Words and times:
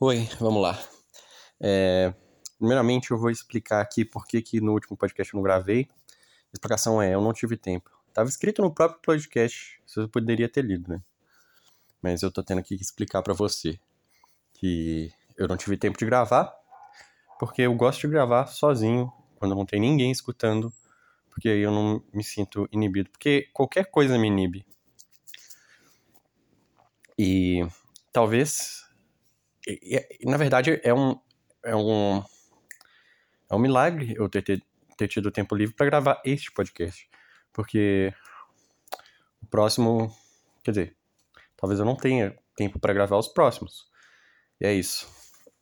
Oi, 0.00 0.28
vamos 0.38 0.62
lá. 0.62 0.78
É, 1.60 2.14
primeiramente, 2.56 3.10
eu 3.10 3.18
vou 3.18 3.30
explicar 3.30 3.80
aqui 3.80 4.04
por 4.04 4.28
que, 4.28 4.40
que 4.40 4.60
no 4.60 4.72
último 4.72 4.96
podcast 4.96 5.34
eu 5.34 5.38
não 5.38 5.42
gravei. 5.42 5.88
A 5.90 6.52
explicação 6.54 7.02
é: 7.02 7.12
eu 7.12 7.20
não 7.20 7.32
tive 7.32 7.56
tempo. 7.56 7.90
Tava 8.14 8.28
escrito 8.28 8.62
no 8.62 8.72
próprio 8.72 9.00
podcast, 9.02 9.80
você 9.84 10.06
poderia 10.06 10.48
ter 10.48 10.64
lido, 10.64 10.88
né? 10.88 11.02
Mas 12.00 12.22
eu 12.22 12.30
tô 12.30 12.44
tendo 12.44 12.60
aqui 12.60 12.76
que 12.76 12.82
explicar 12.82 13.22
para 13.22 13.34
você 13.34 13.76
que 14.54 15.12
eu 15.36 15.48
não 15.48 15.56
tive 15.56 15.76
tempo 15.76 15.98
de 15.98 16.06
gravar, 16.06 16.54
porque 17.36 17.62
eu 17.62 17.74
gosto 17.74 18.02
de 18.02 18.06
gravar 18.06 18.46
sozinho, 18.46 19.12
quando 19.34 19.56
não 19.56 19.66
tem 19.66 19.80
ninguém 19.80 20.12
escutando, 20.12 20.72
porque 21.28 21.48
aí 21.48 21.58
eu 21.58 21.72
não 21.72 22.00
me 22.14 22.22
sinto 22.22 22.68
inibido. 22.70 23.10
Porque 23.10 23.48
qualquer 23.52 23.86
coisa 23.86 24.16
me 24.16 24.28
inibe. 24.28 24.64
E 27.18 27.66
talvez. 28.12 28.87
Na 30.24 30.36
verdade, 30.36 30.80
é 30.82 30.92
um. 30.92 31.18
É 31.64 31.74
um. 31.74 32.22
É 33.50 33.54
um 33.54 33.58
milagre 33.58 34.14
eu 34.16 34.28
ter, 34.28 34.42
ter, 34.42 34.62
ter 34.96 35.08
tido 35.08 35.30
tempo 35.30 35.54
livre 35.54 35.74
para 35.74 35.86
gravar 35.86 36.20
este 36.24 36.52
podcast. 36.52 37.08
Porque 37.52 38.12
o 39.42 39.46
próximo. 39.46 40.14
Quer 40.62 40.70
dizer, 40.70 40.96
talvez 41.56 41.80
eu 41.80 41.86
não 41.86 41.96
tenha 41.96 42.36
tempo 42.56 42.78
para 42.78 42.92
gravar 42.92 43.16
os 43.16 43.28
próximos. 43.28 43.86
E 44.60 44.66
é 44.66 44.74
isso. 44.74 45.08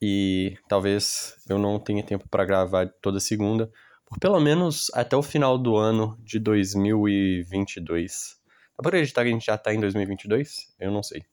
E 0.00 0.56
talvez 0.68 1.36
eu 1.48 1.58
não 1.58 1.78
tenha 1.78 2.02
tempo 2.02 2.28
para 2.28 2.44
gravar 2.44 2.88
toda 3.00 3.20
segunda, 3.20 3.70
por 4.04 4.18
pelo 4.18 4.38
menos 4.40 4.90
até 4.94 5.16
o 5.16 5.22
final 5.22 5.56
do 5.58 5.76
ano 5.76 6.18
de 6.22 6.38
2022. 6.38 8.36
Dá 8.76 8.82
pra 8.82 8.88
acreditar 8.88 9.22
que 9.22 9.28
a 9.28 9.32
gente 9.32 9.46
já 9.46 9.56
tá 9.56 9.72
em 9.72 9.80
2022? 9.80 10.74
Eu 10.78 10.90
não 10.90 11.02
sei. 11.02 11.24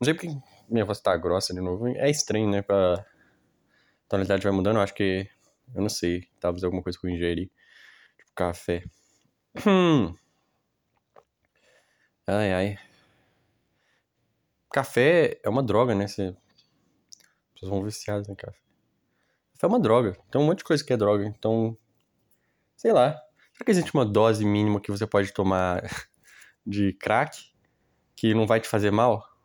Não 0.00 0.04
sei 0.04 0.14
porque 0.14 0.28
minha 0.68 0.84
voz 0.84 1.00
tá 1.00 1.16
grossa 1.16 1.54
de 1.54 1.60
novo. 1.60 1.88
É 1.88 2.10
estranho, 2.10 2.48
né? 2.50 2.62
Pra... 2.62 2.94
A 2.94 3.04
tonalidade 4.08 4.42
vai 4.42 4.52
mudando. 4.52 4.76
Eu 4.76 4.82
acho 4.82 4.94
que. 4.94 5.28
Eu 5.74 5.82
não 5.82 5.88
sei. 5.88 6.28
Talvez 6.40 6.64
alguma 6.64 6.82
coisa 6.82 6.98
que 6.98 7.06
eu 7.06 7.10
ingeri. 7.10 7.50
Tipo 8.16 8.32
café. 8.34 8.84
Hum. 9.66 10.14
Ai, 12.26 12.52
ai. 12.52 12.78
Café 14.70 15.40
é 15.42 15.48
uma 15.48 15.62
droga, 15.62 15.94
né? 15.94 16.06
Você... 16.06 16.22
As 16.22 17.52
pessoas 17.54 17.70
vão 17.70 17.82
viciadas 17.82 18.28
em 18.28 18.34
café. 18.34 18.58
Café 19.54 19.66
é 19.66 19.68
uma 19.68 19.80
droga. 19.80 20.16
Tem 20.30 20.40
um 20.40 20.44
monte 20.44 20.58
de 20.58 20.64
coisa 20.64 20.84
que 20.84 20.92
é 20.92 20.96
droga. 20.96 21.24
Então. 21.24 21.76
Sei 22.76 22.92
lá. 22.92 23.12
Será 23.52 23.64
que 23.64 23.70
existe 23.70 23.94
uma 23.94 24.04
dose 24.04 24.44
mínima 24.44 24.80
que 24.80 24.90
você 24.90 25.06
pode 25.06 25.32
tomar 25.32 25.82
de 26.66 26.92
crack 26.92 27.50
que 28.14 28.34
não 28.34 28.46
vai 28.46 28.60
te 28.60 28.68
fazer 28.68 28.90
mal? 28.90 29.35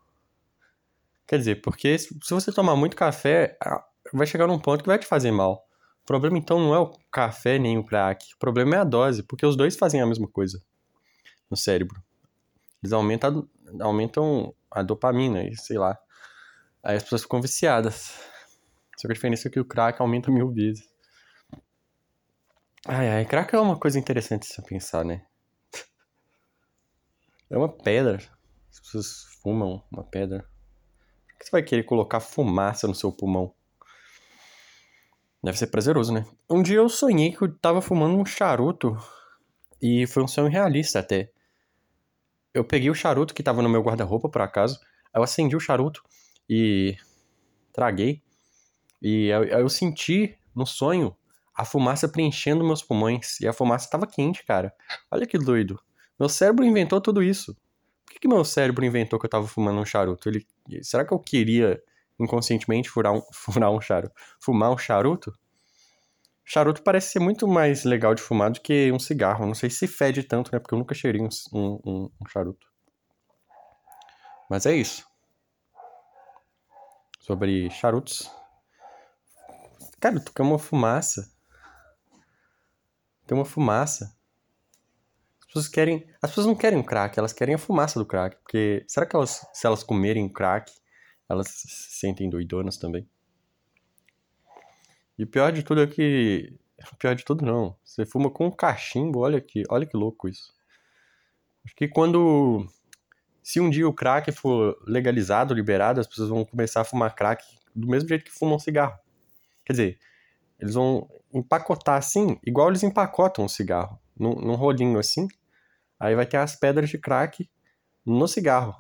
Quer 1.32 1.38
dizer, 1.38 1.62
porque 1.62 1.98
se 1.98 2.14
você 2.30 2.52
tomar 2.52 2.76
muito 2.76 2.94
café, 2.94 3.58
vai 4.12 4.28
chegar 4.28 4.48
num 4.48 4.60
ponto 4.60 4.84
que 4.84 4.90
vai 4.90 5.00
te 5.00 5.06
fazer 5.06 5.32
mal. 5.32 5.66
O 6.04 6.06
problema 6.06 6.38
então 6.38 6.60
não 6.60 6.76
é 6.76 6.80
o 6.80 6.92
café 7.10 7.58
nem 7.58 7.78
o 7.78 7.86
crack. 7.86 8.34
O 8.36 8.38
problema 8.38 8.76
é 8.76 8.80
a 8.80 8.84
dose, 8.84 9.24
porque 9.24 9.46
os 9.46 9.56
dois 9.56 9.78
fazem 9.78 10.02
a 10.02 10.06
mesma 10.06 10.28
coisa 10.28 10.62
no 11.50 11.56
cérebro. 11.56 12.04
Eles 12.84 12.92
aumentam, 12.92 13.48
aumentam 13.80 14.54
a 14.70 14.84
dopamina 14.84 15.42
e 15.46 15.56
sei 15.56 15.78
lá. 15.78 15.98
Aí 16.84 16.98
as 16.98 17.04
pessoas 17.04 17.22
ficam 17.22 17.42
viciadas. 17.42 18.12
Só 18.98 19.08
que 19.08 19.14
a 19.14 19.16
diferença 19.16 19.48
é 19.48 19.52
que 19.52 19.60
o 19.62 19.64
crack 19.64 20.02
aumenta 20.02 20.30
mil 20.30 20.52
vezes. 20.52 20.84
Ai, 22.86 23.10
ai, 23.10 23.26
crack 23.26 23.56
é 23.56 23.60
uma 23.62 23.80
coisa 23.80 23.98
interessante 23.98 24.46
se 24.46 24.62
pensar, 24.64 25.06
né? 25.06 25.26
É 27.50 27.58
uma 27.58 27.70
pedra. 27.70 28.18
As 28.70 28.82
pessoas 28.82 29.24
fumam 29.42 29.82
uma 29.90 30.04
pedra 30.04 30.51
que 31.42 31.46
você 31.46 31.52
vai 31.52 31.64
querer 31.64 31.84
colocar 31.84 32.20
fumaça 32.20 32.88
no 32.88 32.94
seu 32.94 33.12
pulmão? 33.12 33.54
Deve 35.44 35.58
ser 35.58 35.68
prazeroso, 35.68 36.14
né? 36.14 36.26
Um 36.48 36.62
dia 36.62 36.78
eu 36.78 36.88
sonhei 36.88 37.32
que 37.32 37.42
eu 37.42 37.52
tava 37.58 37.82
fumando 37.82 38.16
um 38.16 38.26
charuto 38.26 38.96
e 39.82 40.06
foi 40.06 40.24
um 40.24 40.28
sonho 40.28 40.48
realista 40.48 41.00
até. 41.00 41.32
Eu 42.54 42.64
peguei 42.64 42.90
o 42.92 42.96
charuto 42.96 43.34
que 43.34 43.42
tava 43.42 43.62
no 43.64 43.70
meu 43.70 43.82
guarda-roupa, 43.82 44.30
por 44.30 44.42
acaso, 44.42 44.80
eu 45.16 45.24
acendi 45.24 45.56
o 45.56 45.60
charuto 45.60 46.04
e 46.48 46.96
traguei. 47.74 48.22
E 49.02 49.30
eu 49.30 49.68
senti 49.68 50.38
no 50.54 50.66
sonho 50.66 51.16
a 51.56 51.66
fumaça 51.66 52.08
preenchendo 52.08 52.64
meus 52.64 52.84
pulmões. 52.84 53.40
E 53.40 53.48
a 53.48 53.54
fumaça 53.54 53.90
tava 53.90 54.06
quente, 54.06 54.46
cara. 54.46 54.72
Olha 55.10 55.26
que 55.26 55.40
doido. 55.40 55.82
Meu 56.20 56.30
cérebro 56.30 56.64
inventou 56.64 57.02
tudo 57.02 57.24
isso. 57.24 57.58
Que, 58.12 58.20
que 58.20 58.28
meu 58.28 58.44
cérebro 58.44 58.84
inventou 58.84 59.18
que 59.18 59.26
eu 59.26 59.30
tava 59.30 59.48
fumando 59.48 59.80
um 59.80 59.86
charuto? 59.86 60.28
Ele, 60.28 60.46
será 60.82 61.06
que 61.06 61.14
eu 61.14 61.20
queria 61.20 61.82
inconscientemente 62.20 62.90
furar 62.90 63.14
um, 63.14 63.22
furar 63.34 63.72
um 63.72 63.80
charuto? 63.80 64.14
Fumar 64.40 64.72
um 64.72 64.78
charuto? 64.78 65.34
Charuto 66.44 66.84
parece 66.84 67.14
ser 67.14 67.20
muito 67.20 67.48
mais 67.48 67.86
legal 67.86 68.14
de 68.14 68.22
fumar 68.22 68.52
do 68.52 68.60
que 68.60 68.92
um 68.92 69.00
cigarro. 69.00 69.46
Não 69.46 69.54
sei 69.54 69.70
se 69.70 69.88
fede 69.88 70.24
tanto, 70.24 70.52
né? 70.52 70.60
Porque 70.60 70.74
eu 70.74 70.80
nunca 70.80 70.94
cheirei 70.94 71.22
um, 71.22 71.30
um, 71.54 72.12
um 72.20 72.28
charuto. 72.28 72.68
Mas 74.50 74.66
é 74.66 74.76
isso. 74.76 75.08
Sobre 77.22 77.70
charutos. 77.70 78.30
Cara, 80.02 80.20
tu 80.20 80.34
quer 80.34 80.42
uma 80.42 80.60
fumaça. 80.60 81.32
Tem 83.26 83.38
uma 83.38 83.46
fumaça 83.46 84.14
pessoas 85.52 85.68
querem. 85.68 86.08
As 86.22 86.32
pessoas 86.32 86.48
não 86.48 86.56
querem 86.56 86.80
o 86.80 86.84
crack, 86.84 87.18
elas 87.20 87.34
querem 87.34 87.56
a 87.56 87.58
fumaça 87.58 88.00
do 88.00 88.06
crack. 88.06 88.38
Porque 88.38 88.84
será 88.88 89.06
que 89.06 89.16
elas, 89.16 89.46
se 89.54 89.68
elas 89.68 89.84
comerem 89.84 90.28
crack, 90.30 90.72
elas 91.30 91.48
se 91.48 92.00
sentem 92.00 92.30
doidonas 92.30 92.78
também? 92.78 93.08
E 95.18 95.24
o 95.24 95.28
pior 95.28 95.52
de 95.52 95.64
tudo 95.64 95.82
é 95.82 95.88
que. 95.88 96.58
Pior 96.98 97.14
de 97.14 97.24
tudo 97.24 97.46
não. 97.46 97.76
Você 97.84 98.08
fuma 98.08 98.32
com 98.32 98.48
um 98.48 98.52
cachimbo, 98.52 99.20
olha 99.20 99.40
que, 99.40 99.62
olha 99.70 99.86
que 99.86 99.96
louco 99.96 100.28
isso. 100.28 100.52
Acho 101.64 101.76
que 101.76 101.88
quando. 101.88 102.66
Se 103.44 103.60
um 103.60 103.70
dia 103.70 103.88
o 103.88 103.94
crack 103.94 104.32
for 104.32 104.76
legalizado, 104.88 105.54
liberado, 105.54 106.00
as 106.00 106.08
pessoas 106.08 106.30
vão 106.30 106.44
começar 106.44 106.82
a 106.82 106.84
fumar 106.84 107.14
crack 107.14 107.44
do 107.76 107.88
mesmo 107.88 108.10
jeito 108.10 108.26
que 108.26 108.32
fumam 108.32 108.58
cigarro. 108.58 108.98
Quer 109.66 109.74
dizer, 109.74 110.00
eles 110.60 110.74
vão 110.74 111.08
empacotar 111.34 111.98
assim, 111.98 112.40
igual 112.46 112.70
eles 112.70 112.84
empacotam 112.84 113.46
o 113.46 113.50
cigarro, 113.50 114.00
num, 114.18 114.36
num 114.36 114.56
rolinho 114.56 115.00
assim, 115.00 115.28
Aí 116.02 116.16
vai 116.16 116.26
ter 116.26 116.38
as 116.38 116.56
pedras 116.56 116.90
de 116.90 116.98
crack 116.98 117.48
no 118.04 118.28
cigarro. 118.28 118.76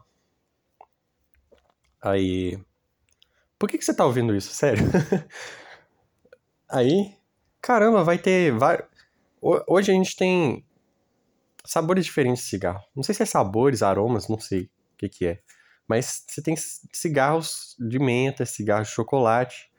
Aí. 2.02 2.60
Por 3.60 3.70
que, 3.70 3.78
que 3.78 3.86
você 3.86 3.94
tá 3.94 4.04
ouvindo 4.04 4.36
isso? 4.36 4.52
Sério? 4.52 4.84
Aí. 6.68 7.16
Caramba, 7.62 8.04
vai 8.04 8.18
ter. 8.18 8.52
Hoje 9.40 9.92
a 9.92 9.94
gente 9.94 10.16
tem 10.16 10.66
sabores 11.64 12.06
diferentes 12.06 12.44
de 12.44 12.50
cigarro. 12.50 12.84
Não 12.96 13.04
sei 13.04 13.14
se 13.14 13.22
é 13.22 13.26
sabores, 13.28 13.84
aromas, 13.84 14.28
não 14.28 14.40
sei 14.40 14.64
o 14.64 14.70
que, 14.98 15.08
que 15.08 15.28
é. 15.28 15.40
Mas 15.88 16.26
você 16.28 16.42
tem 16.42 16.56
cigarros 16.58 17.76
de 17.80 18.00
menta, 18.00 18.48
cigarros 18.48 18.88
de 18.88 18.96
chocolate. 18.96 19.70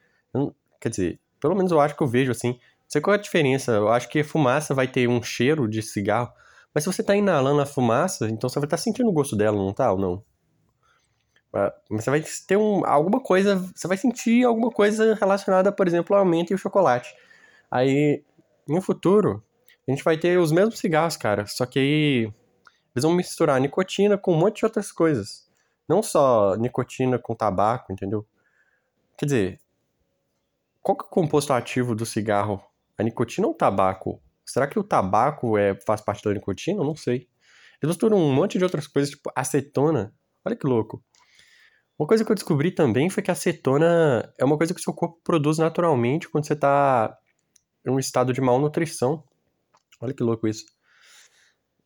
Quer 0.79 0.89
dizer, 0.89 1.19
pelo 1.41 1.55
menos 1.55 1.73
eu 1.73 1.81
acho 1.81 1.93
que 1.93 2.03
eu 2.03 2.07
vejo 2.07 2.31
assim. 2.31 2.51
Não 2.51 2.87
sei 2.87 3.01
qual 3.01 3.15
é 3.15 3.19
a 3.19 3.21
diferença. 3.21 3.73
Eu 3.73 3.89
acho 3.89 4.07
que 4.07 4.23
fumaça 4.23 4.73
vai 4.73 4.87
ter 4.87 5.09
um 5.09 5.21
cheiro 5.21 5.67
de 5.67 5.81
cigarro. 5.81 6.31
Mas 6.73 6.83
se 6.83 6.91
você 6.91 7.03
tá 7.03 7.15
inalando 7.15 7.61
a 7.61 7.65
fumaça, 7.65 8.27
então 8.27 8.49
você 8.49 8.59
vai 8.59 8.65
estar 8.65 8.77
tá 8.77 8.83
sentindo 8.83 9.09
o 9.09 9.13
gosto 9.13 9.35
dela, 9.35 9.57
não 9.57 9.73
tá? 9.73 9.91
Ou 9.91 9.99
não? 9.99 10.23
Ah, 11.53 11.71
mas 11.89 12.03
você 12.03 12.09
vai 12.09 12.23
ter 12.47 12.57
um, 12.57 12.83
alguma 12.85 13.21
coisa, 13.21 13.55
você 13.75 13.87
vai 13.87 13.95
sentir 13.95 14.43
alguma 14.43 14.71
coisa 14.71 15.13
relacionada, 15.13 15.71
por 15.71 15.87
exemplo, 15.87 16.15
ao 16.15 16.21
aumento 16.21 16.51
e 16.51 16.55
o 16.55 16.57
chocolate. 16.57 17.15
Aí, 17.69 18.23
no 18.67 18.81
futuro, 18.81 19.43
a 19.87 19.91
gente 19.91 20.03
vai 20.03 20.17
ter 20.17 20.39
os 20.39 20.51
mesmos 20.51 20.79
cigarros, 20.79 21.15
cara, 21.15 21.45
só 21.45 21.65
que 21.65 21.77
aí 21.77 22.33
eles 22.95 23.03
vão 23.03 23.13
misturar 23.13 23.59
nicotina 23.59 24.17
com 24.17 24.33
um 24.33 24.37
monte 24.37 24.57
de 24.59 24.65
outras 24.65 24.91
coisas. 24.91 25.47
Não 25.87 26.01
só 26.01 26.55
nicotina 26.55 27.19
com 27.19 27.35
tabaco, 27.35 27.93
entendeu? 27.93 28.25
Quer 29.17 29.25
dizer, 29.25 29.61
qual 30.81 30.97
que 30.97 31.03
é 31.03 31.07
o 31.07 31.09
composto 31.09 31.53
ativo 31.53 31.95
do 31.95 32.05
cigarro? 32.05 32.63
A 32.97 33.03
nicotina 33.03 33.47
ou 33.47 33.53
o 33.53 33.55
tabaco? 33.55 34.19
Será 34.45 34.67
que 34.67 34.77
o 34.77 34.83
tabaco 34.83 35.57
é, 35.57 35.75
faz 35.75 36.01
parte 36.01 36.23
da 36.23 36.33
nicotina? 36.33 36.81
Eu 36.81 36.85
não 36.85 36.95
sei. 36.95 37.27
Eles 37.81 37.95
misturam 37.95 38.17
um 38.17 38.33
monte 38.33 38.57
de 38.57 38.63
outras 38.63 38.87
coisas, 38.87 39.11
tipo 39.11 39.31
acetona. 39.35 40.13
Olha 40.45 40.55
que 40.55 40.67
louco. 40.67 41.03
Uma 41.97 42.07
coisa 42.07 42.25
que 42.25 42.31
eu 42.31 42.35
descobri 42.35 42.71
também 42.71 43.09
foi 43.09 43.21
que 43.21 43.29
a 43.29 43.33
acetona 43.33 44.33
é 44.37 44.43
uma 44.43 44.57
coisa 44.57 44.73
que 44.73 44.79
o 44.79 44.83
seu 44.83 44.93
corpo 44.93 45.19
produz 45.23 45.57
naturalmente 45.57 46.27
quando 46.27 46.45
você 46.45 46.53
está 46.53 47.17
em 47.85 47.91
um 47.91 47.99
estado 47.99 48.33
de 48.33 48.41
malnutrição. 48.41 49.23
Olha 50.01 50.13
que 50.13 50.23
louco 50.23 50.47
isso. 50.47 50.65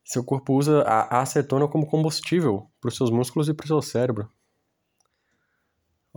Seu 0.04 0.24
corpo 0.24 0.54
usa 0.54 0.82
a 0.82 1.20
acetona 1.20 1.68
como 1.68 1.86
combustível 1.86 2.70
para 2.80 2.88
os 2.88 2.96
seus 2.96 3.10
músculos 3.10 3.48
e 3.48 3.54
para 3.54 3.64
o 3.64 3.68
seu 3.68 3.82
cérebro. 3.82 4.30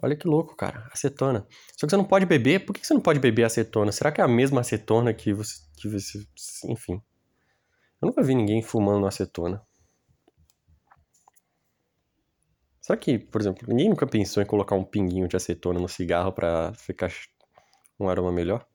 Olha 0.01 0.15
que 0.15 0.27
louco, 0.27 0.55
cara. 0.55 0.89
Acetona. 0.91 1.45
Só 1.77 1.85
que 1.85 1.91
você 1.91 1.97
não 1.97 2.05
pode 2.05 2.25
beber. 2.25 2.65
Por 2.65 2.73
que 2.73 2.85
você 2.85 2.93
não 2.93 3.01
pode 3.01 3.19
beber 3.19 3.43
acetona? 3.43 3.91
Será 3.91 4.11
que 4.11 4.19
é 4.19 4.23
a 4.23 4.27
mesma 4.27 4.61
acetona 4.61 5.13
que 5.13 5.33
você. 5.33 5.59
Que 5.77 5.87
você 5.87 6.25
enfim. 6.65 7.01
Eu 8.01 8.07
nunca 8.07 8.23
vi 8.23 8.33
ninguém 8.33 8.63
fumando 8.63 9.05
acetona. 9.05 9.61
Será 12.81 12.97
que, 12.97 13.19
por 13.19 13.39
exemplo, 13.39 13.67
ninguém 13.67 13.89
nunca 13.89 14.07
pensou 14.07 14.41
em 14.41 14.45
colocar 14.45 14.75
um 14.75 14.83
pinguinho 14.83 15.27
de 15.27 15.35
acetona 15.35 15.79
no 15.79 15.87
cigarro 15.87 16.31
para 16.31 16.73
ficar 16.73 17.11
um 17.99 18.09
aroma 18.09 18.31
melhor? 18.31 18.65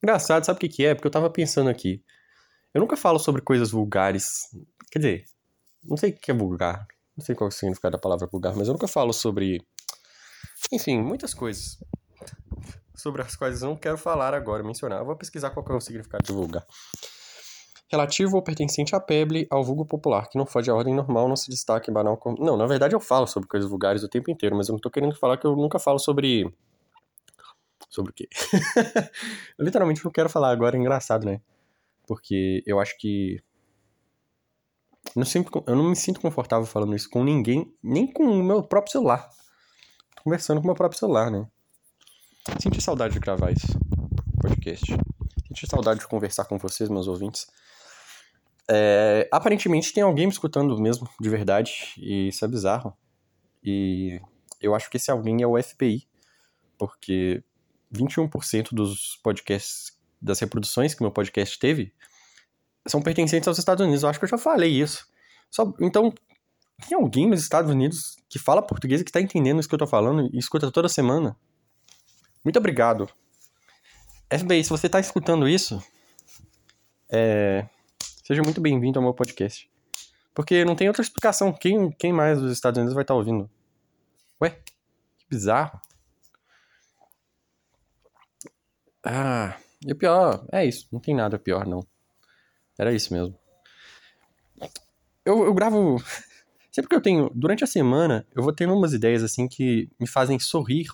Engraçado, 0.00 0.46
sabe 0.46 0.56
o 0.56 0.60
que, 0.60 0.68
que 0.68 0.86
é? 0.86 0.94
Porque 0.94 1.08
eu 1.08 1.10
tava 1.10 1.28
pensando 1.28 1.68
aqui. 1.68 2.02
Eu 2.72 2.80
nunca 2.80 2.96
falo 2.96 3.18
sobre 3.18 3.42
coisas 3.42 3.72
vulgares. 3.72 4.48
Quer 4.90 5.00
dizer, 5.00 5.24
não 5.82 5.96
sei 5.96 6.10
o 6.10 6.16
que 6.16 6.30
é 6.30 6.34
vulgar. 6.34 6.86
Não 7.16 7.24
sei 7.24 7.34
qual 7.34 7.48
é 7.48 7.52
o 7.52 7.52
significado 7.52 7.92
da 7.92 7.98
palavra 7.98 8.26
vulgar, 8.26 8.54
mas 8.56 8.68
eu 8.68 8.72
nunca 8.72 8.86
falo 8.86 9.12
sobre. 9.12 9.60
Enfim, 10.72 11.00
muitas 11.00 11.34
coisas. 11.34 11.78
Sobre 12.94 13.22
as 13.22 13.34
quais 13.34 13.62
não 13.62 13.76
quero 13.76 13.96
falar 13.96 14.34
agora, 14.34 14.62
mencionar. 14.62 15.00
Eu 15.00 15.06
vou 15.06 15.16
pesquisar 15.16 15.50
qual 15.50 15.64
é 15.68 15.72
o 15.74 15.80
significado 15.80 16.24
de 16.24 16.32
vulgar. 16.32 16.66
Relativo 17.90 18.36
ou 18.36 18.42
pertencente 18.42 18.94
à 18.94 19.00
peble, 19.00 19.48
ao 19.50 19.64
vulgo 19.64 19.84
popular, 19.84 20.28
que 20.28 20.38
não 20.38 20.46
foge 20.46 20.70
à 20.70 20.74
ordem 20.74 20.94
normal, 20.94 21.28
não 21.28 21.34
se 21.34 21.50
destaca 21.50 21.90
em 21.90 21.94
banal 21.94 22.16
como... 22.16 22.36
Não, 22.44 22.56
na 22.56 22.66
verdade 22.66 22.94
eu 22.94 23.00
falo 23.00 23.26
sobre 23.26 23.48
coisas 23.48 23.68
vulgares 23.68 24.04
o 24.04 24.08
tempo 24.08 24.30
inteiro, 24.30 24.54
mas 24.54 24.68
eu 24.68 24.74
não 24.74 24.78
tô 24.78 24.88
querendo 24.90 25.16
falar 25.16 25.38
que 25.38 25.46
eu 25.46 25.56
nunca 25.56 25.78
falo 25.78 25.98
sobre 25.98 26.52
Sobre 27.90 28.12
o 28.12 28.14
quê? 28.14 28.28
eu 29.58 29.64
literalmente 29.64 30.04
não 30.04 30.12
quero 30.12 30.28
falar 30.28 30.50
agora, 30.50 30.76
é 30.76 30.80
engraçado, 30.80 31.26
né? 31.26 31.40
Porque 32.06 32.62
eu 32.64 32.78
acho 32.78 32.96
que. 32.96 33.42
Eu 35.06 35.20
não, 35.20 35.24
sempre, 35.24 35.50
eu 35.66 35.74
não 35.74 35.90
me 35.90 35.96
sinto 35.96 36.20
confortável 36.20 36.66
falando 36.66 36.94
isso 36.94 37.10
com 37.10 37.24
ninguém, 37.24 37.74
nem 37.82 38.06
com 38.06 38.22
o 38.22 38.44
meu 38.44 38.62
próprio 38.62 38.92
celular. 38.92 39.28
Conversando 40.22 40.60
com 40.60 40.66
meu 40.66 40.74
próprio 40.74 40.98
celular, 40.98 41.30
né? 41.30 41.46
Senti 42.60 42.80
saudade 42.80 43.14
de 43.14 43.20
gravar 43.20 43.52
isso, 43.52 43.66
podcast. 44.40 44.84
Senti 45.48 45.66
saudade 45.66 46.00
de 46.00 46.06
conversar 46.06 46.44
com 46.44 46.58
vocês, 46.58 46.88
meus 46.88 47.08
ouvintes. 47.08 47.46
É, 48.68 49.28
aparentemente 49.32 49.92
tem 49.92 50.02
alguém 50.02 50.26
me 50.26 50.32
escutando 50.32 50.78
mesmo, 50.78 51.08
de 51.20 51.28
verdade, 51.28 51.92
e 51.96 52.28
isso 52.28 52.44
é 52.44 52.48
bizarro. 52.48 52.96
E 53.62 54.20
eu 54.60 54.74
acho 54.74 54.88
que 54.90 54.96
esse 54.96 55.10
alguém 55.10 55.42
é 55.42 55.46
o 55.46 55.60
FBI, 55.60 56.06
porque 56.78 57.42
21% 57.92 58.68
dos 58.72 59.18
podcasts, 59.22 59.98
das 60.20 60.38
reproduções 60.38 60.94
que 60.94 61.02
meu 61.02 61.10
podcast 61.10 61.58
teve, 61.58 61.92
são 62.86 63.02
pertencentes 63.02 63.48
aos 63.48 63.58
Estados 63.58 63.84
Unidos. 63.84 64.02
Eu 64.02 64.08
acho 64.08 64.18
que 64.18 64.24
eu 64.24 64.30
já 64.30 64.38
falei 64.38 64.70
isso. 64.70 65.06
Só, 65.50 65.72
então, 65.80 66.14
tem 66.80 66.96
alguém 66.96 67.28
nos 67.28 67.42
Estados 67.42 67.70
Unidos 67.70 68.16
que 68.28 68.38
fala 68.38 68.62
português 68.62 69.00
e 69.00 69.04
que 69.04 69.12
tá 69.12 69.20
entendendo 69.20 69.60
isso 69.60 69.68
que 69.68 69.74
eu 69.74 69.78
tô 69.78 69.86
falando 69.86 70.28
e 70.32 70.38
escuta 70.38 70.70
toda 70.70 70.88
semana? 70.88 71.36
Muito 72.44 72.58
obrigado. 72.58 73.08
FBI, 74.32 74.62
se 74.62 74.70
você 74.70 74.88
tá 74.88 75.00
escutando 75.00 75.48
isso, 75.48 75.82
é... 77.10 77.68
seja 78.24 78.42
muito 78.42 78.60
bem-vindo 78.60 78.98
ao 78.98 79.02
meu 79.02 79.14
podcast. 79.14 79.70
Porque 80.34 80.64
não 80.64 80.76
tem 80.76 80.88
outra 80.88 81.02
explicação. 81.02 81.52
Quem, 81.52 81.90
quem 81.92 82.12
mais 82.12 82.40
dos 82.40 82.52
Estados 82.52 82.78
Unidos 82.78 82.94
vai 82.94 83.02
estar 83.02 83.14
tá 83.14 83.18
ouvindo? 83.18 83.50
Ué, 84.40 84.50
que 84.50 85.26
bizarro. 85.28 85.80
Ah, 89.04 89.56
e 89.84 89.92
o 89.92 89.96
pior, 89.96 90.46
é 90.52 90.64
isso, 90.64 90.86
não 90.92 91.00
tem 91.00 91.14
nada 91.14 91.38
pior, 91.38 91.66
não. 91.66 91.84
Era 92.78 92.92
isso 92.92 93.12
mesmo. 93.12 93.38
Eu, 95.24 95.44
eu 95.44 95.54
gravo. 95.54 95.96
Sempre 96.70 96.88
que 96.88 96.94
eu 96.96 97.00
tenho. 97.00 97.30
Durante 97.34 97.64
a 97.64 97.66
semana, 97.66 98.26
eu 98.34 98.42
vou 98.42 98.52
tendo 98.52 98.74
umas 98.74 98.92
ideias 98.92 99.22
assim 99.22 99.48
que 99.48 99.88
me 99.98 100.06
fazem 100.06 100.38
sorrir. 100.38 100.86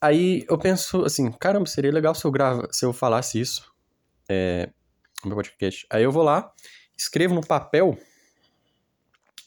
Aí 0.00 0.44
eu 0.48 0.58
penso 0.58 1.04
assim, 1.04 1.30
caramba, 1.30 1.66
seria 1.66 1.92
legal 1.92 2.14
se 2.14 2.24
eu 2.24 2.30
grava, 2.30 2.68
se 2.72 2.84
eu 2.84 2.92
falasse 2.92 3.40
isso 3.40 3.70
é, 4.28 4.70
no 5.22 5.28
meu 5.28 5.36
podcast. 5.36 5.86
Aí 5.90 6.02
eu 6.02 6.10
vou 6.10 6.22
lá, 6.22 6.52
escrevo 6.96 7.34
no 7.34 7.46
papel, 7.46 7.98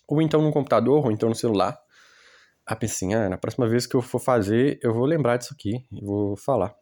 ou 0.08 0.22
então 0.22 0.42
no 0.42 0.52
computador, 0.52 1.06
ou 1.06 1.12
então 1.12 1.28
no 1.28 1.36
celular, 1.36 1.84
Aí 2.66 2.78
pensei 2.78 3.08
assim, 3.08 3.14
ah, 3.14 3.30
na 3.30 3.38
próxima 3.38 3.68
vez 3.68 3.86
que 3.86 3.96
eu 3.96 4.02
for 4.02 4.20
fazer, 4.20 4.80
eu 4.82 4.94
vou 4.94 5.06
lembrar 5.06 5.36
disso 5.38 5.54
aqui 5.54 5.86
e 5.92 6.06
vou 6.06 6.38
falar. 6.38 6.74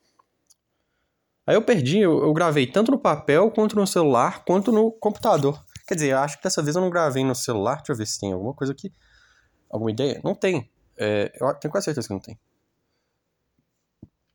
Aí 1.46 1.56
eu 1.56 1.62
perdi, 1.64 2.00
eu, 2.00 2.22
eu, 2.22 2.34
gravei 2.34 2.68
tanto 2.68 2.92
no 2.92 3.00
papel, 3.00 3.50
quanto 3.50 3.76
no 3.76 3.88
celular, 3.88 4.46
quanto 4.46 4.72
no 4.72 4.92
computador. 4.92 5.60
Quer 5.92 5.96
dizer, 5.96 6.16
acho 6.16 6.38
que 6.38 6.44
dessa 6.44 6.64
vez 6.64 6.74
eu 6.74 6.82
não 6.82 6.90
gravei 6.90 7.22
no 7.22 7.36
celular. 7.36 7.80
Deixa 7.80 7.92
eu 7.92 7.98
ver 7.98 8.06
se 8.06 8.18
tem 8.18 8.32
alguma 8.32 8.54
coisa 8.54 8.72
aqui. 8.72 8.94
Alguma 9.70 9.92
ideia? 9.92 10.22
Não 10.24 10.34
tem. 10.34 10.72
É, 10.98 11.34
eu 11.36 11.54
tenho 11.56 11.70
quase 11.70 11.84
certeza 11.84 12.08
que 12.08 12.14
não 12.14 12.22
tem. 12.22 12.40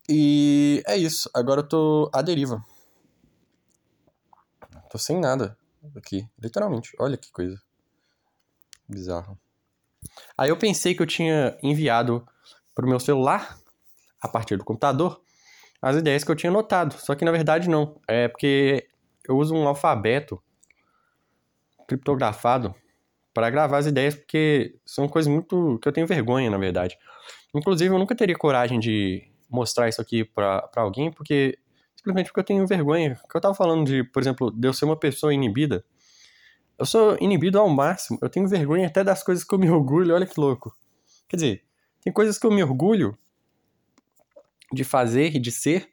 E 0.07 0.83
é 0.85 0.95
isso. 0.95 1.27
Agora 1.33 1.61
eu 1.61 1.67
tô 1.67 2.11
à 2.13 2.21
deriva. 2.21 2.63
Tô 4.91 4.99
sem 4.99 5.19
nada 5.19 5.57
aqui. 5.95 6.29
Literalmente. 6.37 6.91
Olha 6.99 7.17
que 7.17 7.31
coisa. 7.31 7.59
Bizarro. 8.87 9.35
Aí 10.37 10.49
eu 10.49 10.57
pensei 10.59 10.93
que 10.93 11.01
eu 11.01 11.07
tinha 11.07 11.57
enviado 11.63 12.23
pro 12.75 12.87
meu 12.87 12.99
celular, 12.99 13.57
a 14.21 14.27
partir 14.27 14.57
do 14.57 14.63
computador, 14.63 15.19
as 15.81 15.95
ideias 15.95 16.23
que 16.23 16.29
eu 16.29 16.35
tinha 16.35 16.51
notado. 16.51 16.93
Só 16.99 17.15
que 17.15 17.25
na 17.25 17.31
verdade 17.31 17.67
não. 17.67 17.99
É 18.07 18.27
porque 18.27 18.87
eu 19.27 19.35
uso 19.35 19.55
um 19.55 19.67
alfabeto 19.67 20.39
criptografado 21.87 22.75
para 23.33 23.49
gravar 23.49 23.77
as 23.77 23.85
ideias, 23.85 24.15
porque 24.15 24.75
são 24.85 25.07
coisas 25.07 25.31
muito 25.31 25.79
que 25.81 25.87
eu 25.87 25.91
tenho 25.91 26.07
vergonha, 26.07 26.49
na 26.49 26.57
verdade. 26.57 26.97
Inclusive, 27.55 27.93
eu 27.93 27.99
nunca 27.99 28.15
teria 28.15 28.35
coragem 28.35 28.79
de 28.79 29.31
mostrar 29.49 29.87
isso 29.87 30.01
aqui 30.01 30.25
para 30.25 30.69
alguém, 30.75 31.11
porque 31.11 31.57
simplesmente 31.95 32.27
porque 32.27 32.39
eu 32.39 32.43
tenho 32.43 32.67
vergonha. 32.67 33.19
Que 33.29 33.37
eu 33.37 33.41
tava 33.41 33.53
falando 33.53 33.85
de, 33.85 34.03
por 34.03 34.21
exemplo, 34.21 34.51
de 34.51 34.67
eu 34.67 34.73
ser 34.73 34.85
uma 34.85 34.97
pessoa 34.97 35.33
inibida. 35.33 35.85
Eu 36.77 36.85
sou 36.85 37.17
inibido 37.19 37.59
ao 37.59 37.69
máximo. 37.69 38.19
Eu 38.21 38.29
tenho 38.29 38.47
vergonha 38.47 38.87
até 38.87 39.03
das 39.03 39.23
coisas 39.23 39.43
que 39.43 39.53
eu 39.53 39.59
me 39.59 39.69
orgulho. 39.69 40.13
Olha 40.13 40.25
que 40.25 40.39
louco. 40.39 40.75
Quer 41.27 41.35
dizer, 41.37 41.63
tem 42.01 42.13
coisas 42.13 42.37
que 42.37 42.45
eu 42.45 42.51
me 42.51 42.63
orgulho 42.63 43.17
de 44.71 44.83
fazer 44.83 45.35
e 45.35 45.39
de 45.39 45.51
ser 45.51 45.89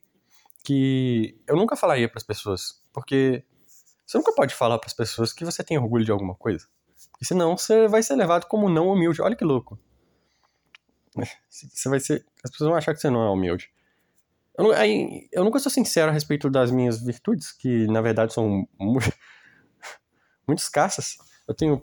que 0.64 1.38
eu 1.46 1.56
nunca 1.56 1.76
falaria 1.76 2.08
para 2.08 2.18
as 2.18 2.24
pessoas. 2.24 2.82
Porque 2.92 3.44
você 4.06 4.18
nunca 4.18 4.32
pode 4.34 4.54
falar 4.54 4.78
para 4.78 4.86
as 4.86 4.92
pessoas 4.92 5.32
que 5.32 5.44
você 5.44 5.62
tem 5.62 5.78
orgulho 5.78 6.04
de 6.04 6.12
alguma 6.12 6.34
coisa. 6.34 6.66
Porque 7.12 7.24
senão 7.24 7.56
você 7.56 7.88
vai 7.88 8.02
ser 8.02 8.16
levado 8.16 8.46
como 8.46 8.68
não 8.68 8.88
humilde. 8.88 9.22
Olha 9.22 9.36
que 9.36 9.44
louco. 9.44 9.78
Você 11.48 11.88
vai 11.88 12.00
ser. 12.00 12.26
As 12.42 12.50
pessoas 12.50 12.68
vão 12.68 12.76
achar 12.76 12.92
que 12.92 13.00
você 13.00 13.08
não 13.08 13.22
é 13.22 13.30
humilde. 13.30 13.70
Eu, 14.58 14.72
aí, 14.72 15.28
eu 15.32 15.44
nunca 15.44 15.60
sou 15.60 15.70
sincero 15.70 16.10
a 16.10 16.12
respeito 16.12 16.50
das 16.50 16.72
minhas 16.72 17.00
virtudes, 17.00 17.52
que 17.52 17.86
na 17.86 18.00
verdade 18.00 18.32
são 18.32 18.66
muito 20.46 20.58
escassas. 20.58 21.16
Eu 21.46 21.54
tenho 21.54 21.80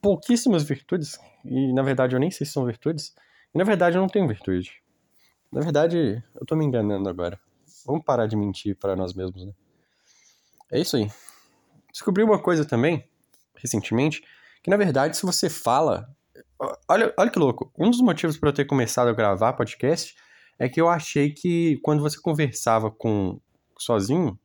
pouquíssimas 0.00 0.64
virtudes, 0.64 1.18
e 1.44 1.72
na 1.72 1.82
verdade 1.82 2.16
eu 2.16 2.20
nem 2.20 2.30
sei 2.30 2.44
se 2.44 2.52
são 2.52 2.64
virtudes. 2.64 3.14
E 3.54 3.58
na 3.58 3.64
verdade 3.64 3.96
eu 3.96 4.00
não 4.00 4.08
tenho 4.08 4.26
virtude. 4.26 4.82
Na 5.52 5.60
verdade, 5.60 6.24
eu 6.34 6.46
tô 6.46 6.56
me 6.56 6.64
enganando 6.64 7.08
agora. 7.08 7.38
Vamos 7.84 8.04
parar 8.04 8.26
de 8.26 8.34
mentir 8.34 8.74
para 8.74 8.96
nós 8.96 9.12
mesmos, 9.12 9.44
né? 9.44 9.52
É 10.70 10.80
isso 10.80 10.96
aí. 10.96 11.10
Descobri 11.92 12.22
uma 12.22 12.38
coisa 12.38 12.64
também, 12.64 13.06
recentemente, 13.54 14.22
que 14.62 14.70
na 14.70 14.76
verdade, 14.76 15.16
se 15.16 15.26
você 15.26 15.50
fala. 15.50 16.08
Olha, 16.88 17.12
olha 17.18 17.30
que 17.30 17.38
louco. 17.38 17.72
Um 17.78 17.90
dos 17.90 18.00
motivos 18.00 18.36
para 18.38 18.48
eu 18.48 18.52
ter 18.52 18.64
começado 18.64 19.08
a 19.08 19.12
gravar 19.12 19.52
podcast 19.52 20.14
é 20.58 20.68
que 20.68 20.80
eu 20.80 20.88
achei 20.88 21.30
que 21.30 21.78
quando 21.82 22.00
você 22.00 22.20
conversava 22.20 22.90
com 22.90 23.40
sozinho. 23.78 24.38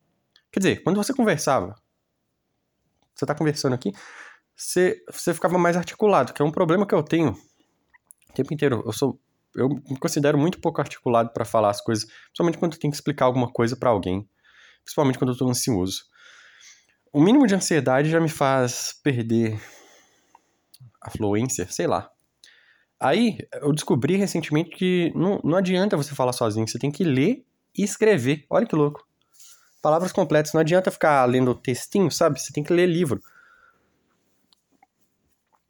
Quer 0.51 0.59
dizer, 0.59 0.83
quando 0.83 0.97
você 0.97 1.13
conversava 1.13 1.75
você 3.17 3.25
tá 3.25 3.33
conversando 3.33 3.73
aqui, 3.73 3.91
você, 4.55 5.03
você 5.11 5.33
ficava 5.33 5.57
mais 5.57 5.75
articulado, 5.75 6.33
que 6.33 6.41
é 6.41 6.45
um 6.45 6.51
problema 6.51 6.85
que 6.85 6.93
eu 6.93 7.03
tenho 7.03 7.31
o 8.29 8.33
tempo 8.33 8.53
inteiro. 8.53 8.83
Eu 8.85 8.93
sou 8.93 9.19
eu 9.55 9.69
me 9.69 9.97
considero 9.97 10.37
muito 10.37 10.59
pouco 10.61 10.79
articulado 10.79 11.31
para 11.33 11.43
falar 11.43 11.71
as 11.71 11.81
coisas, 11.81 12.05
principalmente 12.05 12.59
quando 12.59 12.73
eu 12.73 12.79
tenho 12.79 12.91
que 12.91 12.97
explicar 12.97 13.25
alguma 13.25 13.51
coisa 13.51 13.75
para 13.75 13.89
alguém, 13.89 14.29
principalmente 14.83 15.17
quando 15.17 15.31
eu 15.31 15.37
tô 15.37 15.49
ansioso. 15.49 16.03
O 17.13 17.21
mínimo 17.21 17.47
de 17.47 17.55
ansiedade 17.55 18.09
já 18.09 18.19
me 18.19 18.29
faz 18.29 18.93
perder 19.03 19.59
a 21.01 21.09
fluência, 21.09 21.67
sei 21.69 21.87
lá. 21.87 22.09
Aí, 22.99 23.37
eu 23.61 23.71
descobri 23.73 24.15
recentemente 24.15 24.71
que 24.71 25.11
não, 25.15 25.39
não 25.43 25.57
adianta 25.57 25.95
você 25.95 26.15
falar 26.15 26.33
sozinho, 26.33 26.67
você 26.67 26.79
tem 26.79 26.91
que 26.91 27.03
ler 27.03 27.45
e 27.77 27.83
escrever. 27.83 28.45
Olha 28.49 28.65
que 28.65 28.75
louco 28.75 29.07
palavras 29.87 30.11
completas. 30.11 30.51
Não 30.51 30.59
adianta 30.59 30.91
ficar 30.91 31.23
lendo 31.25 31.55
textinho, 31.55 32.11
sabe? 32.11 32.41
Você 32.41 32.51
tem 32.51 32.61
que 32.61 32.73
ler 32.73 32.87
livro. 32.87 33.21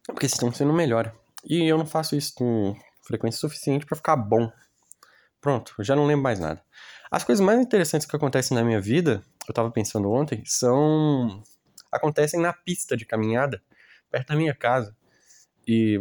Porque 0.06 0.28
senão 0.28 0.52
você 0.52 0.64
não 0.64 0.74
melhora. 0.74 1.14
E 1.44 1.62
eu 1.64 1.78
não 1.78 1.86
faço 1.86 2.16
isso 2.16 2.34
com 2.34 2.74
frequência 3.06 3.38
suficiente 3.38 3.86
para 3.86 3.96
ficar 3.96 4.16
bom. 4.16 4.50
Pronto, 5.40 5.72
já 5.80 5.94
não 5.94 6.04
lembro 6.04 6.24
mais 6.24 6.40
nada. 6.40 6.60
As 7.10 7.22
coisas 7.22 7.44
mais 7.44 7.60
interessantes 7.60 8.08
que 8.08 8.16
acontecem 8.16 8.56
na 8.56 8.64
minha 8.64 8.80
vida, 8.80 9.22
eu 9.50 9.54
tava 9.54 9.70
pensando 9.70 10.10
ontem, 10.10 10.42
são. 10.44 11.42
acontecem 11.90 12.40
na 12.40 12.52
pista 12.52 12.96
de 12.96 13.04
caminhada, 13.04 13.62
perto 14.10 14.28
da 14.28 14.36
minha 14.36 14.54
casa. 14.54 14.96
E. 15.66 15.98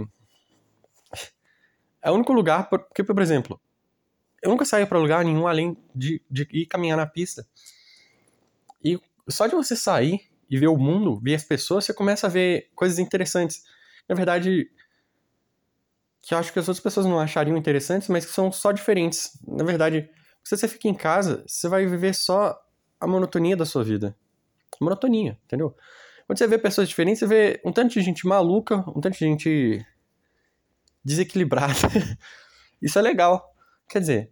É 2.02 2.12
o 2.12 2.14
único 2.14 2.32
lugar, 2.32 2.70
porque, 2.70 3.04
por 3.04 3.22
exemplo, 3.22 3.60
eu 4.42 4.50
nunca 4.50 4.64
saio 4.64 4.88
para 4.88 5.00
lugar 5.00 5.26
nenhum 5.26 5.48
além 5.48 5.76
de, 5.94 6.22
de 6.30 6.48
ir 6.52 6.66
caminhar 6.66 6.98
na 6.98 7.08
pista. 7.08 7.46
E 8.84 9.00
só 9.28 9.48
de 9.48 9.56
você 9.56 9.76
sair 9.76 10.22
e 10.50 10.58
ver 10.58 10.68
o 10.68 10.78
mundo, 10.78 11.20
ver 11.20 11.36
as 11.36 11.44
pessoas, 11.44 11.86
você 11.86 11.94
começa 11.94 12.28
a 12.28 12.30
ver 12.30 12.70
coisas 12.76 13.00
interessantes. 13.00 13.64
Na 14.08 14.16
verdade, 14.16 14.70
que 16.22 16.34
eu 16.34 16.38
acho 16.38 16.54
que 16.54 16.60
as 16.60 16.68
outras 16.68 16.84
pessoas 16.84 17.06
não 17.06 17.20
achariam 17.20 17.58
interessantes, 17.58 18.08
mas 18.08 18.26
que 18.26 18.32
são 18.32 18.52
só 18.52 18.72
diferentes. 18.72 19.38
Na 19.46 19.64
verdade, 19.64 20.10
se 20.44 20.56
você 20.56 20.68
fica 20.68 20.88
em 20.88 20.94
casa, 20.94 21.44
você 21.48 21.68
vai 21.68 21.86
viver 21.86 22.14
só 22.14 22.58
a 23.00 23.08
monotonia 23.08 23.56
da 23.56 23.66
sua 23.66 23.84
vida. 23.84 24.16
Monotonia, 24.80 25.38
entendeu? 25.46 25.76
Quando 26.26 26.38
você 26.38 26.48
vê 26.48 26.58
pessoas 26.58 26.90
diferentes, 26.90 27.20
você 27.20 27.28
vê 27.28 27.62
um 27.64 27.72
tanto 27.72 27.94
de 27.94 28.02
gente 28.02 28.28
maluca, 28.28 28.78
um 28.90 29.00
tanto 29.00 29.14
de 29.14 29.20
gente 29.20 29.86
desequilibrada. 31.04 31.74
Isso 32.82 33.00
é 33.00 33.02
legal. 33.02 33.54
Quer 33.88 34.00
dizer, 34.00 34.32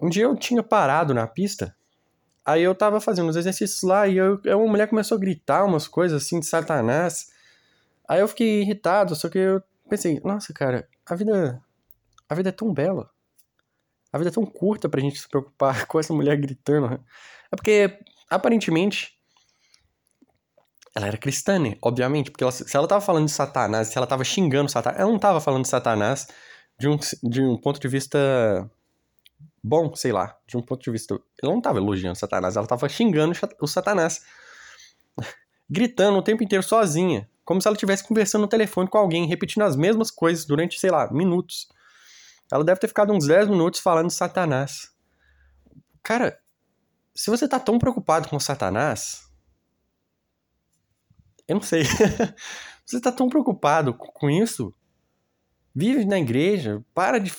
um 0.00 0.08
dia 0.08 0.24
eu 0.24 0.36
tinha 0.36 0.62
parado 0.62 1.14
na 1.14 1.26
pista, 1.26 1.74
aí 2.44 2.62
eu 2.62 2.74
tava 2.74 3.00
fazendo 3.00 3.28
os 3.28 3.36
exercícios 3.36 3.82
lá 3.82 4.08
e 4.08 4.16
eu, 4.16 4.40
uma 4.44 4.66
mulher 4.66 4.88
começou 4.88 5.16
a 5.16 5.20
gritar 5.20 5.64
umas 5.64 5.86
coisas 5.86 6.22
assim 6.22 6.40
de 6.40 6.46
Satanás. 6.46 7.32
Aí 8.08 8.20
eu 8.20 8.28
fiquei 8.28 8.62
irritado, 8.62 9.14
só 9.14 9.28
que 9.28 9.38
eu 9.38 9.62
pensei, 9.88 10.20
nossa, 10.24 10.52
cara, 10.52 10.88
a 11.06 11.14
vida 11.14 11.62
a 12.28 12.34
vida 12.34 12.48
é 12.48 12.52
tão 12.52 12.72
bela. 12.72 13.13
A 14.14 14.16
vida 14.16 14.30
é 14.30 14.32
tão 14.32 14.46
curta 14.46 14.88
pra 14.88 15.00
gente 15.00 15.18
se 15.18 15.28
preocupar 15.28 15.86
com 15.88 15.98
essa 15.98 16.14
mulher 16.14 16.36
gritando. 16.36 17.02
É 17.50 17.56
porque 17.56 17.98
aparentemente 18.30 19.18
ela 20.94 21.08
era 21.08 21.16
cristã, 21.16 21.58
né? 21.58 21.76
Obviamente, 21.82 22.30
porque 22.30 22.44
ela, 22.44 22.52
se 22.52 22.76
ela 22.76 22.86
tava 22.86 23.00
falando 23.00 23.24
de 23.24 23.32
Satanás, 23.32 23.88
se 23.88 23.98
ela 23.98 24.06
tava 24.06 24.22
xingando 24.22 24.70
Satanás, 24.70 25.00
ela 25.00 25.10
não 25.10 25.18
tava 25.18 25.40
falando 25.40 25.62
de 25.62 25.68
Satanás 25.68 26.28
de 26.78 26.86
um, 26.86 26.96
de 27.24 27.42
um 27.42 27.56
ponto 27.56 27.80
de 27.80 27.88
vista 27.88 28.70
bom, 29.60 29.92
sei 29.96 30.12
lá, 30.12 30.38
de 30.46 30.56
um 30.56 30.62
ponto 30.62 30.84
de 30.84 30.92
vista. 30.92 31.18
Ela 31.42 31.52
não 31.52 31.60
tava 31.60 31.78
elogiando 31.78 32.16
Satanás, 32.16 32.54
ela 32.54 32.68
tava 32.68 32.88
xingando 32.88 33.34
o 33.60 33.66
Satanás. 33.66 34.24
Gritando 35.68 36.18
o 36.18 36.22
tempo 36.22 36.44
inteiro 36.44 36.62
sozinha, 36.62 37.28
como 37.44 37.60
se 37.60 37.66
ela 37.66 37.74
estivesse 37.74 38.06
conversando 38.06 38.42
no 38.42 38.48
telefone 38.48 38.88
com 38.88 38.96
alguém, 38.96 39.26
repetindo 39.26 39.64
as 39.64 39.74
mesmas 39.74 40.08
coisas 40.08 40.44
durante, 40.44 40.78
sei 40.78 40.92
lá, 40.92 41.12
minutos. 41.12 41.66
Ela 42.54 42.62
deve 42.62 42.78
ter 42.78 42.86
ficado 42.86 43.12
uns 43.12 43.26
10 43.26 43.48
minutos 43.48 43.80
falando 43.80 44.06
de 44.06 44.14
Satanás. 44.14 44.94
Cara, 46.04 46.40
se 47.12 47.28
você 47.28 47.48
tá 47.48 47.58
tão 47.58 47.80
preocupado 47.80 48.28
com 48.28 48.38
Satanás, 48.38 49.28
eu 51.48 51.56
não 51.56 51.62
sei. 51.62 51.82
você 52.86 53.00
tá 53.00 53.10
tão 53.10 53.28
preocupado 53.28 53.92
com 53.92 54.30
isso? 54.30 54.72
Vive 55.74 56.04
na 56.04 56.16
igreja, 56.16 56.80
para 56.94 57.18
de 57.18 57.34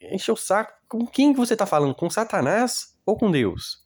encher 0.00 0.30
o 0.30 0.36
saco. 0.36 0.72
Com 0.88 1.04
quem 1.08 1.32
que 1.32 1.40
você 1.40 1.56
tá 1.56 1.66
falando? 1.66 1.92
Com 1.92 2.08
Satanás 2.08 2.96
ou 3.04 3.16
com 3.16 3.32
Deus? 3.32 3.84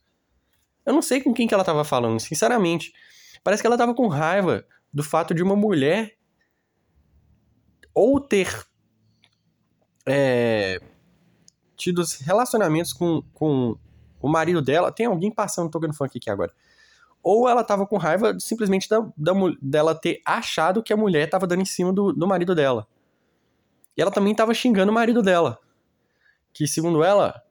Eu 0.85 0.92
não 0.92 1.00
sei 1.00 1.23
com 1.23 1.33
quem 1.33 1.49
que 1.49 1.54
ela 1.54 1.64
tava 1.64 1.85
falando, 1.85 2.21
sinceramente. 2.21 2.92
Parece 3.42 3.62
que 3.62 3.66
ela 3.66 3.78
tava 3.78 3.95
com 3.95 4.09
raiva 4.09 4.62
do 4.92 5.02
fato 5.02 5.33
de 5.33 5.42
uma 5.42 5.56
mulher 5.56 6.18
ou 7.95 8.21
ter 8.21 8.66
é, 10.06 10.80
tido 11.76 12.02
relacionamentos 12.22 12.92
com, 12.92 13.22
com 13.34 13.76
o 14.20 14.28
marido 14.28 14.62
dela. 14.62 14.92
Tem 14.92 15.06
alguém 15.06 15.30
passando 15.30 15.70
tocando 15.70 15.94
funk 15.94 16.18
aqui 16.18 16.30
agora 16.30 16.52
ou 17.28 17.48
ela 17.48 17.64
tava 17.64 17.84
com 17.84 17.96
raiva 17.96 18.38
simplesmente 18.38 18.88
da, 18.88 19.00
da, 19.16 19.32
dela 19.60 19.96
ter 19.96 20.22
achado 20.25 20.80
que 20.80 20.92
a 20.92 20.96
mulher 20.96 21.28
tava 21.28 21.44
dando 21.44 21.62
em 21.62 21.64
cima 21.64 21.92
do, 21.92 22.12
do 22.12 22.25
marido 22.25 22.54
dela. 22.54 22.86
E 23.96 24.00
ela 24.00 24.12
também 24.12 24.32
tava 24.32 24.54
xingando 24.54 24.92
o 24.92 24.94
marido 24.94 25.20
dela. 25.22 25.58
Que, 26.52 26.68
segundo 26.68 27.02
ela, 27.02 27.42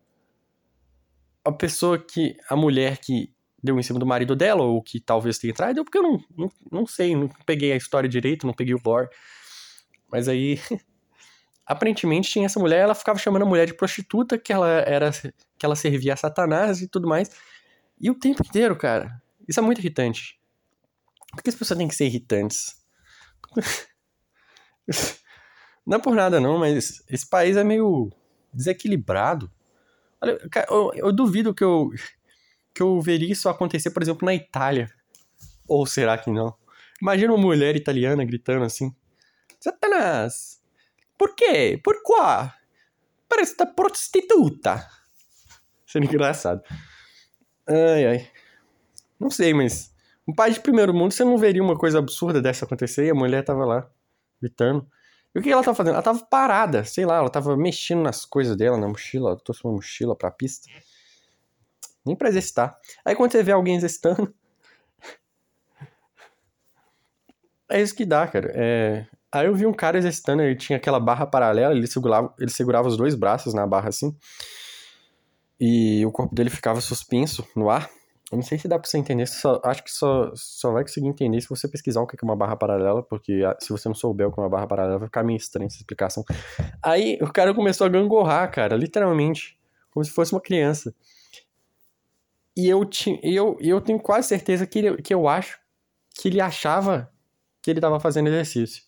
a 1.44 1.52
pessoa 1.52 2.00
que. 2.00 2.38
a 2.50 2.56
mulher 2.56 3.00
que 3.00 3.34
deu 3.62 3.78
em 3.78 3.84
cima 3.84 4.00
do 4.00 4.06
marido 4.06 4.34
dela, 4.34 4.64
ou 4.64 4.82
que 4.82 4.98
talvez 4.98 5.38
tenha 5.40 5.54
traído, 5.54 5.84
porque 5.84 5.98
eu 5.98 6.04
não, 6.04 6.24
não, 6.38 6.52
não 6.72 6.88
sei, 6.88 7.14
não 7.14 7.28
peguei 7.46 7.74
a 7.74 7.76
história 7.76 8.08
direito, 8.08 8.48
não 8.48 8.54
peguei 8.54 8.74
o 8.74 8.82
lore. 8.82 9.10
Mas 10.10 10.30
aí. 10.30 10.58
aparentemente 11.66 12.30
tinha 12.30 12.46
essa 12.46 12.60
mulher, 12.60 12.82
ela 12.82 12.96
ficava 12.96 13.18
chamando 13.18 13.44
a 13.44 13.46
mulher 13.46 13.66
de 13.66 13.74
prostituta, 13.74 14.38
que 14.38 14.54
ela 14.54 14.70
era. 14.70 15.12
que 15.58 15.66
ela 15.66 15.76
servia 15.76 16.14
a 16.14 16.18
Satanás 16.18 16.82
e 16.82 16.88
tudo 16.88 17.08
mais. 17.08 17.30
E 18.00 18.10
o 18.10 18.16
tempo 18.16 18.44
inteiro, 18.46 18.76
cara. 18.76 19.22
Isso 19.48 19.60
é 19.60 19.64
muito 19.64 19.80
irritante. 19.80 20.40
Por 21.32 21.44
que 21.44 21.50
as 21.50 21.56
pessoas 21.56 21.78
têm 21.78 21.88
que 21.88 21.96
ser 21.96 22.06
irritantes? 22.06 22.76
não 25.86 25.98
é 25.98 26.02
por 26.02 26.16
nada 26.16 26.40
não, 26.40 26.58
mas 26.58 27.04
esse 27.10 27.28
país 27.28 27.58
é 27.58 27.64
meio 27.64 28.12
desequilibrado. 28.54 29.52
Olha, 30.22 30.40
eu, 30.70 30.92
eu 30.96 31.12
duvido 31.12 31.54
que 31.54 31.64
eu, 31.64 31.90
que 32.74 32.82
eu 32.82 33.00
veria 33.02 33.32
isso 33.32 33.50
acontecer, 33.50 33.92
por 33.92 34.02
exemplo, 34.02 34.26
na 34.26 34.34
Itália. 34.34 34.90
Ou 35.68 35.86
será 35.86 36.18
que 36.18 36.30
não? 36.30 36.56
Imagina 37.02 37.34
uma 37.34 37.42
mulher 37.42 37.76
italiana 37.76 38.24
gritando 38.24 38.64
assim: 38.64 38.96
Satanás! 39.60 40.62
Por 41.18 41.36
quê? 41.36 41.80
Por 41.84 42.02
quê? 42.04 42.52
Parece 43.28 43.54
estar 43.54 43.68
prostituta. 43.68 44.88
Sendo 45.86 46.06
engraçado. 46.06 46.62
Ai, 47.68 48.06
ai. 48.06 48.32
Não 49.20 49.30
sei, 49.30 49.54
mas 49.54 49.94
um 50.28 50.34
país 50.34 50.56
de 50.56 50.62
primeiro 50.62 50.94
mundo 50.94 51.14
você 51.14 51.24
não 51.24 51.38
veria 51.38 51.64
uma 51.64 51.78
coisa 51.78 52.00
absurda 52.00 52.42
dessa 52.42 52.66
acontecer 52.66 53.06
e 53.06 53.10
a 53.10 53.16
mulher 53.16 53.44
tava 53.44 53.66
lá 53.66 53.90
gritando. 54.42 54.88
E 55.34 55.40
o 55.40 55.42
que 55.42 55.52
ela 55.52 55.64
tava 55.64 55.76
fazendo? 55.76 55.96
Ela 55.96 56.04
tava 56.04 56.26
parada, 56.26 56.86
sei 56.86 57.06
lá, 57.06 57.18
ela 57.18 57.30
tava 57.30 57.58
mexendo 57.58 58.02
nas 58.02 58.26
coisas 58.26 58.56
dela, 58.56 58.78
na 58.78 58.88
mochila, 58.88 59.32
ela 59.32 59.40
trouxe 59.40 59.66
uma 59.66 59.74
mochila 59.74 60.16
pra 60.16 60.32
pista. 60.32 60.70
Nem 62.06 62.16
pra 62.16 62.30
exercitar. 62.30 62.78
Aí 63.04 63.16
quando 63.16 63.32
você 63.32 63.44
vê 63.44 63.52
alguém 63.52 63.76
exercitando. 63.76 64.34
é 67.70 67.82
isso 67.82 67.96
que 67.96 68.06
dá, 68.06 68.28
cara. 68.28 68.52
É... 68.56 69.08
Aí 69.36 69.48
eu 69.48 69.54
vi 69.54 69.66
um 69.66 69.74
cara 69.74 69.98
exercitando, 69.98 70.44
ele 70.44 70.56
tinha 70.56 70.78
aquela 70.78 70.98
barra 70.98 71.28
paralela, 71.28 71.76
ele 71.76 71.88
segurava, 71.88 72.34
ele 72.40 72.50
segurava 72.50 72.88
os 72.88 72.96
dois 72.96 73.16
braços 73.16 73.54
na 73.54 73.68
barra 73.68 73.90
assim. 73.90 74.16
E 75.60 76.06
o 76.06 76.12
corpo 76.12 76.34
dele 76.34 76.50
ficava 76.50 76.80
suspenso 76.80 77.46
no 77.54 77.70
ar. 77.70 77.90
Eu 78.32 78.38
não 78.38 78.42
sei 78.42 78.58
se 78.58 78.66
dá 78.66 78.80
pra 78.80 78.90
você 78.90 78.98
entender, 78.98 79.26
só, 79.28 79.60
acho 79.66 79.84
que 79.84 79.92
só, 79.92 80.32
só 80.34 80.72
vai 80.72 80.84
conseguir 80.84 81.08
entender 81.08 81.42
se 81.42 81.50
você 81.50 81.68
pesquisar 81.68 82.00
o 82.00 82.08
que 82.08 82.16
é 82.16 82.26
uma 82.26 82.36
barra 82.36 82.56
paralela, 82.56 83.04
porque 83.04 83.44
ah, 83.46 83.58
se 83.60 83.72
você 83.72 83.90
não 83.90 83.94
souber 83.94 84.26
o 84.26 84.32
que 84.32 84.40
é 84.40 84.44
uma 84.44 84.50
barra 84.50 84.68
paralela, 84.68 85.00
vai 85.00 85.08
ficar 85.10 85.22
meio 85.22 85.36
estranha 85.36 85.68
essa 85.68 85.76
explicação. 85.76 86.24
Aí 86.82 87.20
o 87.22 87.30
cara 87.30 87.54
começou 87.54 87.84
a 87.84 87.90
gangorrar, 87.90 88.50
cara, 88.50 88.78
literalmente, 88.78 89.60
como 89.92 90.06
se 90.06 90.12
fosse 90.12 90.32
uma 90.32 90.40
criança. 90.40 90.96
E 92.56 92.70
eu, 92.70 92.86
ti, 92.86 93.20
eu, 93.22 93.58
eu 93.60 93.82
tenho 93.82 94.00
quase 94.00 94.30
certeza 94.30 94.66
que, 94.66 94.80
ele, 94.80 95.02
que 95.02 95.14
eu 95.14 95.28
acho 95.28 95.60
que 96.14 96.30
ele 96.30 96.40
achava 96.40 97.12
que 97.62 97.70
ele 97.70 97.82
tava 97.82 98.00
fazendo 98.00 98.30
exercício. 98.30 98.85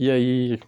E 0.00 0.10
aí. 0.10 0.58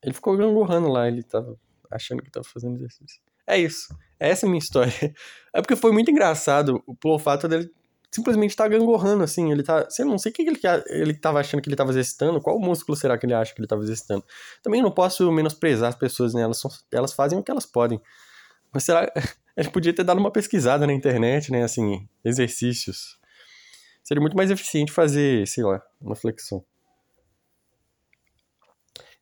Ele 0.00 0.14
ficou 0.14 0.36
gangorrando 0.36 0.88
lá, 0.88 1.08
ele 1.08 1.24
tava 1.24 1.58
achando 1.90 2.22
que 2.22 2.30
tava 2.30 2.44
fazendo 2.44 2.76
exercício. 2.76 3.20
É 3.44 3.58
isso. 3.58 3.92
Essa 4.18 4.46
é 4.46 4.48
a 4.48 4.50
minha 4.50 4.60
história. 4.60 4.92
É 5.54 5.60
porque 5.60 5.76
foi 5.76 5.92
muito 5.92 6.10
engraçado 6.10 6.82
pelo 6.98 7.18
fato 7.18 7.46
dele 7.46 7.70
simplesmente 8.10 8.50
estar 8.50 8.64
tá 8.64 8.70
gangorrando, 8.70 9.24
assim. 9.24 9.50
Ele 9.50 9.64
tá. 9.64 9.90
Sei 9.90 10.04
não 10.04 10.16
sei 10.16 10.30
o 10.30 10.34
que 10.34 10.42
ele, 10.42 10.60
ele 10.86 11.14
tava 11.14 11.40
achando 11.40 11.60
que 11.60 11.68
ele 11.68 11.76
tava 11.76 11.90
exercitando, 11.90 12.40
qual 12.40 12.58
músculo 12.60 12.96
será 12.96 13.18
que 13.18 13.26
ele 13.26 13.34
acha 13.34 13.52
que 13.52 13.60
ele 13.60 13.66
tava 13.66 13.82
exercitando. 13.82 14.24
Também 14.62 14.80
não 14.80 14.90
posso 14.92 15.30
menosprezar 15.32 15.88
as 15.88 15.96
pessoas, 15.96 16.32
né? 16.32 16.42
Elas, 16.42 16.58
são, 16.58 16.70
elas 16.92 17.12
fazem 17.12 17.38
o 17.38 17.42
que 17.42 17.50
elas 17.50 17.66
podem. 17.66 18.00
Mas 18.72 18.84
será. 18.84 19.12
Gente 19.58 19.72
podia 19.72 19.92
ter 19.92 20.04
dado 20.04 20.18
uma 20.18 20.30
pesquisada 20.30 20.86
na 20.86 20.92
internet, 20.92 21.50
né? 21.50 21.64
Assim, 21.64 22.08
exercícios. 22.24 23.20
Seria 24.12 24.20
muito 24.20 24.36
mais 24.36 24.50
eficiente 24.50 24.92
fazer, 24.92 25.48
sei 25.48 25.64
lá, 25.64 25.82
uma 25.98 26.14
flexão. 26.14 26.62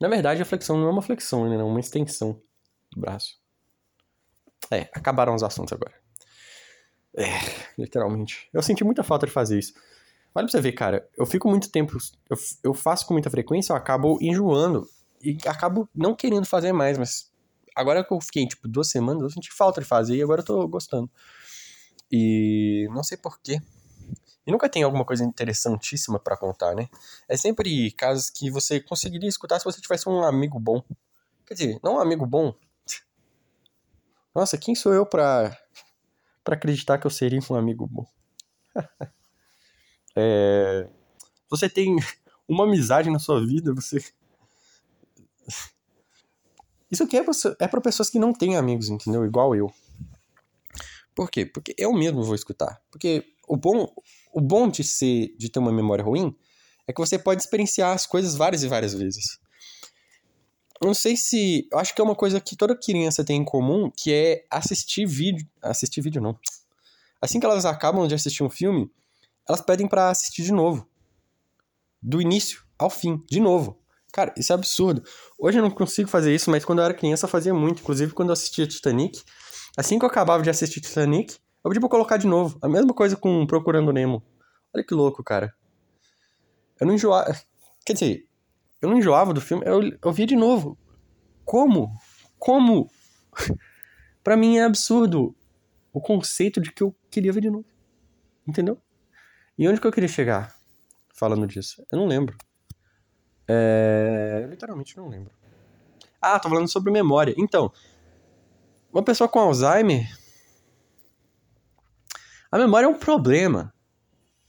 Na 0.01 0.09
verdade, 0.09 0.43
a 0.43 0.45
flexão 0.45 0.77
não 0.77 0.89
é 0.89 0.91
uma 0.91 1.01
flexão, 1.01 1.49
né? 1.49 1.55
É 1.55 1.63
uma 1.63 1.79
extensão 1.79 2.43
do 2.93 3.01
braço. 3.01 3.39
É, 4.69 4.91
acabaram 4.93 5.33
os 5.33 5.45
assuntos 5.45 5.73
agora. 5.73 5.95
É, 7.17 7.29
literalmente. 7.79 8.49
Eu 8.53 8.61
senti 8.65 8.83
muita 8.83 9.05
falta 9.05 9.27
de 9.27 9.33
fazer 9.33 9.61
isso. 9.61 9.75
Olha 10.35 10.47
pra 10.47 10.51
você 10.51 10.61
ver, 10.61 10.73
cara, 10.73 11.09
eu 11.17 11.25
fico 11.25 11.49
muito 11.49 11.71
tempo. 11.71 11.97
Eu, 12.29 12.37
eu 12.65 12.75
faço 12.75 13.07
com 13.07 13.13
muita 13.13 13.31
frequência, 13.31 13.73
eu 13.73 13.77
acabo 13.77 14.19
enjoando. 14.21 14.89
E 15.23 15.39
acabo 15.47 15.89
não 15.95 16.17
querendo 16.17 16.47
fazer 16.47 16.73
mais, 16.73 16.99
mas 16.99 17.31
agora 17.77 18.03
que 18.03 18.13
eu 18.13 18.21
fiquei, 18.21 18.45
tipo, 18.45 18.67
duas 18.67 18.91
semanas, 18.91 19.23
eu 19.23 19.31
senti 19.31 19.53
falta 19.53 19.81
de 19.81 19.87
fazer 19.87 20.17
e 20.17 20.23
agora 20.23 20.41
eu 20.41 20.45
tô 20.45 20.67
gostando. 20.67 21.09
E 22.11 22.89
não 22.91 23.05
sei 23.05 23.17
porquê. 23.17 23.61
Nunca 24.51 24.69
tem 24.69 24.83
alguma 24.83 25.05
coisa 25.05 25.25
interessantíssima 25.25 26.19
para 26.19 26.37
contar, 26.37 26.75
né? 26.75 26.89
É 27.29 27.37
sempre 27.37 27.91
casos 27.93 28.31
que 28.31 28.51
você 28.51 28.81
conseguiria 28.81 29.29
escutar 29.29 29.59
se 29.59 29.65
você 29.65 29.81
tivesse 29.81 30.09
um 30.09 30.23
amigo 30.23 30.59
bom. 30.59 30.83
Quer 31.47 31.55
dizer, 31.55 31.81
não 31.83 31.97
um 31.97 32.01
amigo 32.01 32.25
bom, 32.27 32.55
nossa, 34.35 34.57
quem 34.57 34.75
sou 34.75 34.95
eu 34.95 35.05
pra, 35.05 35.57
pra 36.45 36.55
acreditar 36.55 36.99
que 36.99 37.07
eu 37.07 37.11
seria 37.11 37.41
um 37.51 37.55
amigo 37.57 37.87
bom? 37.87 38.07
é, 40.17 40.89
você 41.49 41.69
tem 41.69 41.97
uma 42.49 42.65
amizade 42.65 43.11
na 43.11 43.19
sua 43.19 43.45
vida, 43.45 43.75
você. 43.75 43.99
Isso 46.91 47.03
aqui 47.03 47.17
é, 47.17 47.25
você, 47.25 47.55
é 47.59 47.67
pra 47.67 47.81
pessoas 47.81 48.09
que 48.09 48.21
não 48.21 48.33
têm 48.33 48.57
amigos, 48.57 48.89
entendeu? 48.89 49.25
Igual 49.25 49.55
eu. 49.55 49.73
Por 51.15 51.29
quê? 51.29 51.45
Porque 51.45 51.75
eu 51.77 51.93
mesmo 51.93 52.23
vou 52.23 52.35
escutar. 52.37 52.81
Porque 52.91 53.35
o 53.49 53.57
bom, 53.57 53.93
o 54.33 54.41
bom 54.41 54.69
de 54.69 54.85
ser 54.85 55.35
de 55.37 55.49
ter 55.49 55.59
uma 55.59 55.73
memória 55.73 56.05
ruim 56.05 56.35
é 56.87 56.93
que 56.93 57.01
você 57.01 57.19
pode 57.19 57.43
experienciar 57.43 57.95
as 57.95 58.07
coisas 58.07 58.35
várias 58.35 58.63
e 58.63 58.69
várias 58.69 58.95
vezes. 58.95 59.39
Eu 60.81 60.87
não 60.87 60.95
sei 60.95 61.17
se. 61.17 61.69
Eu 61.71 61.79
acho 61.79 61.95
que 61.95 62.01
é 62.01 62.05
uma 62.05 62.17
coisa 62.17 62.41
que 62.41 62.57
toda 62.57 62.75
criança 62.75 63.23
tem 63.23 63.37
em 63.41 63.45
comum, 63.45 63.91
que 63.95 64.13
é 64.13 64.47
assistir 64.51 65.07
vídeo. 65.07 65.47
Assistir 65.61 66.01
vídeo 66.01 66.23
não. 66.23 66.39
Assim 67.21 67.39
que 67.39 67.45
elas 67.45 67.67
acabam 67.67 68.09
de 68.09 68.15
assistir 68.15 68.43
um 68.43 68.49
filme, 68.49 68.91
elas 69.47 69.61
pedem 69.61 69.87
para 69.87 70.09
assistir 70.09 70.43
de 70.43 70.53
novo. 70.53 70.89
Do 72.01 72.21
início 72.21 72.63
ao 72.79 72.89
fim, 72.89 73.23
de 73.31 73.41
novo. 73.41 73.79
Cara, 74.11 74.33
isso 74.39 74.53
é 74.53 74.55
absurdo. 74.55 75.05
Hoje 75.39 75.59
eu 75.59 75.63
não 75.63 75.71
consigo 75.71 76.09
fazer 76.09 76.35
isso, 76.35 76.51
mas 76.51 76.65
quando 76.65 76.79
eu 76.79 76.87
era 76.87 76.95
criança 76.95 77.27
eu 77.27 77.31
fazia 77.31 77.53
muito. 77.53 77.83
Inclusive 77.83 78.15
quando 78.15 78.31
eu 78.31 78.33
assistia 78.33 78.67
Titanic. 78.67 79.23
Assim 79.77 79.99
que 79.99 80.05
eu 80.05 80.09
acabava 80.09 80.43
de 80.43 80.49
assistir 80.49 80.81
Titanic, 80.81 81.37
eu 81.63 81.71
pedi 81.71 81.81
pra 81.81 81.89
colocar 81.89 82.17
de 82.17 82.27
novo. 82.27 82.59
A 82.63 82.69
mesma 82.69 82.95
coisa 82.95 83.17
com 83.17 83.47
Procurando 83.47 83.93
Nemo. 83.93 84.23
Olha 84.75 84.85
que 84.85 84.95
louco, 84.95 85.23
cara. 85.23 85.55
Eu 86.81 86.87
não 86.87 86.95
enjoava. 86.95 87.35
Quer 87.85 87.93
dizer, 87.93 88.29
eu 88.81 88.89
não 88.89 88.99
enjoava 88.99 89.35
do 89.35 89.41
filme, 89.41 89.65
eu, 89.67 89.81
eu 90.03 90.13
via 90.13 90.27
de 90.27 90.37
novo. 90.37 90.79
Como? 91.45 91.91
Como? 92.39 92.91
para 94.25 94.37
mim 94.37 94.57
é 94.57 94.65
absurdo 94.65 95.37
o 95.93 96.01
conceito 96.01 96.61
de 96.61 96.73
que 96.73 96.83
eu 96.83 96.95
queria 97.11 97.33
ver 97.33 97.43
de 97.43 97.51
novo. 97.51 97.67
Entendeu? 98.47 98.79
E 99.59 99.69
onde 99.69 99.81
que 99.81 99.87
eu 99.87 99.93
queria 99.93 100.09
chegar 100.09 100.55
falando 101.15 101.47
disso? 101.47 101.85
Eu 101.93 101.99
não 101.99 102.07
lembro. 102.07 102.37
É... 103.47 104.41
Eu 104.45 104.51
literalmente 104.51 104.97
não 104.97 105.09
lembro. 105.09 105.35
Ah, 106.21 106.39
tô 106.39 106.49
falando 106.49 106.69
sobre 106.69 106.93
memória. 106.93 107.35
Então, 107.37 107.73
uma 108.93 109.03
pessoa 109.03 109.29
com 109.29 109.39
Alzheimer. 109.39 110.09
A 112.51 112.59
memória 112.59 112.87
é 112.87 112.89
um 112.89 112.99
problema. 112.99 113.73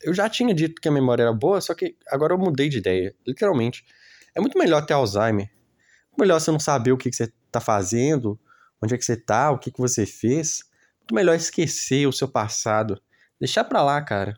Eu 0.02 0.14
já 0.14 0.28
tinha 0.28 0.54
dito 0.54 0.82
que 0.82 0.88
a 0.88 0.92
memória 0.92 1.24
era 1.24 1.34
boa, 1.34 1.62
só 1.62 1.76
que 1.76 1.96
agora 2.08 2.34
eu 2.34 2.38
mudei 2.38 2.68
de 2.68 2.80
ideia. 2.80 3.16
Literalmente. 3.26 3.86
É 4.34 4.42
muito 4.42 4.58
melhor 4.58 4.86
ter 4.86 4.94
Alzheimer. 4.94 5.52
Melhor 6.18 6.40
você 6.40 6.52
não 6.52 6.60
saber 6.60 6.92
o 6.92 6.98
que, 6.98 7.10
que 7.10 7.16
você 7.16 7.32
tá 7.52 7.60
fazendo, 7.60 8.40
onde 8.82 8.96
é 8.96 8.98
que 8.98 9.06
você 9.06 9.16
tá, 9.16 9.52
o 9.52 9.60
que, 9.60 9.72
que 9.72 9.80
você 9.80 10.06
fez. 10.06 10.64
Muito 11.00 11.14
melhor 11.14 11.36
esquecer 11.36 12.08
o 12.08 12.12
seu 12.12 12.28
passado. 12.28 13.00
Deixar 13.40 13.64
pra 13.64 13.84
lá, 13.84 14.02
cara. 14.02 14.36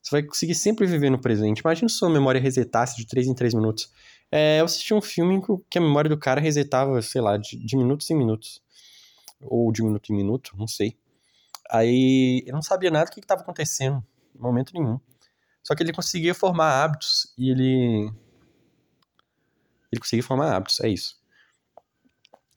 Você 0.00 0.10
vai 0.10 0.22
conseguir 0.22 0.54
sempre 0.54 0.86
viver 0.86 1.10
no 1.10 1.20
presente. 1.20 1.60
Imagina 1.60 1.88
se 1.88 1.96
sua 1.96 2.10
memória 2.10 2.40
resetasse 2.40 2.96
de 2.96 3.06
3 3.06 3.26
em 3.26 3.34
3 3.34 3.54
minutos. 3.54 3.92
É, 4.30 4.60
eu 4.60 4.64
assisti 4.64 4.94
um 4.94 5.02
filme 5.02 5.40
que 5.68 5.78
a 5.78 5.80
memória 5.80 6.08
do 6.08 6.18
cara 6.18 6.40
resetava, 6.40 7.02
sei 7.02 7.20
lá, 7.20 7.36
de, 7.36 7.56
de 7.56 7.76
minutos 7.76 8.08
em 8.10 8.16
minutos. 8.16 8.62
Ou 9.40 9.72
de 9.72 9.82
minuto 9.82 10.12
em 10.12 10.16
minuto, 10.16 10.52
não 10.56 10.68
sei. 10.68 10.96
Aí 11.70 12.42
eu 12.46 12.54
não 12.54 12.62
sabia 12.62 12.90
nada 12.90 13.06
do 13.06 13.12
que 13.12 13.20
estava 13.20 13.42
acontecendo, 13.42 14.04
em 14.34 14.40
momento 14.40 14.72
nenhum. 14.74 15.00
Só 15.62 15.74
que 15.74 15.82
ele 15.82 15.92
conseguia 15.92 16.34
formar 16.34 16.82
hábitos 16.82 17.32
e 17.38 17.50
ele 17.50 18.12
ele 19.92 20.00
conseguia 20.00 20.22
formar 20.22 20.54
hábitos, 20.56 20.80
é 20.80 20.88
isso. 20.88 21.20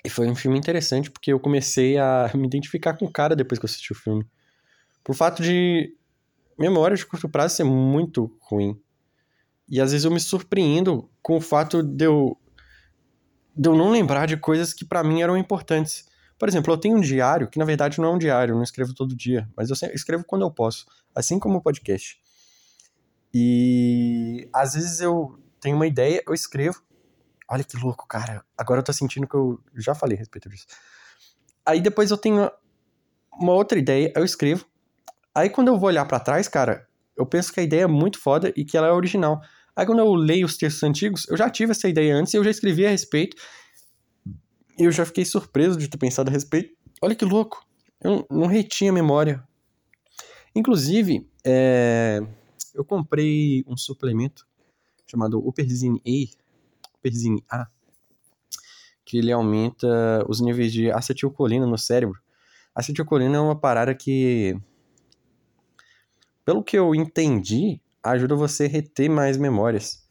E 0.03 0.09
foi 0.09 0.27
um 0.27 0.35
filme 0.35 0.57
interessante 0.57 1.11
porque 1.11 1.33
eu 1.33 1.39
comecei 1.39 1.97
a 1.97 2.31
me 2.35 2.45
identificar 2.45 2.97
com 2.97 3.05
o 3.05 3.11
cara 3.11 3.35
depois 3.35 3.59
que 3.59 3.65
eu 3.65 3.69
assisti 3.69 3.91
o 3.91 3.95
filme. 3.95 4.25
Por 5.03 5.15
fato 5.15 5.43
de 5.43 5.95
memória 6.57 6.95
de 6.95 7.05
curto 7.05 7.27
prazo 7.27 7.55
ser 7.55 7.63
muito 7.63 8.35
ruim. 8.39 8.79
E 9.67 9.81
às 9.81 9.91
vezes 9.91 10.05
eu 10.05 10.11
me 10.11 10.19
surpreendo 10.19 11.09
com 11.21 11.37
o 11.37 11.41
fato 11.41 11.81
de 11.81 12.05
eu, 12.05 12.37
de 13.55 13.67
eu 13.67 13.75
não 13.75 13.89
lembrar 13.89 14.27
de 14.27 14.37
coisas 14.37 14.73
que 14.73 14.85
para 14.85 15.03
mim 15.03 15.21
eram 15.21 15.35
importantes. 15.35 16.07
Por 16.37 16.49
exemplo, 16.49 16.73
eu 16.73 16.77
tenho 16.77 16.97
um 16.97 17.01
diário, 17.01 17.49
que 17.49 17.57
na 17.57 17.65
verdade 17.65 17.99
não 17.99 18.09
é 18.09 18.11
um 18.11 18.17
diário, 18.17 18.51
eu 18.53 18.55
não 18.55 18.63
escrevo 18.63 18.93
todo 18.93 19.15
dia, 19.15 19.49
mas 19.55 19.69
eu 19.69 19.75
escrevo 19.93 20.23
quando 20.25 20.41
eu 20.43 20.51
posso, 20.51 20.85
assim 21.13 21.39
como 21.39 21.57
o 21.57 21.61
podcast. 21.61 22.19
E 23.33 24.49
às 24.53 24.73
vezes 24.73 24.99
eu 24.99 25.39
tenho 25.59 25.75
uma 25.75 25.87
ideia, 25.87 26.21
eu 26.27 26.33
escrevo, 26.33 26.85
Olha 27.47 27.63
que 27.63 27.77
louco, 27.77 28.07
cara. 28.07 28.43
Agora 28.57 28.79
eu 28.79 28.83
tô 28.83 28.91
sentindo 28.91 29.27
que 29.27 29.35
eu 29.35 29.59
já 29.75 29.93
falei 29.93 30.17
a 30.17 30.19
respeito 30.19 30.49
disso. 30.49 30.65
Aí 31.65 31.79
depois 31.79 32.09
eu 32.09 32.17
tenho 32.17 32.49
uma 33.31 33.53
outra 33.53 33.77
ideia, 33.77 34.11
eu 34.15 34.23
escrevo. 34.25 34.65
Aí 35.33 35.49
quando 35.49 35.67
eu 35.67 35.77
vou 35.77 35.87
olhar 35.87 36.05
para 36.05 36.19
trás, 36.19 36.47
cara, 36.47 36.87
eu 37.15 37.25
penso 37.25 37.53
que 37.53 37.59
a 37.59 37.63
ideia 37.63 37.83
é 37.83 37.87
muito 37.87 38.19
foda 38.19 38.51
e 38.55 38.65
que 38.65 38.77
ela 38.77 38.87
é 38.87 38.91
original. 38.91 39.41
Aí 39.75 39.85
quando 39.85 39.99
eu 39.99 40.13
leio 40.13 40.45
os 40.45 40.57
textos 40.57 40.81
antigos, 40.83 41.27
eu 41.29 41.37
já 41.37 41.49
tive 41.49 41.71
essa 41.71 41.87
ideia 41.87 42.15
antes 42.15 42.33
eu 42.33 42.43
já 42.43 42.49
escrevi 42.49 42.85
a 42.85 42.89
respeito. 42.89 43.37
Eu 44.77 44.91
já 44.91 45.05
fiquei 45.05 45.23
surpreso 45.23 45.77
de 45.77 45.87
ter 45.87 45.97
pensado 45.97 46.29
a 46.29 46.33
respeito. 46.33 46.75
Olha 47.01 47.15
que 47.15 47.25
louco. 47.25 47.65
Eu 48.01 48.25
não 48.29 48.47
retinha 48.47 48.91
a 48.91 48.93
memória. 48.93 49.43
Inclusive, 50.53 51.29
é... 51.45 52.21
eu 52.73 52.83
comprei 52.83 53.63
um 53.67 53.77
suplemento 53.77 54.45
chamado 55.05 55.39
Uperzine 55.39 56.01
A, 56.05 56.99
Persine 57.01 57.43
A, 57.49 57.67
que 59.05 59.17
ele 59.17 59.31
aumenta 59.31 60.25
os 60.27 60.41
níveis 60.41 60.73
de 60.73 60.91
acetilcolina 60.91 61.65
no 61.65 61.77
cérebro. 61.77 62.19
Acetilcolina 62.73 63.37
é 63.37 63.39
uma 63.39 63.55
parada 63.55 63.93
que, 63.93 64.59
pelo 66.43 66.63
que 66.63 66.77
eu 66.77 66.93
entendi, 66.93 67.79
ajuda 68.03 68.35
você 68.35 68.65
a 68.65 68.67
reter 68.67 69.09
mais 69.09 69.37
memórias. 69.37 70.03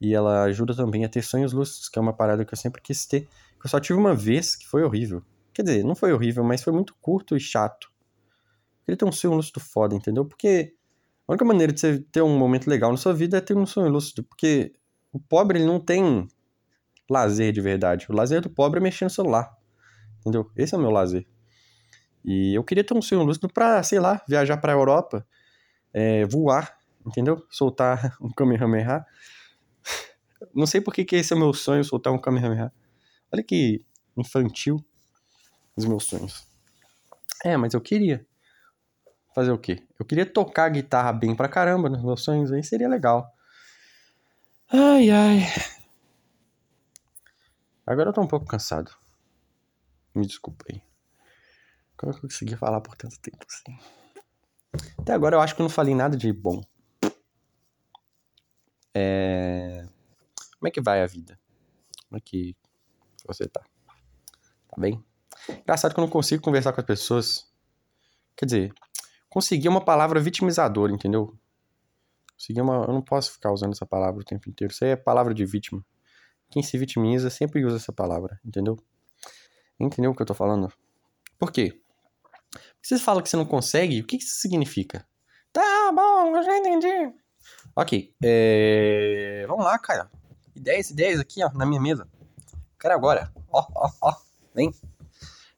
E 0.00 0.14
ela 0.14 0.42
ajuda 0.42 0.74
também 0.74 1.04
a 1.04 1.08
ter 1.08 1.22
sonhos 1.22 1.52
lúcidos, 1.52 1.88
que 1.88 1.98
é 1.98 2.02
uma 2.02 2.12
parada 2.12 2.44
que 2.44 2.52
eu 2.52 2.58
sempre 2.58 2.82
quis 2.82 3.06
ter. 3.06 3.28
Eu 3.64 3.70
só 3.70 3.80
tive 3.80 3.98
uma 3.98 4.14
vez, 4.14 4.54
que 4.54 4.68
foi 4.68 4.84
horrível. 4.84 5.22
Quer 5.54 5.62
dizer, 5.62 5.84
não 5.84 5.94
foi 5.94 6.12
horrível, 6.12 6.44
mas 6.44 6.62
foi 6.62 6.72
muito 6.72 6.94
curto 7.00 7.34
e 7.34 7.40
chato. 7.40 7.90
Queria 8.84 8.98
ter 8.98 9.06
um 9.06 9.12
sonho 9.12 9.34
lúcido 9.34 9.58
foda, 9.58 9.94
entendeu? 9.94 10.26
Porque 10.26 10.74
a 11.26 11.32
única 11.32 11.44
maneira 11.46 11.72
de 11.72 11.80
você 11.80 11.98
ter 12.12 12.20
um 12.20 12.36
momento 12.36 12.68
legal 12.68 12.90
na 12.90 12.98
sua 12.98 13.14
vida 13.14 13.38
é 13.38 13.40
ter 13.40 13.56
um 13.56 13.64
sonho 13.64 13.88
lúcido. 13.88 14.22
Porque 14.22 14.74
o 15.10 15.18
pobre 15.18 15.58
ele 15.58 15.66
não 15.66 15.80
tem 15.80 16.28
lazer 17.08 17.52
de 17.52 17.62
verdade. 17.62 18.06
O 18.10 18.14
lazer 18.14 18.42
do 18.42 18.50
pobre 18.50 18.80
é 18.80 18.82
mexer 18.82 19.06
no 19.06 19.10
celular. 19.10 19.50
Entendeu? 20.20 20.50
Esse 20.54 20.74
é 20.74 20.78
o 20.78 20.80
meu 20.80 20.90
lazer. 20.90 21.26
E 22.22 22.54
eu 22.54 22.62
queria 22.62 22.84
ter 22.84 22.94
um 22.94 23.00
sonho 23.00 23.22
lúcido 23.22 23.48
pra, 23.48 23.82
sei 23.82 23.98
lá, 23.98 24.22
viajar 24.28 24.58
pra 24.58 24.72
Europa, 24.72 25.26
é, 25.92 26.26
voar, 26.26 26.76
entendeu? 27.06 27.42
Soltar 27.50 28.14
um 28.20 28.30
Kamehameha. 28.30 29.06
Não 30.54 30.66
sei 30.66 30.82
por 30.82 30.92
que, 30.92 31.04
que 31.04 31.16
esse 31.16 31.32
é 31.32 31.36
o 31.36 31.38
meu 31.38 31.54
sonho, 31.54 31.82
soltar 31.82 32.12
um 32.12 32.18
Kamehameha. 32.18 32.70
Olha 33.34 33.42
que 33.42 33.84
infantil 34.16 34.76
os 35.76 35.84
meus 35.84 36.04
sonhos. 36.04 36.46
É, 37.44 37.56
mas 37.56 37.74
eu 37.74 37.80
queria. 37.80 38.24
Fazer 39.34 39.50
o 39.50 39.58
quê? 39.58 39.84
Eu 39.98 40.06
queria 40.06 40.24
tocar 40.24 40.68
guitarra 40.68 41.12
bem 41.12 41.34
pra 41.34 41.48
caramba 41.48 41.88
nos 41.88 42.00
meus 42.00 42.22
sonhos, 42.22 42.52
aí 42.52 42.62
seria 42.62 42.88
legal. 42.88 43.28
Ai, 44.70 45.10
ai. 45.10 45.40
Agora 47.84 48.10
eu 48.10 48.12
tô 48.12 48.20
um 48.20 48.28
pouco 48.28 48.46
cansado. 48.46 48.96
Me 50.14 50.24
desculpa 50.24 50.64
aí. 50.70 50.80
Como 51.96 52.12
é 52.12 52.14
que 52.14 52.24
eu 52.24 52.28
consegui 52.28 52.54
falar 52.54 52.80
por 52.82 52.94
tanto 52.94 53.18
tempo 53.18 53.44
assim? 53.48 53.76
Até 54.96 55.12
agora 55.12 55.34
eu 55.34 55.40
acho 55.40 55.56
que 55.56 55.60
eu 55.60 55.64
não 55.64 55.70
falei 55.70 55.92
nada 55.92 56.16
de 56.16 56.32
bom. 56.32 56.62
É... 58.94 59.88
Como 60.56 60.68
é 60.68 60.70
que 60.70 60.80
vai 60.80 61.02
a 61.02 61.06
vida? 61.06 61.36
Como 62.08 62.16
é 62.16 62.20
que 62.20 62.56
você 63.26 63.48
tá? 63.48 63.60
Tá 63.60 64.76
bem? 64.76 65.04
Engraçado 65.48 65.94
que 65.94 66.00
eu 66.00 66.02
não 66.02 66.10
consigo 66.10 66.42
conversar 66.42 66.72
com 66.72 66.80
as 66.80 66.86
pessoas. 66.86 67.46
Quer 68.36 68.46
dizer, 68.46 68.74
conseguir 69.28 69.68
uma 69.68 69.84
palavra 69.84 70.20
vitimizadora, 70.20 70.92
entendeu? 70.92 71.36
Conseguir 72.36 72.60
uma. 72.60 72.84
Eu 72.84 72.92
não 72.92 73.02
posso 73.02 73.32
ficar 73.32 73.52
usando 73.52 73.72
essa 73.72 73.86
palavra 73.86 74.20
o 74.20 74.24
tempo 74.24 74.48
inteiro. 74.48 74.72
Isso 74.72 74.84
aí 74.84 74.90
é 74.90 74.96
palavra 74.96 75.34
de 75.34 75.44
vítima. 75.44 75.84
Quem 76.50 76.62
se 76.62 76.76
vitimiza 76.78 77.30
sempre 77.30 77.64
usa 77.64 77.76
essa 77.76 77.92
palavra, 77.92 78.40
entendeu? 78.44 78.78
Entendeu 79.78 80.12
o 80.12 80.14
que 80.14 80.22
eu 80.22 80.26
tô 80.26 80.34
falando? 80.34 80.72
Por 81.38 81.50
quê? 81.50 81.80
Porque 82.50 82.86
você 82.86 82.98
fala 82.98 83.22
que 83.22 83.28
você 83.28 83.36
não 83.36 83.46
consegue, 83.46 84.00
o 84.00 84.06
que 84.06 84.16
isso 84.16 84.40
significa? 84.40 85.06
Tá 85.52 85.92
bom, 85.92 86.36
eu 86.36 86.42
já 86.42 86.56
entendi. 86.56 87.12
Ok, 87.74 88.14
é... 88.22 89.44
vamos 89.48 89.64
lá, 89.64 89.78
cara. 89.78 90.10
Ideias, 90.54 90.90
ideias 90.90 91.18
aqui, 91.18 91.42
ó, 91.42 91.50
na 91.52 91.66
minha 91.66 91.80
mesa. 91.80 92.08
Quero 92.84 92.96
agora. 92.96 93.32
Ó, 93.50 93.66
ó, 93.74 93.90
ó, 94.02 94.14
vem. 94.54 94.70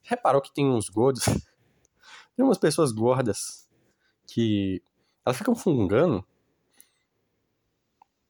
Reparou 0.05 0.41
que 0.41 0.55
tem 0.55 0.65
uns 0.71 0.89
gordos? 0.89 1.25
Tem 2.37 2.45
umas 2.45 2.57
pessoas 2.57 2.93
gordas 2.93 3.69
que 4.29 4.81
elas 5.25 5.37
ficam 5.37 5.57
fungando 5.57 6.25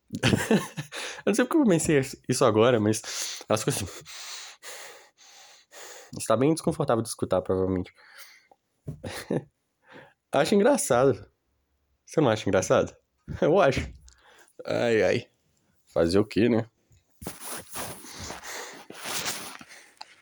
eu 0.22 1.26
não 1.26 1.34
sei 1.34 1.44
porque 1.44 1.58
eu 1.58 1.64
pensei 1.64 2.00
isso 2.26 2.44
agora, 2.44 2.80
mas 2.80 3.42
elas 3.46 3.62
ficam 3.62 3.74
assim. 3.74 3.86
Está 6.16 6.34
bem 6.34 6.54
desconfortável 6.54 7.02
de 7.02 7.08
escutar, 7.10 7.42
provavelmente. 7.42 7.92
acho 10.32 10.54
engraçado. 10.54 11.30
Você 12.06 12.20
não 12.22 12.30
acha 12.30 12.48
engraçado? 12.48 12.96
Eu 13.42 13.60
acho. 13.60 13.80
Ai, 14.64 15.02
ai. 15.02 15.26
Fazer 15.92 16.18
o 16.18 16.24
quê, 16.24 16.48
né? 16.48 16.70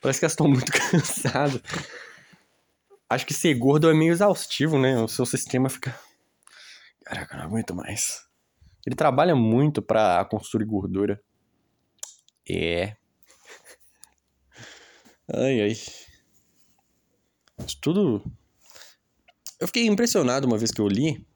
Parece 0.05 0.19
que 0.19 0.27
elas 0.27 0.33
estão 0.33 0.47
muito 0.47 0.71
cansadas. 0.71 1.63
Acho 3.09 3.25
que 3.25 3.33
ser 3.33 3.55
gordo 3.55 3.91
é 3.91 3.95
meio 3.95 4.13
exaustivo, 4.13 4.79
né? 4.79 5.01
O 5.01 5.09
seu 5.09 5.25
sistema 5.25 5.71
fica. 5.71 5.99
Caraca, 7.07 7.39
não 7.39 7.45
aguento 7.45 7.75
mais. 7.75 8.23
Ele 8.87 8.95
trabalha 8.95 9.35
muito 9.35 9.81
pra 9.81 10.23
construir 10.27 10.67
gordura. 10.67 11.19
É. 12.47 12.97
Ai, 15.33 15.63
ai. 15.63 15.71
Isso 15.71 16.05
tudo. 17.81 18.23
Eu 19.59 19.67
fiquei 19.67 19.87
impressionado 19.87 20.47
uma 20.47 20.59
vez 20.59 20.71
que 20.71 20.83
eu 20.83 20.87
li. 20.87 21.27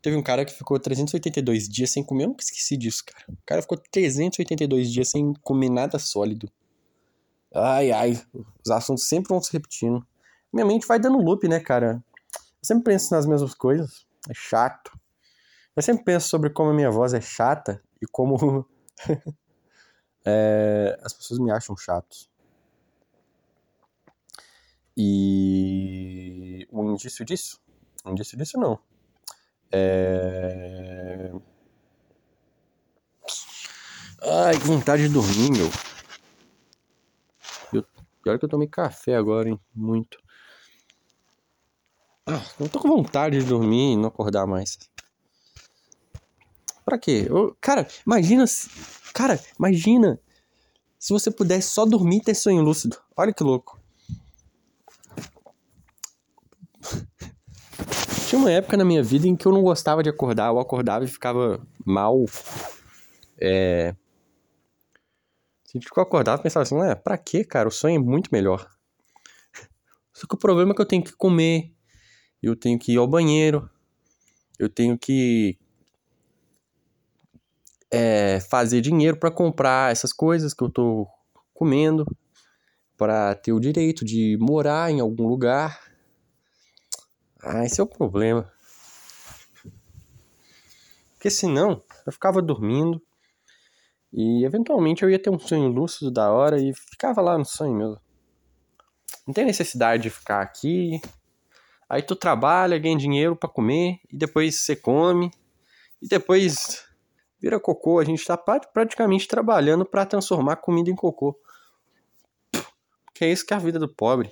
Teve 0.00 0.16
um 0.16 0.22
cara 0.22 0.46
que 0.46 0.54
ficou 0.54 0.80
382 0.80 1.68
dias 1.68 1.90
sem 1.90 2.02
comer. 2.02 2.24
Eu 2.24 2.28
nunca 2.28 2.42
esqueci 2.42 2.78
disso, 2.78 3.04
cara. 3.04 3.26
O 3.28 3.36
cara 3.44 3.60
ficou 3.60 3.76
382 3.76 4.90
dias 4.90 5.10
sem 5.10 5.34
comer 5.42 5.68
nada 5.68 5.98
sólido. 5.98 6.50
Ai, 7.54 7.92
ai. 7.92 8.22
Os 8.64 8.70
assuntos 8.70 9.04
sempre 9.08 9.28
vão 9.28 9.40
se 9.40 9.52
repetindo. 9.52 10.04
Minha 10.52 10.66
mente 10.66 10.86
vai 10.86 10.98
dando 10.98 11.18
loop, 11.18 11.46
né, 11.46 11.60
cara? 11.60 12.02
Eu 12.34 12.66
sempre 12.66 12.84
penso 12.84 13.14
nas 13.14 13.26
mesmas 13.26 13.54
coisas. 13.54 14.06
É 14.28 14.34
chato. 14.34 14.90
Eu 15.76 15.82
sempre 15.82 16.04
penso 16.04 16.28
sobre 16.28 16.50
como 16.50 16.70
a 16.70 16.74
minha 16.74 16.90
voz 16.90 17.14
é 17.14 17.20
chata 17.20 17.82
e 18.02 18.06
como 18.06 18.66
é, 20.24 20.98
as 21.02 21.12
pessoas 21.12 21.38
me 21.38 21.50
acham 21.50 21.76
chato. 21.76 22.28
E 24.96 26.68
um 26.72 26.92
indício 26.92 27.24
disso? 27.24 27.60
Um 28.04 28.12
indício 28.12 28.36
disso 28.36 28.58
não. 28.58 28.78
É... 29.72 31.32
Ai, 34.22 34.58
que 34.58 34.66
vontade 34.66 35.06
de 35.06 35.12
dormir, 35.12 35.50
meu. 35.50 35.93
Pior 38.24 38.38
que 38.38 38.46
eu 38.46 38.48
tomei 38.48 38.66
café 38.66 39.14
agora, 39.14 39.50
hein? 39.50 39.60
Muito. 39.74 40.18
Ah, 42.26 42.42
não 42.58 42.66
tô 42.68 42.80
com 42.80 42.88
vontade 42.88 43.38
de 43.38 43.44
dormir 43.44 43.92
e 43.92 43.96
não 43.98 44.08
acordar 44.08 44.46
mais. 44.46 44.78
Pra 46.86 46.96
quê? 46.96 47.26
Eu... 47.28 47.54
Cara, 47.60 47.86
imagina. 48.06 48.46
Se... 48.46 48.70
Cara, 49.12 49.38
imagina 49.58 50.18
se 50.98 51.12
você 51.12 51.30
pudesse 51.30 51.68
só 51.68 51.84
dormir 51.84 52.16
e 52.16 52.22
ter 52.22 52.34
sonho 52.34 52.62
lúcido. 52.62 52.96
Olha 53.14 53.30
que 53.30 53.44
louco. 53.44 53.78
Tinha 58.26 58.38
uma 58.38 58.50
época 58.50 58.78
na 58.78 58.86
minha 58.86 59.02
vida 59.02 59.28
em 59.28 59.36
que 59.36 59.44
eu 59.44 59.52
não 59.52 59.60
gostava 59.62 60.02
de 60.02 60.08
acordar. 60.08 60.48
Eu 60.48 60.58
acordava 60.58 61.04
e 61.04 61.08
ficava 61.08 61.60
mal. 61.84 62.24
É. 63.38 63.94
Que 65.80 65.98
eu 65.98 66.02
acordava 66.02 66.40
e 66.40 66.42
pensava 66.44 66.62
assim, 66.62 66.76
ué, 66.76 66.94
pra 66.94 67.18
quê, 67.18 67.44
cara? 67.44 67.68
O 67.68 67.72
sonho 67.72 67.96
é 67.96 67.98
muito 67.98 68.30
melhor. 68.30 68.70
Só 70.14 70.26
que 70.26 70.34
o 70.34 70.38
problema 70.38 70.72
é 70.72 70.74
que 70.74 70.80
eu 70.80 70.86
tenho 70.86 71.02
que 71.02 71.12
comer, 71.12 71.72
eu 72.42 72.54
tenho 72.54 72.78
que 72.78 72.92
ir 72.92 72.96
ao 72.96 73.08
banheiro, 73.08 73.68
eu 74.58 74.68
tenho 74.68 74.96
que 74.96 75.58
é, 77.90 78.40
fazer 78.40 78.80
dinheiro 78.80 79.16
para 79.16 79.30
comprar 79.30 79.90
essas 79.90 80.12
coisas 80.12 80.54
que 80.54 80.62
eu 80.62 80.70
tô 80.70 81.08
comendo, 81.52 82.04
para 82.96 83.34
ter 83.34 83.52
o 83.52 83.60
direito 83.60 84.04
de 84.04 84.36
morar 84.40 84.90
em 84.90 85.00
algum 85.00 85.26
lugar. 85.26 85.80
Ah, 87.42 87.64
esse 87.64 87.80
é 87.80 87.84
o 87.84 87.86
problema. 87.86 88.50
Porque 91.14 91.30
senão 91.30 91.82
eu 92.06 92.12
ficava 92.12 92.42
dormindo 92.42 93.00
e 94.16 94.44
eventualmente 94.44 95.02
eu 95.02 95.10
ia 95.10 95.18
ter 95.18 95.28
um 95.28 95.38
sonho 95.40 95.66
lúcido 95.66 96.08
da 96.08 96.30
hora 96.30 96.56
e 96.62 96.72
ficava 96.72 97.20
lá 97.20 97.36
no 97.36 97.44
sonho 97.44 97.74
mesmo. 97.74 98.00
Não 99.26 99.34
tem 99.34 99.44
necessidade 99.44 100.04
de 100.04 100.10
ficar 100.10 100.40
aqui. 100.40 101.00
Aí 101.88 102.00
tu 102.00 102.14
trabalha, 102.14 102.78
ganha 102.78 102.96
dinheiro 102.96 103.34
para 103.34 103.48
comer 103.48 103.98
e 104.12 104.16
depois 104.16 104.60
você 104.60 104.76
come 104.76 105.32
e 106.00 106.06
depois 106.06 106.86
vira 107.40 107.58
cocô. 107.58 107.98
A 107.98 108.04
gente 108.04 108.20
está 108.20 108.36
praticamente 108.36 109.26
trabalhando 109.26 109.84
para 109.84 110.06
transformar 110.06 110.56
comida 110.56 110.88
em 110.88 110.94
cocô. 110.94 111.36
Que 113.12 113.24
é 113.24 113.32
isso 113.32 113.44
que 113.44 113.52
é 113.52 113.56
a 113.56 113.60
vida 113.60 113.80
do 113.80 113.88
pobre. 113.88 114.30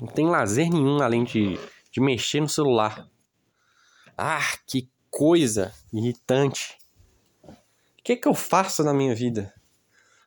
Não 0.00 0.06
tem 0.06 0.28
lazer 0.28 0.70
nenhum 0.70 1.02
além 1.02 1.24
de, 1.24 1.58
de 1.90 2.00
mexer 2.00 2.40
no 2.40 2.48
celular. 2.48 3.08
Ah, 4.16 4.56
que 4.64 4.88
coisa 5.10 5.72
irritante. 5.92 6.78
O 7.44 8.02
que, 8.02 8.12
é 8.12 8.16
que 8.16 8.28
eu 8.28 8.34
faço 8.34 8.82
na 8.82 8.94
minha 8.94 9.14
vida? 9.14 9.52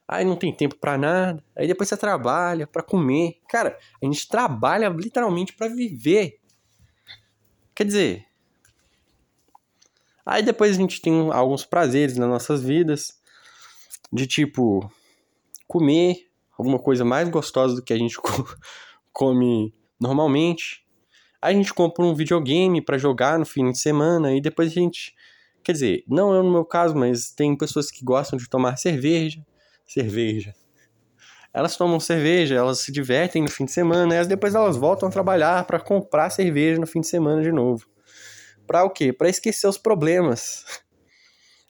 Aí 0.07 0.25
não 0.25 0.35
tem 0.35 0.53
tempo 0.53 0.75
para 0.75 0.97
nada. 0.97 1.43
Aí 1.55 1.67
depois 1.67 1.87
você 1.89 1.97
trabalha 1.97 2.67
para 2.67 2.83
comer. 2.83 3.39
Cara, 3.47 3.77
a 4.01 4.05
gente 4.05 4.27
trabalha 4.27 4.89
literalmente 4.89 5.53
para 5.53 5.67
viver. 5.67 6.39
Quer 7.73 7.85
dizer, 7.85 8.31
Aí 10.25 10.43
depois 10.43 10.77
a 10.77 10.79
gente 10.79 11.01
tem 11.01 11.31
alguns 11.31 11.65
prazeres 11.65 12.15
nas 12.15 12.29
nossas 12.29 12.63
vidas, 12.63 13.19
de 14.13 14.27
tipo 14.27 14.91
comer 15.67 16.27
alguma 16.57 16.77
coisa 16.77 17.03
mais 17.03 17.27
gostosa 17.29 17.75
do 17.75 17.83
que 17.83 17.93
a 17.93 17.97
gente 17.97 18.17
come 19.11 19.73
normalmente. 19.99 20.85
Aí 21.41 21.55
a 21.55 21.57
gente 21.57 21.73
compra 21.73 22.05
um 22.05 22.13
videogame 22.13 22.81
para 22.81 22.97
jogar 22.97 23.39
no 23.39 23.45
fim 23.45 23.71
de 23.71 23.79
semana 23.79 24.31
e 24.33 24.39
depois 24.39 24.69
a 24.69 24.73
gente, 24.73 25.15
quer 25.63 25.71
dizer, 25.71 26.03
não 26.07 26.35
é 26.35 26.43
no 26.43 26.51
meu 26.51 26.63
caso, 26.63 26.95
mas 26.95 27.31
tem 27.31 27.57
pessoas 27.57 27.89
que 27.89 28.05
gostam 28.05 28.37
de 28.37 28.47
tomar 28.47 28.77
cerveja, 28.77 29.43
cerveja. 29.85 30.53
Elas 31.53 31.75
tomam 31.75 31.99
cerveja, 31.99 32.55
elas 32.55 32.79
se 32.79 32.91
divertem 32.91 33.41
no 33.41 33.49
fim 33.49 33.65
de 33.65 33.71
semana, 33.71 34.15
e 34.15 34.25
depois 34.25 34.55
elas 34.55 34.77
voltam 34.77 35.09
a 35.09 35.11
trabalhar 35.11 35.65
para 35.65 35.79
comprar 35.79 36.29
cerveja 36.29 36.79
no 36.79 36.87
fim 36.87 37.01
de 37.01 37.07
semana 37.07 37.41
de 37.41 37.51
novo. 37.51 37.85
Para 38.65 38.85
o 38.85 38.89
quê? 38.89 39.11
Para 39.11 39.27
esquecer 39.27 39.67
os 39.67 39.77
problemas. 39.77 40.63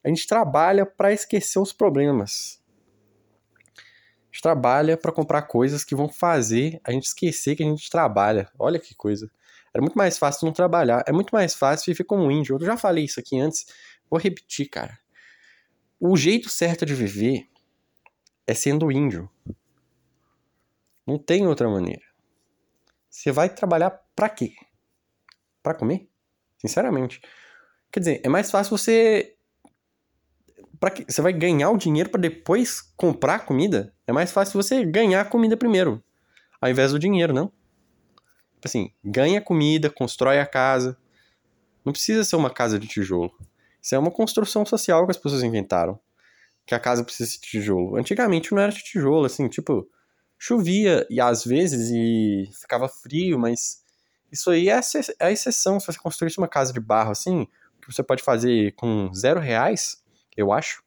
A 0.03 0.09
gente 0.09 0.27
trabalha 0.27 0.85
para 0.85 1.11
esquecer 1.11 1.59
os 1.59 1.73
problemas. 1.73 2.61
A 3.75 4.33
gente 4.33 4.41
trabalha 4.41 4.97
para 4.97 5.11
comprar 5.11 5.43
coisas 5.43 5.83
que 5.83 5.95
vão 5.95 6.09
fazer 6.09 6.79
a 6.83 6.91
gente 6.91 7.05
esquecer 7.05 7.55
que 7.55 7.63
a 7.63 7.65
gente 7.65 7.89
trabalha. 7.89 8.49
Olha 8.59 8.79
que 8.79 8.93
coisa. 8.93 9.31
Era 9.73 9.81
muito 9.81 9.97
mais 9.97 10.17
fácil 10.17 10.45
não 10.45 10.53
trabalhar. 10.53 11.03
É 11.07 11.11
muito 11.11 11.31
mais 11.31 11.53
fácil 11.53 11.93
viver 11.93 12.03
como 12.03 12.23
um 12.23 12.31
índio. 12.31 12.57
Eu 12.59 12.65
já 12.65 12.77
falei 12.77 13.05
isso 13.05 13.19
aqui 13.19 13.39
antes. 13.39 13.65
Vou 14.09 14.19
repetir, 14.19 14.69
cara. 14.69 14.99
O 15.99 16.17
jeito 16.17 16.49
certo 16.49 16.85
de 16.85 16.93
viver 16.93 17.47
é 18.45 18.53
sendo 18.53 18.91
índio. 18.91 19.29
Não 21.07 21.17
tem 21.17 21.47
outra 21.47 21.69
maneira. 21.69 22.01
Você 23.09 23.31
vai 23.31 23.49
trabalhar 23.49 23.91
para 24.15 24.29
quê? 24.29 24.53
Para 25.63 25.73
comer? 25.73 26.09
Sinceramente. 26.57 27.21
Quer 27.91 27.99
dizer, 27.99 28.21
é 28.23 28.29
mais 28.29 28.49
fácil 28.49 28.77
você. 28.77 29.35
Pra 30.79 30.89
que... 30.89 31.05
Você 31.07 31.21
vai 31.21 31.33
ganhar 31.33 31.69
o 31.69 31.77
dinheiro 31.77 32.09
para 32.09 32.21
depois 32.21 32.81
comprar 32.97 33.45
comida? 33.45 33.93
É 34.07 34.11
mais 34.11 34.31
fácil 34.31 34.61
você 34.61 34.83
ganhar 34.83 35.29
comida 35.29 35.55
primeiro. 35.55 36.03
Ao 36.59 36.69
invés 36.69 36.91
do 36.91 36.99
dinheiro, 36.99 37.33
não? 37.33 37.51
Tipo 38.61 38.67
assim, 38.67 38.91
ganha 39.03 39.41
comida, 39.41 39.89
constrói 39.89 40.39
a 40.39 40.45
casa. 40.45 40.95
Não 41.83 41.91
precisa 41.91 42.23
ser 42.23 42.35
uma 42.35 42.51
casa 42.51 42.77
de 42.77 42.87
tijolo. 42.87 43.35
Isso 43.81 43.95
é 43.95 43.97
uma 43.97 44.11
construção 44.11 44.63
social 44.63 45.03
que 45.05 45.11
as 45.11 45.17
pessoas 45.17 45.41
inventaram. 45.41 45.99
Que 46.63 46.75
a 46.75 46.79
casa 46.79 47.03
precisa 47.03 47.31
de 47.31 47.39
tijolo. 47.39 47.95
Antigamente 47.97 48.51
não 48.51 48.61
era 48.61 48.71
de 48.71 48.83
tijolo, 48.83 49.25
assim, 49.25 49.49
tipo, 49.49 49.89
chovia 50.37 51.07
e 51.09 51.19
às 51.19 51.43
vezes 51.43 51.89
e 51.89 52.51
ficava 52.61 52.87
frio, 52.87 53.39
mas 53.39 53.83
isso 54.31 54.51
aí 54.51 54.69
é, 54.69 54.79
é 55.19 55.25
a 55.25 55.31
exceção. 55.31 55.79
Se 55.79 55.87
você 55.87 55.97
construísse 55.97 56.37
uma 56.37 56.47
casa 56.47 56.71
de 56.71 56.79
barro 56.79 57.09
assim, 57.09 57.47
que 57.81 57.91
você 57.91 58.03
pode 58.03 58.21
fazer 58.21 58.73
com 58.73 59.11
zero 59.11 59.39
reais, 59.39 60.03
eu 60.37 60.53
acho. 60.53 60.83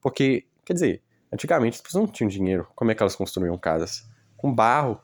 Porque, 0.00 0.46
quer 0.64 0.74
dizer, 0.74 1.02
antigamente 1.32 1.74
as 1.74 1.80
pessoas 1.80 2.04
não 2.04 2.12
tinham 2.12 2.28
dinheiro. 2.28 2.68
Como 2.76 2.88
é 2.92 2.94
que 2.94 3.02
elas 3.02 3.16
construíam 3.16 3.58
casas? 3.58 4.08
Com 4.36 4.54
barro. 4.54 5.00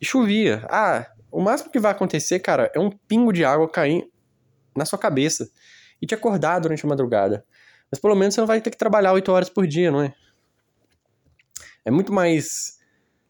E 0.00 0.04
chovia. 0.04 0.66
Ah, 0.68 1.06
o 1.32 1.40
máximo 1.40 1.70
que 1.70 1.80
vai 1.80 1.90
acontecer, 1.90 2.38
cara, 2.40 2.70
é 2.74 2.78
um 2.78 2.90
pingo 2.90 3.32
de 3.32 3.44
água 3.44 3.68
cair 3.68 4.06
na 4.76 4.84
sua 4.84 4.98
cabeça 4.98 5.50
e 6.00 6.06
te 6.06 6.14
acordar 6.14 6.58
durante 6.60 6.84
a 6.84 6.88
madrugada. 6.88 7.44
Mas 7.90 7.98
pelo 7.98 8.14
menos 8.14 8.34
você 8.34 8.40
não 8.40 8.46
vai 8.46 8.60
ter 8.60 8.70
que 8.70 8.76
trabalhar 8.76 9.12
oito 9.12 9.32
horas 9.32 9.48
por 9.48 9.66
dia, 9.66 9.90
não 9.90 10.02
é? 10.02 10.14
É 11.84 11.90
muito 11.90 12.12
mais 12.12 12.78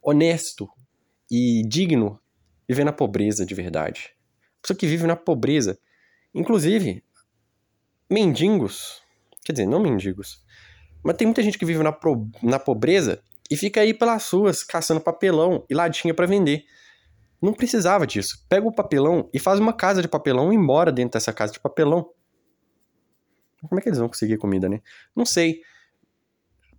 honesto 0.02 0.68
e 1.30 1.62
digno 1.66 2.20
viver 2.68 2.84
na 2.84 2.92
pobreza 2.92 3.46
de 3.46 3.54
verdade. 3.54 4.14
A 4.58 4.62
pessoa 4.62 4.76
que 4.76 4.86
vive 4.86 5.06
na 5.06 5.16
pobreza. 5.16 5.78
Inclusive, 6.34 7.04
mendigos. 8.10 9.02
Quer 9.44 9.52
dizer, 9.52 9.66
não 9.66 9.80
mendigos. 9.80 10.42
Mas 11.02 11.16
tem 11.16 11.26
muita 11.26 11.42
gente 11.42 11.58
que 11.58 11.64
vive 11.64 11.82
na, 11.82 11.92
pro, 11.92 12.28
na 12.42 12.58
pobreza 12.58 13.22
e 13.50 13.56
fica 13.56 13.80
aí 13.80 13.94
pelas 13.94 14.28
ruas 14.30 14.62
caçando 14.62 15.00
papelão 15.00 15.64
e 15.68 15.74
latinha 15.74 16.14
para 16.14 16.26
vender. 16.26 16.64
Não 17.42 17.52
precisava 17.52 18.06
disso. 18.06 18.46
Pega 18.48 18.66
o 18.66 18.72
papelão 18.72 19.28
e 19.34 19.38
faz 19.38 19.58
uma 19.58 19.72
casa 19.72 20.00
de 20.00 20.08
papelão 20.08 20.52
e 20.52 20.58
mora 20.58 20.92
dentro 20.92 21.14
dessa 21.18 21.32
casa 21.32 21.52
de 21.52 21.60
papelão. 21.60 22.08
Como 23.68 23.78
é 23.78 23.82
que 23.82 23.88
eles 23.88 23.98
vão 23.98 24.08
conseguir 24.08 24.38
comida, 24.38 24.68
né? 24.68 24.80
Não 25.14 25.26
sei. 25.26 25.60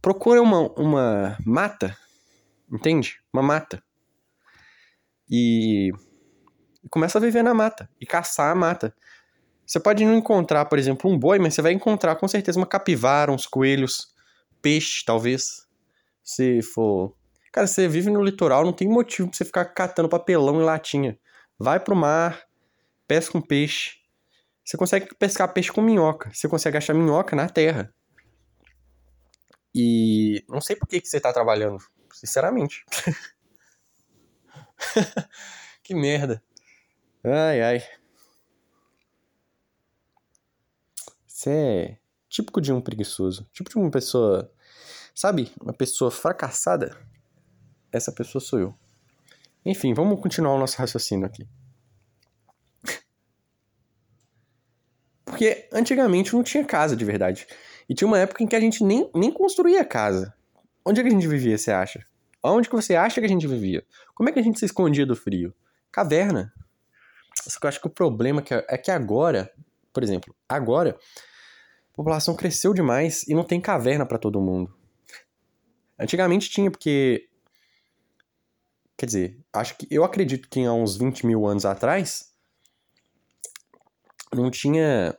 Procura 0.01 0.41
uma, 0.41 0.71
uma 0.73 1.37
mata, 1.45 1.97
entende? 2.71 3.21
Uma 3.31 3.43
mata 3.43 3.83
e 5.29 5.91
começa 6.89 7.17
a 7.17 7.21
viver 7.21 7.43
na 7.43 7.53
mata 7.53 7.89
e 7.99 8.05
caçar 8.05 8.51
a 8.51 8.55
mata. 8.55 8.95
Você 9.65 9.79
pode 9.79 10.05
não 10.05 10.13
encontrar, 10.13 10.65
por 10.65 10.77
exemplo, 10.77 11.09
um 11.09 11.17
boi, 11.17 11.39
mas 11.39 11.53
você 11.53 11.61
vai 11.61 11.71
encontrar 11.71 12.15
com 12.17 12.27
certeza 12.27 12.59
uma 12.59 12.67
capivara, 12.67 13.31
uns 13.31 13.47
coelhos, 13.47 14.13
peixe, 14.61 15.03
talvez. 15.05 15.67
Se 16.23 16.61
for. 16.61 17.15
Cara, 17.53 17.67
você 17.67 17.87
vive 17.87 18.09
no 18.09 18.23
litoral, 18.23 18.65
não 18.65 18.73
tem 18.73 18.89
motivo 18.89 19.29
pra 19.29 19.37
você 19.37 19.45
ficar 19.45 19.65
catando 19.65 20.09
papelão 20.09 20.59
e 20.59 20.63
latinha. 20.63 21.19
Vai 21.59 21.79
pro 21.79 21.95
mar, 21.95 22.47
pesca 23.07 23.37
um 23.37 23.41
peixe. 23.41 23.97
Você 24.65 24.75
consegue 24.75 25.13
pescar 25.13 25.53
peixe 25.53 25.71
com 25.71 25.79
minhoca. 25.79 26.31
Você 26.33 26.49
consegue 26.49 26.77
achar 26.77 26.95
minhoca 26.95 27.35
na 27.35 27.47
terra. 27.47 27.93
E 29.75 30.43
não 30.49 30.59
sei 30.59 30.75
por 30.75 30.87
que, 30.87 30.99
que 30.99 31.07
você 31.07 31.19
tá 31.19 31.31
trabalhando, 31.31 31.77
sinceramente. 32.11 32.83
que 35.83 35.93
merda. 35.93 36.43
Ai, 37.23 37.61
ai. 37.61 37.83
Isso 41.27 41.49
é 41.49 41.99
típico 42.27 42.59
de 42.59 42.73
um 42.73 42.81
preguiçoso. 42.81 43.47
Tipo 43.53 43.69
de 43.69 43.77
uma 43.77 43.91
pessoa. 43.91 44.51
Sabe? 45.13 45.53
Uma 45.61 45.73
pessoa 45.73 46.09
fracassada. 46.09 47.12
Essa 47.93 48.11
pessoa 48.11 48.41
sou 48.41 48.59
eu. 48.59 48.75
Enfim, 49.65 49.93
vamos 49.93 50.19
continuar 50.19 50.55
o 50.55 50.59
nosso 50.59 50.77
raciocínio 50.77 51.25
aqui. 51.25 51.47
Porque 55.23 55.67
antigamente 55.71 56.33
não 56.33 56.43
tinha 56.43 56.65
casa 56.65 56.95
de 56.95 57.05
verdade. 57.05 57.47
E 57.87 57.93
tinha 57.93 58.07
uma 58.07 58.19
época 58.19 58.43
em 58.43 58.47
que 58.47 58.55
a 58.55 58.59
gente 58.59 58.83
nem, 58.83 59.09
nem 59.15 59.31
construía 59.31 59.85
casa. 59.85 60.33
Onde 60.85 60.99
é 60.99 61.03
que 61.03 61.09
a 61.09 61.11
gente 61.11 61.27
vivia, 61.27 61.57
você 61.57 61.71
acha? 61.71 62.05
Onde 62.43 62.67
que 62.67 62.75
você 62.75 62.95
acha 62.95 63.21
que 63.21 63.25
a 63.25 63.29
gente 63.29 63.47
vivia? 63.47 63.85
Como 64.13 64.27
é 64.27 64.31
que 64.31 64.39
a 64.39 64.43
gente 64.43 64.59
se 64.59 64.65
escondia 64.65 65.05
do 65.05 65.15
frio? 65.15 65.53
Caverna. 65.91 66.51
Só 67.47 67.59
que 67.59 67.65
eu 67.65 67.69
acho 67.69 67.79
que 67.79 67.87
o 67.87 67.89
problema 67.89 68.43
é 68.67 68.77
que 68.77 68.91
agora, 68.91 69.51
por 69.93 70.03
exemplo, 70.03 70.35
agora 70.47 70.97
a 71.93 71.95
população 71.95 72.35
cresceu 72.35 72.73
demais 72.73 73.23
e 73.27 73.33
não 73.33 73.43
tem 73.43 73.61
caverna 73.61 74.05
para 74.05 74.17
todo 74.17 74.41
mundo. 74.41 74.75
Antigamente 75.97 76.49
tinha, 76.49 76.69
porque. 76.69 77.29
Quer 78.97 79.05
dizer, 79.05 79.39
acho 79.51 79.77
que. 79.77 79.87
Eu 79.89 80.03
acredito 80.03 80.47
que 80.49 80.63
há 80.65 80.73
uns 80.73 80.97
20 80.97 81.25
mil 81.25 81.45
anos 81.45 81.65
atrás. 81.65 82.31
Não 84.33 84.49
tinha. 84.49 85.17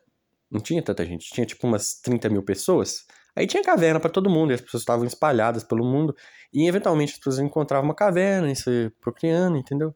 Não 0.51 0.61
tinha 0.61 0.83
tanta 0.83 1.05
gente. 1.05 1.31
Tinha 1.31 1.47
tipo 1.47 1.67
umas 1.67 1.95
30 2.01 2.29
mil 2.29 2.43
pessoas. 2.43 3.07
Aí 3.37 3.47
tinha 3.47 3.63
caverna 3.63 3.99
para 3.99 4.11
todo 4.11 4.31
mundo, 4.31 4.53
e 4.53 4.55
as 4.55 4.61
pessoas 4.61 4.83
estavam 4.83 5.05
espalhadas 5.05 5.65
pelo 5.65 5.85
mundo, 5.85 6.15
e 6.53 6.69
eventualmente 6.69 7.15
as 7.15 7.19
pessoas 7.19 7.41
encontravam 7.41 7.89
uma 7.89 7.95
caverna 7.95 8.51
e 8.51 8.55
você 8.55 8.93
procriando, 9.01 9.57
entendeu? 9.57 9.95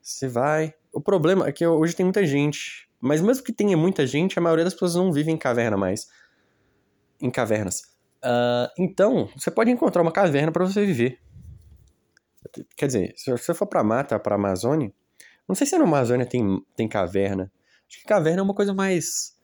Você 0.00 0.26
vai. 0.26 0.74
O 0.92 1.00
problema 1.00 1.46
é 1.46 1.52
que 1.52 1.66
hoje 1.66 1.94
tem 1.94 2.04
muita 2.04 2.24
gente, 2.24 2.88
mas 2.98 3.20
mesmo 3.20 3.44
que 3.44 3.52
tenha 3.52 3.76
muita 3.76 4.06
gente, 4.06 4.38
a 4.38 4.42
maioria 4.42 4.64
das 4.64 4.72
pessoas 4.72 4.94
não 4.94 5.12
vive 5.12 5.30
em 5.30 5.36
caverna 5.36 5.76
mais. 5.76 6.08
Em 7.20 7.30
cavernas. 7.30 7.82
Uh, 8.24 8.70
então, 8.78 9.28
você 9.36 9.50
pode 9.50 9.70
encontrar 9.70 10.00
uma 10.00 10.12
caverna 10.12 10.50
para 10.50 10.64
você 10.64 10.84
viver. 10.86 11.18
Quer 12.76 12.86
dizer, 12.86 13.14
se 13.16 13.30
você 13.30 13.54
for 13.54 13.66
pra 13.66 13.82
mata, 13.82 14.18
pra 14.18 14.36
Amazônia, 14.36 14.92
não 15.48 15.54
sei 15.54 15.66
se 15.66 15.76
na 15.76 15.84
Amazônia 15.84 16.26
tem, 16.26 16.64
tem 16.76 16.88
caverna. 16.88 17.50
Acho 17.88 18.00
que 18.00 18.04
caverna 18.04 18.40
é 18.40 18.42
uma 18.42 18.54
coisa 18.54 18.72
mais 18.72 19.36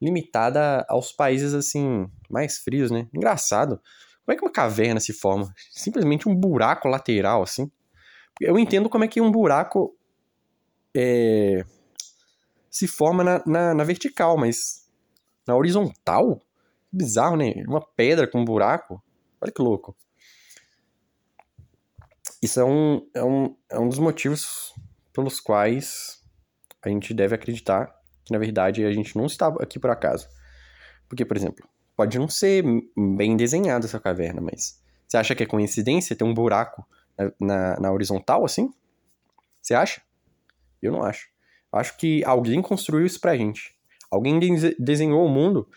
limitada 0.00 0.84
aos 0.88 1.12
países 1.12 1.54
assim 1.54 2.10
mais 2.28 2.58
frios, 2.58 2.90
né? 2.90 3.08
Engraçado. 3.14 3.80
Como 4.24 4.34
é 4.34 4.36
que 4.36 4.44
uma 4.44 4.52
caverna 4.52 5.00
se 5.00 5.12
forma? 5.12 5.52
Simplesmente 5.70 6.28
um 6.28 6.34
buraco 6.34 6.88
lateral 6.88 7.42
assim. 7.42 7.70
Eu 8.40 8.58
entendo 8.58 8.88
como 8.88 9.04
é 9.04 9.08
que 9.08 9.20
um 9.20 9.30
buraco 9.30 9.96
é, 10.94 11.64
se 12.70 12.86
forma 12.86 13.22
na, 13.22 13.42
na, 13.46 13.74
na, 13.74 13.84
vertical, 13.84 14.36
mas 14.36 14.86
na 15.46 15.56
horizontal? 15.56 16.40
Bizarro, 16.92 17.36
né? 17.36 17.52
Uma 17.66 17.80
pedra 17.80 18.26
com 18.26 18.40
um 18.40 18.44
buraco. 18.44 19.02
Olha 19.40 19.52
que 19.52 19.62
louco. 19.62 19.96
Isso 22.42 22.60
é 22.60 22.64
um, 22.64 23.08
é 23.14 23.24
um, 23.24 23.56
é 23.70 23.78
um 23.78 23.88
dos 23.88 23.98
motivos 23.98 24.74
pelos 25.12 25.40
quais 25.40 26.22
a 26.82 26.88
gente 26.88 27.12
deve 27.14 27.34
acreditar 27.34 27.96
que 28.26 28.32
na 28.32 28.38
verdade 28.38 28.84
a 28.84 28.92
gente 28.92 29.16
não 29.16 29.26
está 29.26 29.46
aqui 29.60 29.78
por 29.78 29.88
acaso. 29.88 30.28
Porque, 31.08 31.24
por 31.24 31.36
exemplo, 31.36 31.66
pode 31.96 32.18
não 32.18 32.28
ser 32.28 32.64
bem 33.16 33.36
desenhada 33.36 33.86
essa 33.86 34.00
caverna, 34.00 34.40
mas 34.40 34.82
você 35.06 35.16
acha 35.16 35.34
que 35.34 35.44
é 35.44 35.46
coincidência 35.46 36.16
ter 36.16 36.24
um 36.24 36.34
buraco 36.34 36.84
na, 37.16 37.32
na, 37.40 37.80
na 37.80 37.92
horizontal 37.92 38.44
assim? 38.44 38.68
Você 39.62 39.74
acha? 39.74 40.02
Eu 40.82 40.90
não 40.90 41.02
acho. 41.02 41.28
Eu 41.72 41.78
acho 41.78 41.96
que 41.96 42.24
alguém 42.24 42.60
construiu 42.60 43.06
isso 43.06 43.20
pra 43.20 43.36
gente. 43.36 43.76
Alguém 44.10 44.40
desenhou 44.78 45.24
o 45.24 45.28
mundo 45.28 45.68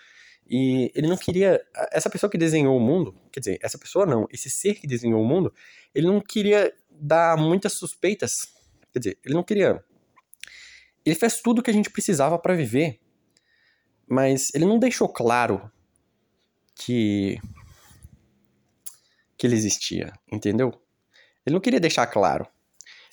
e 0.49 0.91
ele 0.95 1.07
não 1.07 1.17
queria. 1.17 1.61
Essa 1.91 2.09
pessoa 2.09 2.29
que 2.29 2.37
desenhou 2.37 2.75
o 2.75 2.79
mundo, 2.79 3.15
quer 3.31 3.39
dizer, 3.39 3.59
essa 3.61 3.77
pessoa 3.77 4.05
não, 4.05 4.27
esse 4.31 4.49
ser 4.49 4.75
que 4.75 4.87
desenhou 4.87 5.21
o 5.21 5.25
mundo, 5.25 5.53
ele 5.93 6.07
não 6.07 6.19
queria 6.19 6.73
dar 6.89 7.37
muitas 7.37 7.73
suspeitas. 7.73 8.47
Quer 8.91 8.99
dizer, 8.99 9.19
ele 9.23 9.35
não 9.35 9.43
queria 9.43 9.83
ele 11.05 11.15
fez 11.15 11.41
tudo 11.41 11.59
o 11.59 11.63
que 11.63 11.71
a 11.71 11.73
gente 11.73 11.89
precisava 11.89 12.37
para 12.37 12.55
viver, 12.55 12.99
mas 14.07 14.53
ele 14.53 14.65
não 14.65 14.79
deixou 14.79 15.07
claro 15.07 15.71
que 16.75 17.39
que 19.37 19.47
ele 19.47 19.55
existia, 19.55 20.11
entendeu? 20.29 20.73
Ele 21.45 21.53
não 21.53 21.61
queria 21.61 21.79
deixar 21.79 22.05
claro. 22.07 22.45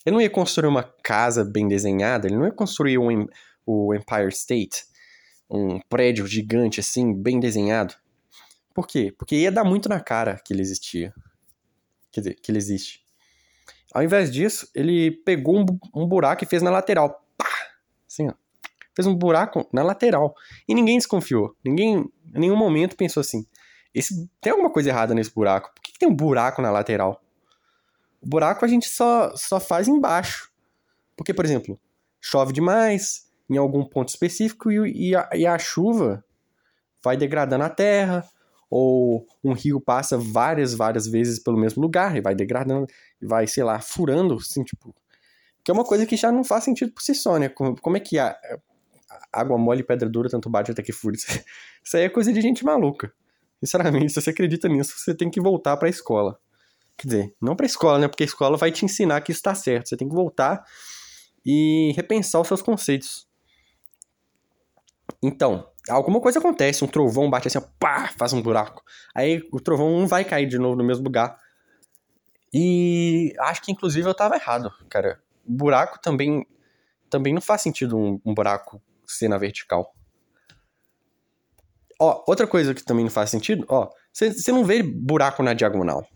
Ele 0.04 0.14
não 0.14 0.20
ia 0.20 0.28
construir 0.28 0.68
uma 0.68 0.82
casa 0.82 1.44
bem 1.44 1.68
desenhada, 1.68 2.26
ele 2.26 2.36
não 2.36 2.44
ia 2.44 2.52
construir 2.52 2.98
um, 2.98 3.26
o 3.64 3.94
Empire 3.94 4.28
State, 4.28 4.84
um 5.48 5.80
prédio 5.88 6.26
gigante 6.26 6.80
assim, 6.80 7.14
bem 7.14 7.38
desenhado. 7.38 7.94
Por 8.74 8.86
quê? 8.86 9.14
Porque 9.16 9.36
ia 9.36 9.50
dar 9.50 9.64
muito 9.64 9.88
na 9.88 10.00
cara 10.00 10.40
que 10.44 10.52
ele 10.52 10.60
existia. 10.60 11.14
Quer 12.12 12.20
dizer, 12.20 12.34
que 12.34 12.50
ele 12.50 12.58
existe. 12.58 13.04
Ao 13.92 14.02
invés 14.02 14.30
disso, 14.30 14.68
ele 14.74 15.10
pegou 15.10 15.58
um, 15.58 15.66
um 15.94 16.06
buraco 16.06 16.44
e 16.44 16.46
fez 16.46 16.62
na 16.62 16.70
lateral. 16.70 17.24
Assim, 18.08 18.28
ó. 18.28 18.34
Fez 18.94 19.06
um 19.06 19.14
buraco 19.14 19.68
na 19.72 19.82
lateral. 19.82 20.34
E 20.66 20.74
ninguém 20.74 20.98
desconfiou. 20.98 21.54
Ninguém, 21.64 21.98
em 22.34 22.40
nenhum 22.40 22.56
momento, 22.56 22.96
pensou 22.96 23.20
assim: 23.20 23.46
esse, 23.94 24.28
tem 24.40 24.52
alguma 24.52 24.70
coisa 24.70 24.88
errada 24.88 25.14
nesse 25.14 25.32
buraco? 25.32 25.72
Por 25.74 25.82
que, 25.82 25.92
que 25.92 25.98
tem 25.98 26.08
um 26.08 26.14
buraco 26.14 26.60
na 26.60 26.70
lateral? 26.70 27.22
O 28.20 28.26
buraco 28.28 28.64
a 28.64 28.68
gente 28.68 28.88
só, 28.88 29.34
só 29.36 29.60
faz 29.60 29.88
embaixo. 29.88 30.50
Porque, 31.16 31.32
por 31.32 31.44
exemplo, 31.44 31.78
chove 32.20 32.52
demais 32.52 33.25
em 33.48 33.56
algum 33.56 33.84
ponto 33.84 34.08
específico 34.08 34.70
e, 34.70 35.10
e, 35.10 35.16
a, 35.16 35.28
e 35.34 35.46
a 35.46 35.58
chuva 35.58 36.24
vai 37.02 37.16
degradando 37.16 37.64
a 37.64 37.68
terra, 37.68 38.28
ou 38.68 39.26
um 39.44 39.52
rio 39.52 39.80
passa 39.80 40.18
várias, 40.18 40.74
várias 40.74 41.06
vezes 41.06 41.38
pelo 41.38 41.56
mesmo 41.56 41.80
lugar 41.80 42.16
e 42.16 42.20
vai 42.20 42.34
degradando, 42.34 42.86
vai, 43.22 43.46
sei 43.46 43.62
lá, 43.62 43.80
furando, 43.80 44.34
assim, 44.34 44.64
tipo, 44.64 44.94
que 45.62 45.70
é 45.70 45.74
uma 45.74 45.84
coisa 45.84 46.04
que 46.04 46.16
já 46.16 46.32
não 46.32 46.44
faz 46.44 46.64
sentido 46.64 46.92
por 46.92 47.02
si 47.02 47.14
só, 47.14 47.38
né? 47.38 47.48
Como, 47.48 47.80
como 47.80 47.96
é 47.96 48.00
que 48.00 48.18
a, 48.18 48.36
a 49.32 49.40
água 49.40 49.56
mole 49.56 49.80
e 49.80 49.84
pedra 49.84 50.08
dura 50.08 50.28
tanto 50.28 50.50
bate 50.50 50.70
até 50.70 50.82
que 50.82 50.92
fure? 50.92 51.16
Isso 51.82 51.96
aí 51.96 52.04
é 52.04 52.08
coisa 52.08 52.32
de 52.32 52.40
gente 52.40 52.64
maluca. 52.64 53.12
Sinceramente, 53.60 54.12
se 54.12 54.20
você 54.20 54.30
acredita 54.30 54.68
nisso, 54.68 54.94
você 54.96 55.14
tem 55.14 55.30
que 55.30 55.40
voltar 55.40 55.76
para 55.76 55.88
a 55.88 55.90
escola. 55.90 56.38
Quer 56.96 57.08
dizer, 57.08 57.34
não 57.40 57.54
para 57.54 57.66
a 57.66 57.68
escola, 57.68 57.98
né? 57.98 58.08
Porque 58.08 58.22
a 58.22 58.26
escola 58.26 58.56
vai 58.56 58.70
te 58.72 58.84
ensinar 58.84 59.20
que 59.20 59.32
está 59.32 59.54
certo. 59.54 59.88
Você 59.88 59.96
tem 59.96 60.08
que 60.08 60.14
voltar 60.14 60.64
e 61.44 61.92
repensar 61.96 62.40
os 62.40 62.48
seus 62.48 62.62
conceitos. 62.62 63.26
Então, 65.26 65.68
alguma 65.88 66.20
coisa 66.20 66.38
acontece, 66.38 66.84
um 66.84 66.88
trovão 66.88 67.28
bate 67.28 67.48
assim, 67.48 67.58
ó, 67.58 67.62
pá, 67.78 68.10
faz 68.16 68.32
um 68.32 68.42
buraco. 68.42 68.82
Aí 69.14 69.42
o 69.52 69.60
trovão 69.60 69.98
não 69.98 70.06
vai 70.06 70.24
cair 70.24 70.46
de 70.46 70.58
novo 70.58 70.76
no 70.76 70.84
mesmo 70.84 71.04
lugar. 71.04 71.38
E 72.52 73.34
acho 73.40 73.62
que 73.62 73.72
inclusive 73.72 74.08
eu 74.08 74.14
tava 74.14 74.36
errado, 74.36 74.72
cara 74.88 75.20
buraco 75.46 76.00
também 76.00 76.46
também 77.08 77.32
não 77.32 77.40
faz 77.40 77.62
sentido 77.62 77.96
um, 77.96 78.20
um 78.24 78.34
buraco 78.34 78.82
ser 79.06 79.28
na 79.28 79.38
vertical. 79.38 79.94
Ó, 82.00 82.24
outra 82.26 82.46
coisa 82.46 82.74
que 82.74 82.84
também 82.84 83.04
não 83.04 83.10
faz 83.10 83.30
sentido, 83.30 83.64
ó, 83.68 83.88
você 84.12 84.50
não 84.50 84.64
vê 84.64 84.82
buraco 84.82 85.42
na 85.42 85.54
diagonal. 85.54 86.06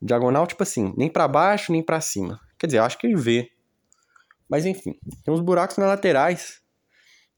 Diagonal, 0.00 0.46
tipo 0.46 0.62
assim, 0.62 0.94
nem 0.96 1.10
para 1.10 1.28
baixo, 1.28 1.72
nem 1.72 1.82
para 1.82 2.00
cima. 2.00 2.40
Quer 2.58 2.66
dizer, 2.66 2.78
eu 2.78 2.84
acho 2.84 2.96
que 2.96 3.06
ele 3.06 3.16
vê. 3.16 3.50
Mas 4.48 4.64
enfim, 4.64 4.98
tem 5.22 5.32
uns 5.32 5.40
buracos 5.40 5.76
nas 5.76 5.88
laterais. 5.88 6.59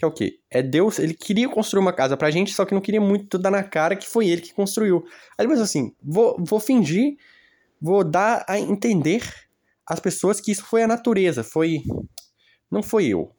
Que 0.03 0.05
é 0.05 0.09
o 0.09 0.11
quê? 0.11 0.41
É 0.51 0.61
Deus, 0.61 0.99
ele 0.99 1.15
queria 1.15 1.49
construir 1.49 1.81
uma 1.81 1.93
casa 1.93 2.17
pra 2.17 2.29
gente, 2.29 2.53
só 2.53 2.65
que 2.65 2.75
não 2.75 2.81
queria 2.81 3.01
muito 3.01 3.39
dar 3.39 3.53
na 3.53 3.63
cara 3.63 3.95
que 3.95 4.09
foi 4.09 4.27
ele 4.27 4.41
que 4.41 4.53
construiu. 4.53 5.05
Aí 5.39 5.45
ele 5.45 5.49
pensou 5.49 5.63
assim, 5.63 5.95
vou, 6.03 6.35
vou 6.41 6.59
fingir, 6.59 7.17
vou 7.81 8.03
dar 8.03 8.45
a 8.49 8.59
entender 8.59 9.23
as 9.87 10.01
pessoas 10.01 10.41
que 10.41 10.51
isso 10.51 10.65
foi 10.65 10.83
a 10.83 10.89
natureza, 10.89 11.45
foi. 11.45 11.85
Não 12.69 12.83
foi 12.83 13.07
eu. 13.07 13.31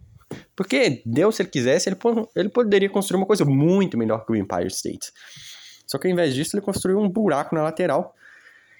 Porque 0.55 1.03
Deus, 1.05 1.35
se 1.35 1.41
ele 1.41 1.49
quisesse, 1.49 1.89
ele, 1.89 1.97
ele 2.33 2.47
poderia 2.47 2.89
construir 2.89 3.17
uma 3.17 3.27
coisa 3.27 3.43
muito 3.43 3.97
melhor 3.97 4.25
que 4.25 4.31
o 4.31 4.35
Empire 4.35 4.67
State. 4.67 5.11
Só 5.85 5.97
que 5.97 6.07
ao 6.07 6.13
invés 6.13 6.33
disso, 6.33 6.55
ele 6.55 6.63
construiu 6.63 6.97
um 6.97 7.09
buraco 7.09 7.53
na 7.53 7.61
lateral, 7.61 8.15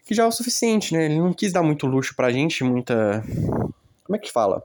que 0.05 0.15
já 0.15 0.23
é 0.23 0.25
o 0.25 0.31
suficiente, 0.31 0.93
né? 0.93 1.03
Ele 1.03 1.19
não 1.19 1.33
quis 1.33 1.51
dar 1.51 1.61
muito 1.61 1.85
luxo 1.85 2.15
pra 2.15 2.31
gente, 2.31 2.63
muita. 2.63 3.21
Como 4.05 4.15
é 4.15 4.19
que 4.19 4.31
fala? 4.31 4.61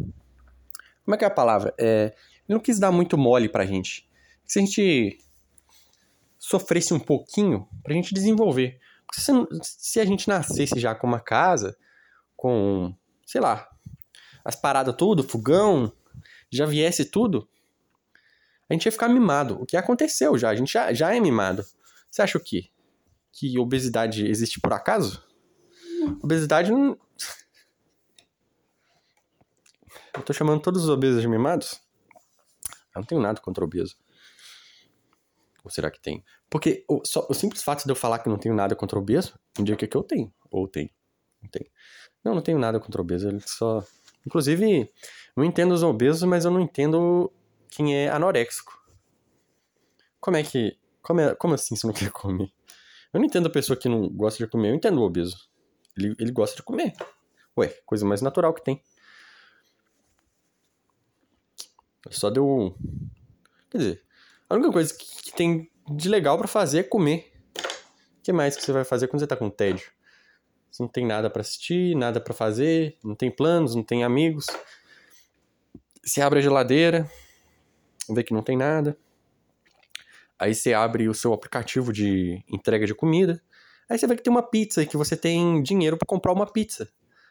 Como 1.04 1.16
é 1.16 1.18
que 1.18 1.24
é 1.24 1.26
a 1.26 1.32
palavra? 1.32 1.74
É... 1.76 2.14
ele 2.48 2.56
não 2.56 2.60
quis 2.60 2.78
dar 2.78 2.90
muito 2.90 3.18
mole 3.18 3.48
pra 3.48 3.66
gente. 3.66 4.08
Se 4.44 4.58
a 4.58 4.62
gente 4.62 5.18
sofresse 6.38 6.94
um 6.94 7.00
pouquinho, 7.00 7.68
pra 7.82 7.92
gente 7.92 8.14
desenvolver. 8.14 8.80
Porque 9.06 9.20
se, 9.20 9.32
se 9.62 10.00
a 10.00 10.04
gente 10.04 10.28
nascesse 10.28 10.78
já 10.78 10.94
com 10.94 11.06
uma 11.06 11.20
casa, 11.20 11.76
com, 12.34 12.94
sei 13.26 13.40
lá, 13.40 13.68
as 14.44 14.56
paradas 14.56 14.94
tudo, 14.96 15.22
fogão, 15.22 15.92
já 16.50 16.64
viesse 16.64 17.04
tudo, 17.04 17.46
a 18.68 18.72
gente 18.72 18.86
ia 18.86 18.92
ficar 18.92 19.08
mimado. 19.08 19.60
O 19.60 19.66
que 19.66 19.76
aconteceu 19.76 20.38
já, 20.38 20.48
a 20.50 20.54
gente 20.54 20.72
já, 20.72 20.92
já 20.92 21.14
é 21.14 21.20
mimado. 21.20 21.64
Você 22.10 22.22
acha 22.22 22.38
o 22.38 22.42
quê? 22.42 22.70
Que 23.32 23.58
obesidade 23.58 24.26
existe 24.26 24.60
por 24.60 24.72
acaso? 24.72 25.22
Obesidade 26.22 26.70
não. 26.70 26.98
Eu 30.14 30.22
tô 30.22 30.32
chamando 30.32 30.62
todos 30.62 30.84
os 30.84 30.88
obesos 30.88 31.20
de 31.20 31.28
mimados? 31.28 31.80
Eu 32.98 33.02
não 33.02 33.06
tenho 33.06 33.20
nada 33.20 33.40
contra 33.40 33.64
obeso. 33.64 33.96
Ou 35.64 35.70
será 35.70 35.90
que 35.90 36.00
tem? 36.00 36.24
Porque 36.50 36.84
o, 36.88 37.04
só, 37.04 37.26
o 37.28 37.34
simples 37.34 37.62
fato 37.62 37.84
de 37.84 37.90
eu 37.90 37.96
falar 37.96 38.18
que 38.18 38.28
não 38.28 38.38
tenho 38.38 38.54
nada 38.54 38.74
contra 38.74 38.98
obeso 38.98 39.38
indica 39.58 39.86
que 39.86 39.96
eu 39.96 40.02
tenho. 40.02 40.32
Ou 40.50 40.66
tenho. 40.66 40.90
Não 41.42 41.48
tenho. 41.50 41.70
Não, 42.24 42.34
não 42.34 42.42
tenho 42.42 42.58
nada 42.58 42.80
contra 42.80 43.00
obeso. 43.00 43.28
Ele 43.28 43.40
só. 43.40 43.84
Inclusive, 44.26 44.92
eu 45.36 45.44
entendo 45.44 45.72
os 45.72 45.82
obesos, 45.82 46.22
mas 46.24 46.44
eu 46.44 46.50
não 46.50 46.60
entendo 46.60 47.32
quem 47.70 47.96
é 47.96 48.08
anoréxico. 48.08 48.78
Como 50.20 50.36
é 50.36 50.42
que. 50.42 50.76
Como, 51.02 51.20
é, 51.20 51.34
como 51.34 51.54
assim 51.54 51.76
você 51.76 51.86
não 51.86 51.94
quer 51.94 52.10
comer? 52.10 52.52
Eu 53.12 53.20
não 53.20 53.26
entendo 53.26 53.46
a 53.46 53.50
pessoa 53.50 53.76
que 53.76 53.88
não 53.88 54.08
gosta 54.08 54.44
de 54.44 54.50
comer. 54.50 54.70
Eu 54.70 54.74
entendo 54.74 55.00
o 55.00 55.04
obeso. 55.04 55.48
Ele, 55.96 56.14
ele 56.18 56.32
gosta 56.32 56.56
de 56.56 56.62
comer. 56.62 56.92
Ué, 57.56 57.68
coisa 57.86 58.04
mais 58.04 58.20
natural 58.20 58.52
que 58.52 58.62
tem. 58.62 58.82
Só 62.10 62.30
deu. 62.30 62.76
Quer 63.70 63.78
dizer, 63.78 64.02
a 64.48 64.54
única 64.54 64.72
coisa 64.72 64.94
que, 64.94 65.22
que 65.24 65.32
tem 65.32 65.70
de 65.90 66.08
legal 66.08 66.38
para 66.38 66.48
fazer 66.48 66.80
é 66.80 66.82
comer. 66.82 67.32
O 68.18 68.22
que 68.22 68.32
mais 68.32 68.56
que 68.56 68.62
você 68.62 68.72
vai 68.72 68.84
fazer 68.84 69.08
quando 69.08 69.20
você 69.20 69.26
tá 69.26 69.36
com 69.36 69.50
tédio? 69.50 69.90
Você 70.70 70.82
não 70.82 70.88
tem 70.88 71.06
nada 71.06 71.30
para 71.30 71.40
assistir, 71.40 71.96
nada 71.96 72.20
para 72.20 72.34
fazer, 72.34 72.96
não 73.02 73.14
tem 73.14 73.30
planos, 73.30 73.74
não 73.74 73.82
tem 73.82 74.04
amigos. 74.04 74.46
Você 76.04 76.20
abre 76.20 76.38
a 76.38 76.42
geladeira, 76.42 77.10
vê 78.08 78.22
que 78.22 78.32
não 78.32 78.42
tem 78.42 78.56
nada. 78.56 78.96
Aí 80.38 80.54
você 80.54 80.72
abre 80.72 81.08
o 81.08 81.14
seu 81.14 81.32
aplicativo 81.32 81.92
de 81.92 82.44
entrega 82.48 82.86
de 82.86 82.94
comida. 82.94 83.42
Aí 83.88 83.98
você 83.98 84.06
vê 84.06 84.14
que 84.14 84.22
tem 84.22 84.30
uma 84.30 84.42
pizza 84.42 84.82
e 84.82 84.86
que 84.86 84.96
você 84.96 85.16
tem 85.16 85.62
dinheiro 85.62 85.96
para 85.96 86.06
comprar 86.06 86.32
uma 86.32 86.46
pizza. 86.46 86.88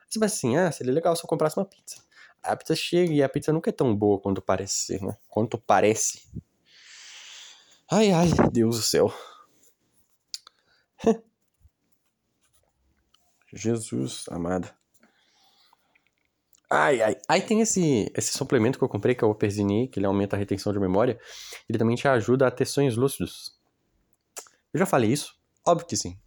Você 0.10 0.19
vai 0.19 0.27
assim, 0.27 0.58
ah, 0.58 0.71
seria 0.71 0.93
legal 0.93 1.15
se 1.15 1.23
eu 1.23 1.27
comprasse 1.27 1.58
uma 1.58 1.65
pizza. 1.65 2.07
A 2.48 2.56
pizza 2.56 2.76
chega 2.76 3.14
e 3.14 3.22
a 3.22 3.30
pizza 3.30 3.52
nunca 3.52 3.70
é 3.70 3.74
tão 3.74 3.96
boa 3.96 4.20
quanto 4.20 4.42
parece 4.42 4.76
ser, 4.86 5.02
né? 5.02 5.18
Quanto 5.28 5.58
parece. 5.58 6.22
Ai, 7.92 8.12
ai, 8.12 8.30
Deus 8.52 8.78
do 8.78 8.82
céu. 8.82 9.14
Jesus 13.54 14.26
amado. 14.30 14.70
Ai, 16.70 17.02
ai. 17.02 17.16
Aí 17.30 17.42
tem 17.42 17.62
esse, 17.62 18.12
esse 18.16 18.38
suplemento 18.38 18.78
que 18.78 18.84
eu 18.84 18.90
comprei, 18.90 19.16
que 19.16 19.24
é 19.24 19.28
o 19.28 19.32
Operzini, 19.32 19.88
que 19.88 20.00
ele 20.00 20.06
aumenta 20.06 20.36
a 20.36 20.40
retenção 20.40 20.74
de 20.74 20.80
memória. 20.80 21.18
Ele 21.68 21.78
também 21.78 21.96
te 21.96 22.08
ajuda 22.08 22.48
a 22.48 22.52
ter 22.52 22.66
sonhos 22.66 22.98
lúcidos. 22.98 23.58
Eu 24.74 24.80
já 24.80 24.86
falei 24.86 25.12
isso? 25.12 25.38
Óbvio 25.66 25.88
que 25.88 25.96
sim. 25.96 26.20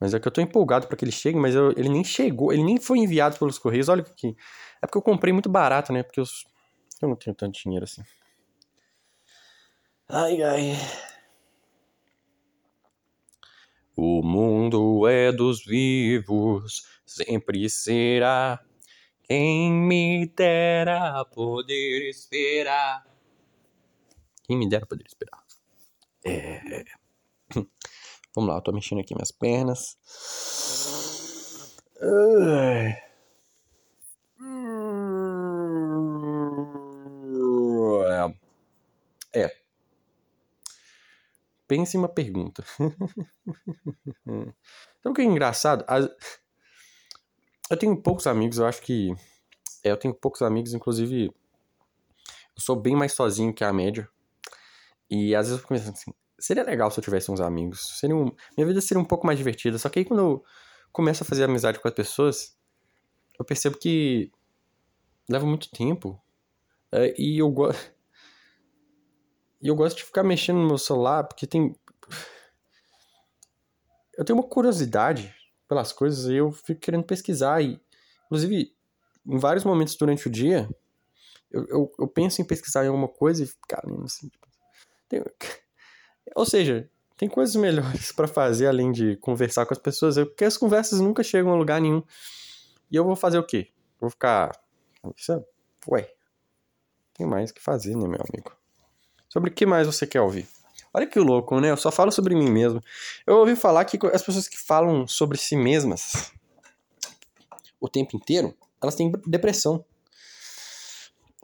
Mas 0.00 0.14
é 0.14 0.20
que 0.20 0.28
eu 0.28 0.32
tô 0.32 0.40
empolgado 0.40 0.86
para 0.86 0.96
que 0.96 1.04
ele 1.04 1.12
chegue, 1.12 1.38
mas 1.38 1.54
eu, 1.54 1.72
ele 1.72 1.88
nem 1.88 2.04
chegou, 2.04 2.52
ele 2.52 2.62
nem 2.62 2.78
foi 2.80 2.98
enviado 2.98 3.38
pelos 3.38 3.58
Correios. 3.58 3.88
Olha 3.88 4.02
aqui. 4.02 4.36
É 4.80 4.86
porque 4.86 4.98
eu 4.98 5.02
comprei 5.02 5.32
muito 5.32 5.48
barato, 5.48 5.92
né? 5.92 6.02
Porque 6.02 6.20
eu, 6.20 6.24
eu 7.02 7.08
não 7.08 7.16
tenho 7.16 7.34
tanto 7.34 7.60
dinheiro 7.60 7.84
assim. 7.84 8.02
Ai, 10.08 10.42
ai. 10.42 10.76
O 13.96 14.22
mundo 14.22 15.08
é 15.08 15.32
dos 15.32 15.64
vivos, 15.64 16.86
sempre 17.04 17.68
será. 17.68 18.64
Quem 19.24 19.72
me 19.72 20.26
dera 20.26 21.24
poder 21.24 22.08
esperar. 22.08 23.04
Quem 24.44 24.56
me 24.56 24.68
dera 24.68 24.86
poder 24.86 25.04
esperar. 25.04 25.42
É. 26.24 26.97
Vamos 28.34 28.50
lá, 28.50 28.56
eu 28.56 28.62
tô 28.62 28.72
mexendo 28.72 29.00
aqui 29.00 29.14
minhas 29.14 29.32
pernas. 29.32 29.96
É. 39.34 39.52
Pense 41.68 41.96
em 41.96 42.00
uma 42.00 42.08
pergunta. 42.08 42.64
Sabe 44.24 44.54
o 45.04 45.12
que 45.12 45.20
é 45.20 45.24
engraçado? 45.24 45.84
Eu 47.70 47.76
tenho 47.76 48.00
poucos 48.00 48.26
amigos, 48.26 48.58
eu 48.58 48.66
acho 48.66 48.80
que. 48.80 49.14
É, 49.84 49.90
eu 49.90 49.96
tenho 49.98 50.14
poucos 50.14 50.40
amigos, 50.40 50.72
inclusive. 50.72 51.26
Eu 51.26 52.62
sou 52.62 52.74
bem 52.74 52.96
mais 52.96 53.12
sozinho 53.12 53.52
que 53.52 53.62
a 53.62 53.72
média. 53.72 54.08
E 55.10 55.34
às 55.34 55.46
vezes 55.46 55.52
eu 55.52 55.58
fico 55.58 55.74
pensando 55.74 55.94
assim, 55.94 56.14
seria 56.38 56.62
legal 56.62 56.90
se 56.90 56.98
eu 56.98 57.04
tivesse 57.04 57.30
uns 57.30 57.40
amigos. 57.40 57.98
Seria 57.98 58.16
um, 58.16 58.30
minha 58.56 58.66
vida 58.66 58.80
seria 58.80 59.00
um 59.00 59.04
pouco 59.04 59.26
mais 59.26 59.38
divertida. 59.38 59.78
Só 59.78 59.88
que 59.88 60.00
aí 60.00 60.04
quando 60.04 60.20
eu 60.20 60.44
começo 60.92 61.22
a 61.22 61.26
fazer 61.26 61.44
amizade 61.44 61.80
com 61.80 61.88
as 61.88 61.94
pessoas, 61.94 62.56
eu 63.38 63.44
percebo 63.44 63.78
que 63.78 64.32
leva 65.28 65.46
muito 65.46 65.70
tempo. 65.70 66.20
É, 66.92 67.14
e 67.20 67.38
eu 67.38 67.50
gosto. 67.50 67.96
E 69.60 69.66
eu 69.66 69.74
gosto 69.74 69.96
de 69.96 70.04
ficar 70.04 70.22
mexendo 70.22 70.58
no 70.60 70.68
meu 70.68 70.78
celular, 70.78 71.24
porque 71.24 71.44
tem. 71.44 71.74
Eu 74.16 74.24
tenho 74.24 74.38
uma 74.38 74.48
curiosidade 74.48 75.34
pelas 75.66 75.92
coisas 75.92 76.26
e 76.26 76.36
eu 76.36 76.52
fico 76.52 76.80
querendo 76.80 77.02
pesquisar. 77.02 77.60
E, 77.60 77.80
inclusive, 78.26 78.72
em 79.26 79.36
vários 79.36 79.64
momentos 79.64 79.96
durante 79.96 80.28
o 80.28 80.30
dia, 80.30 80.68
eu, 81.50 81.66
eu, 81.66 81.92
eu 81.98 82.06
penso 82.06 82.40
em 82.40 82.44
pesquisar 82.44 82.84
em 82.84 82.86
alguma 82.86 83.08
coisa 83.08 83.42
e 83.42 83.50
lendo 83.84 84.04
assim. 84.04 84.28
Tipo, 84.28 84.46
tem, 85.08 85.24
ou 86.34 86.44
seja, 86.44 86.88
tem 87.16 87.28
coisas 87.28 87.56
melhores 87.56 88.12
para 88.12 88.28
fazer 88.28 88.68
além 88.68 88.92
de 88.92 89.16
conversar 89.16 89.66
com 89.66 89.74
as 89.74 89.78
pessoas, 89.78 90.16
porque 90.16 90.44
as 90.44 90.56
conversas 90.56 91.00
nunca 91.00 91.22
chegam 91.22 91.52
a 91.52 91.56
lugar 91.56 91.80
nenhum. 91.80 92.02
E 92.90 92.96
eu 92.96 93.04
vou 93.04 93.16
fazer 93.16 93.38
o 93.38 93.42
quê? 93.42 93.68
Vou 94.00 94.08
ficar. 94.08 94.58
Ué, 95.88 96.10
tem 97.14 97.26
mais 97.26 97.52
que 97.52 97.60
fazer, 97.60 97.96
né, 97.96 98.06
meu 98.06 98.20
amigo? 98.32 98.52
Sobre 99.28 99.50
o 99.50 99.52
que 99.52 99.66
mais 99.66 99.86
você 99.86 100.06
quer 100.06 100.20
ouvir? 100.20 100.46
Olha 100.92 101.06
que 101.06 101.18
louco, 101.18 101.60
né? 101.60 101.70
Eu 101.70 101.76
só 101.76 101.90
falo 101.90 102.10
sobre 102.10 102.34
mim 102.34 102.50
mesmo. 102.50 102.80
Eu 103.26 103.36
ouvi 103.36 103.54
falar 103.54 103.84
que 103.84 103.98
as 104.06 104.22
pessoas 104.22 104.48
que 104.48 104.58
falam 104.58 105.06
sobre 105.06 105.36
si 105.36 105.56
mesmas 105.56 106.32
o 107.80 107.88
tempo 107.88 108.16
inteiro, 108.16 108.56
elas 108.82 108.94
têm 108.94 109.12
depressão. 109.26 109.84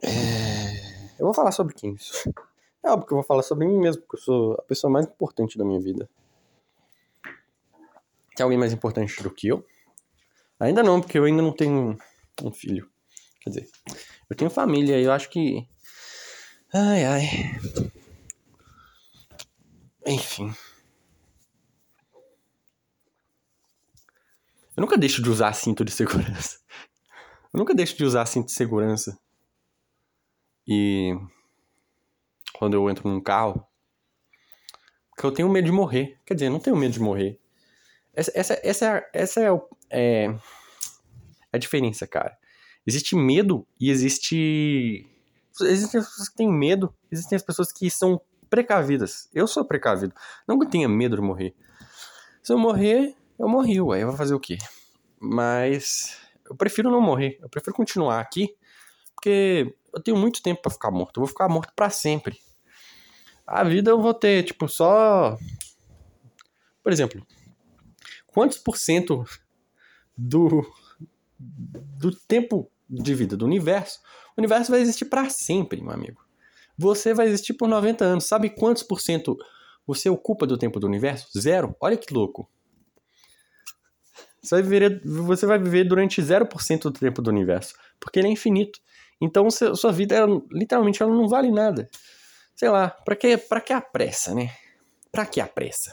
É... 0.01 1.19
Eu 1.19 1.25
vou 1.25 1.33
falar 1.33 1.51
sobre 1.51 1.73
quem 1.73 1.93
isso. 1.93 2.33
É 2.85 2.91
óbvio 2.91 3.07
que 3.07 3.13
eu 3.13 3.17
vou 3.17 3.25
falar 3.25 3.41
sobre 3.41 3.65
mim 3.67 3.79
mesmo, 3.79 4.03
porque 4.03 4.17
eu 4.17 4.21
sou 4.21 4.53
a 4.53 4.61
pessoa 4.61 4.93
mais 4.93 5.07
importante 5.07 5.57
da 5.57 5.65
minha 5.65 5.81
vida. 5.81 6.07
Tem 8.35 8.43
alguém 8.43 8.59
mais 8.59 8.71
importante 8.71 9.23
do 9.23 9.31
que 9.31 9.47
eu? 9.47 9.65
Ainda 10.59 10.83
não, 10.83 11.01
porque 11.01 11.17
eu 11.17 11.23
ainda 11.23 11.41
não 11.41 11.51
tenho 11.51 11.97
um 12.43 12.51
filho. 12.51 12.87
Quer 13.41 13.49
dizer, 13.49 13.71
eu 14.29 14.35
tenho 14.35 14.51
família 14.51 14.99
e 14.99 15.03
eu 15.03 15.11
acho 15.11 15.31
que. 15.31 15.67
Ai, 16.71 17.03
ai. 17.05 17.23
Enfim. 20.05 20.53
Eu 24.77 24.81
nunca 24.81 24.95
deixo 24.95 25.23
de 25.23 25.29
usar 25.29 25.53
cinto 25.53 25.83
de 25.83 25.91
segurança. 25.91 26.59
Eu 27.51 27.57
nunca 27.57 27.73
deixo 27.73 27.97
de 27.97 28.03
usar 28.03 28.27
cinto 28.27 28.47
de 28.47 28.51
segurança. 28.51 29.17
E 30.67 31.15
quando 32.57 32.73
eu 32.73 32.89
entro 32.89 33.09
num 33.09 33.21
carro, 33.21 33.65
porque 35.11 35.25
eu 35.25 35.31
tenho 35.31 35.49
medo 35.49 35.65
de 35.65 35.71
morrer. 35.71 36.19
Quer 36.25 36.33
dizer, 36.33 36.47
eu 36.47 36.51
não 36.51 36.59
tenho 36.59 36.75
medo 36.75 36.93
de 36.93 36.99
morrer. 36.99 37.39
Essa, 38.13 38.31
essa, 38.35 38.59
essa, 38.63 39.09
essa 39.13 39.41
é, 39.41 39.49
é, 39.89 40.25
é 40.25 40.37
a 41.53 41.57
diferença, 41.57 42.05
cara. 42.05 42.37
Existe 42.85 43.15
medo 43.15 43.65
e 43.79 43.89
existe. 43.89 45.05
Existem 45.61 45.99
as 45.99 46.07
pessoas 46.07 46.29
que 46.29 46.35
têm 46.35 46.51
medo, 46.51 46.93
existem 47.11 47.35
as 47.35 47.43
pessoas 47.43 47.71
que 47.71 47.89
são 47.89 48.21
precavidas. 48.49 49.29
Eu 49.33 49.47
sou 49.47 49.65
precavido. 49.65 50.13
Não 50.47 50.59
que 50.59 50.65
eu 50.65 50.69
tenha 50.69 50.87
medo 50.87 51.15
de 51.15 51.21
morrer. 51.21 51.55
Se 52.43 52.53
eu 52.53 52.59
morrer, 52.59 53.15
eu 53.39 53.47
morri, 53.47 53.81
ué. 53.81 54.03
Eu 54.03 54.07
vou 54.07 54.17
fazer 54.17 54.35
o 54.35 54.39
quê? 54.39 54.57
Mas 55.19 56.17
eu 56.49 56.55
prefiro 56.55 56.91
não 56.91 57.01
morrer. 57.01 57.37
Eu 57.41 57.49
prefiro 57.49 57.75
continuar 57.75 58.19
aqui, 58.19 58.55
porque 59.25 59.75
eu 59.91 59.99
tenho 60.03 60.17
muito 60.17 60.43
tempo 60.43 60.61
para 60.61 60.71
ficar 60.71 60.91
morto. 60.91 61.17
Eu 61.17 61.21
vou 61.21 61.27
ficar 61.27 61.49
morto 61.49 61.73
para 61.75 61.89
sempre. 61.89 62.37
A 63.47 63.63
vida 63.63 63.89
eu 63.89 63.99
vou 63.99 64.13
ter, 64.13 64.43
tipo, 64.43 64.67
só. 64.67 65.35
Por 66.83 66.91
exemplo, 66.91 67.25
quantos 68.27 68.59
por 68.59 68.77
cento 68.77 69.25
do, 70.15 70.63
do 71.39 72.15
tempo 72.15 72.69
de 72.87 73.15
vida 73.15 73.35
do 73.35 73.45
universo, 73.45 73.99
o 74.37 74.41
universo 74.41 74.71
vai 74.71 74.81
existir 74.81 75.05
para 75.05 75.27
sempre, 75.27 75.81
meu 75.81 75.91
amigo. 75.91 76.23
você 76.77 77.11
vai 77.11 77.25
existir 77.25 77.55
por 77.55 77.67
90 77.67 78.05
anos. 78.05 78.25
Sabe 78.25 78.51
quantos 78.51 78.83
por 78.83 79.01
cento 79.01 79.35
você 79.87 80.07
ocupa 80.07 80.45
do 80.45 80.55
tempo 80.55 80.79
do 80.79 80.85
universo? 80.85 81.27
Zero. 81.39 81.75
Olha 81.79 81.97
que 81.97 82.13
louco. 82.13 82.47
Você 84.39 84.61
vai 84.61 84.61
viver, 84.61 85.01
você 85.03 85.45
vai 85.47 85.57
viver 85.57 85.83
durante 85.85 86.21
0% 86.21 86.83
do 86.83 86.91
tempo 86.91 87.23
do 87.23 87.31
universo, 87.31 87.73
porque 87.99 88.19
ele 88.19 88.27
é 88.27 88.31
infinito. 88.31 88.79
Então 89.21 89.49
sua 89.49 89.91
vida, 89.91 90.15
ela, 90.15 90.41
literalmente, 90.51 91.01
ela 91.01 91.13
não 91.13 91.27
vale 91.27 91.51
nada. 91.51 91.89
Sei 92.55 92.69
lá, 92.69 92.89
pra 92.89 93.15
que, 93.15 93.37
pra 93.37 93.61
que 93.61 93.73
a 93.73 93.81
pressa, 93.81 94.33
né? 94.33 94.51
Pra 95.11 95.25
que 95.25 95.39
a 95.41 95.47
pressa? 95.47 95.91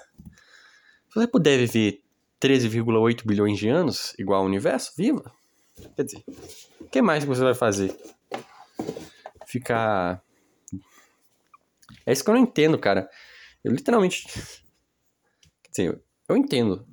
Se 1.08 1.14
você 1.14 1.26
puder 1.26 1.58
viver 1.58 2.02
13,8 2.40 3.26
bilhões 3.26 3.58
de 3.58 3.68
anos, 3.68 4.14
igual 4.18 4.40
ao 4.40 4.46
universo, 4.46 4.92
viva. 4.96 5.32
Quer 5.96 6.04
dizer, 6.04 6.24
o 6.80 6.86
que 6.86 7.02
mais 7.02 7.24
você 7.24 7.42
vai 7.42 7.54
fazer? 7.54 7.96
Ficar. 9.46 10.22
É 12.06 12.12
isso 12.12 12.24
que 12.24 12.30
eu 12.30 12.34
não 12.34 12.42
entendo, 12.42 12.78
cara. 12.78 13.08
Eu 13.62 13.72
literalmente. 13.72 14.26
Quer 15.62 15.70
dizer, 15.70 16.02
eu 16.28 16.36
entendo. 16.36 16.86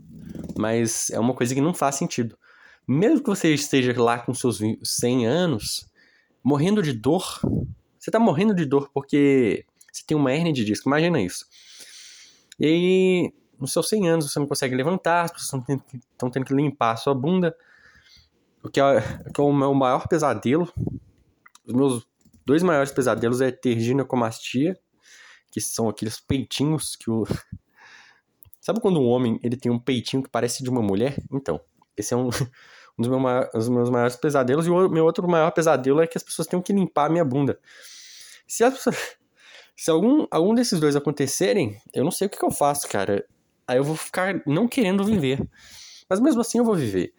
Mas 0.58 1.10
é 1.10 1.20
uma 1.20 1.34
coisa 1.34 1.56
que 1.56 1.62
não 1.62 1.74
faz 1.74 1.96
sentido. 1.96 2.38
Mesmo 2.88 3.22
que 3.22 3.30
você 3.30 3.54
esteja 3.54 4.00
lá 4.02 4.20
com 4.20 4.34
seus 4.34 4.60
100 4.84 5.26
anos, 5.26 5.89
morrendo 6.44 6.82
de 6.82 6.94
dor, 6.94 7.40
você 7.98 8.10
tá 8.10 8.20
morrendo 8.20 8.54
de 8.54 8.66
dor 8.66 8.90
porque 8.94 9.66
você 9.92 10.04
tem 10.06 10.16
uma 10.16 10.34
hernia 10.34 10.54
de 10.54 10.64
disco. 10.64 10.90
Imagina 10.90 11.22
isso. 11.22 11.46
E 12.60 12.66
aí, 12.66 13.34
nos 13.60 13.74
seus 13.74 13.90
100 13.90 14.10
anos, 14.10 14.32
você 14.32 14.40
não 14.40 14.48
consegue 14.48 14.76
levantar, 14.76 15.24
as 15.24 15.32
pessoas 15.32 15.64
estão 15.94 16.30
tendo 16.30 16.46
que 16.46 16.54
limpar 16.54 16.94
a 16.94 16.98
sua 16.98 17.14
bunda. 17.14 17.56
O 18.64 18.70
que 18.70 18.80
é, 18.80 19.02
que 19.34 19.40
é 19.40 19.44
o 19.44 19.54
meu 19.54 19.74
maior 19.74 20.08
pesadelo. 20.08 20.72
Os 21.66 21.74
meus 21.74 22.08
dois 22.46 22.64
maiores 22.64 22.92
pesadelos 22.92 23.42
é 23.42 23.52
ter 23.52 23.80
ginecomastia, 23.80 24.78
que 25.52 25.62
são 25.62 25.88
aqueles 25.88 26.20
peitinhos 26.20 26.96
que 26.96 27.10
o. 27.10 27.26
Sabe 28.60 28.82
quando 28.82 29.00
um 29.00 29.08
homem 29.08 29.40
ele 29.42 29.56
tem 29.56 29.72
um 29.72 29.80
peitinho 29.80 30.22
que 30.22 30.30
parece 30.30 30.64
de 30.64 30.70
uma 30.70 30.82
mulher? 30.82 31.18
Então, 31.32 31.60
esse 31.96 32.14
é 32.14 32.18
um, 32.18 32.30
dos, 33.00 33.08
meus 33.08 33.22
maiores, 33.22 33.52
dos 33.54 33.70
meus 33.70 33.90
maiores 33.90 34.16
pesadelos. 34.18 34.68
E 34.68 34.70
o 34.70 34.90
meu 34.90 35.06
outro 35.06 35.28
maior 35.28 35.52
pesadelo 35.52 36.02
é 36.02 36.08
que 36.08 36.18
as 36.18 36.24
pessoas 36.24 36.48
tenham 36.48 36.62
que 36.62 36.74
limpar 36.74 37.06
a 37.06 37.10
minha 37.10 37.24
bunda. 37.24 37.58
Se, 38.46 38.64
as 38.64 38.74
pessoas, 38.74 39.18
se 39.76 39.90
algum, 39.90 40.28
algum 40.30 40.54
desses 40.54 40.80
dois 40.80 40.96
acontecerem, 40.96 41.82
eu 41.94 42.04
não 42.04 42.12
sei 42.12 42.28
o 42.28 42.30
que, 42.30 42.38
que 42.38 42.46
eu 42.46 42.52
faço, 42.52 42.88
cara. 42.88 43.26
Aí 43.66 43.78
eu 43.78 43.84
vou 43.84 43.96
ficar 43.96 44.42
não 44.46 44.68
querendo 44.68 45.04
viver. 45.04 45.40
Mas 46.10 46.20
mesmo 46.20 46.42
assim 46.42 46.58
eu 46.58 46.66
vou 46.66 46.76
viver. 46.76 47.14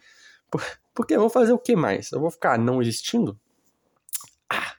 Por, 0.51 0.63
porque 0.95 1.15
eu 1.15 1.21
vou 1.21 1.31
fazer 1.31 1.53
o 1.53 1.59
que 1.59 1.75
mais? 1.75 2.13
Eu 2.13 2.21
vou 2.21 2.31
ficar 2.31 2.59
não 2.59 2.83
existindo? 2.83 3.39
Ah, 4.51 4.75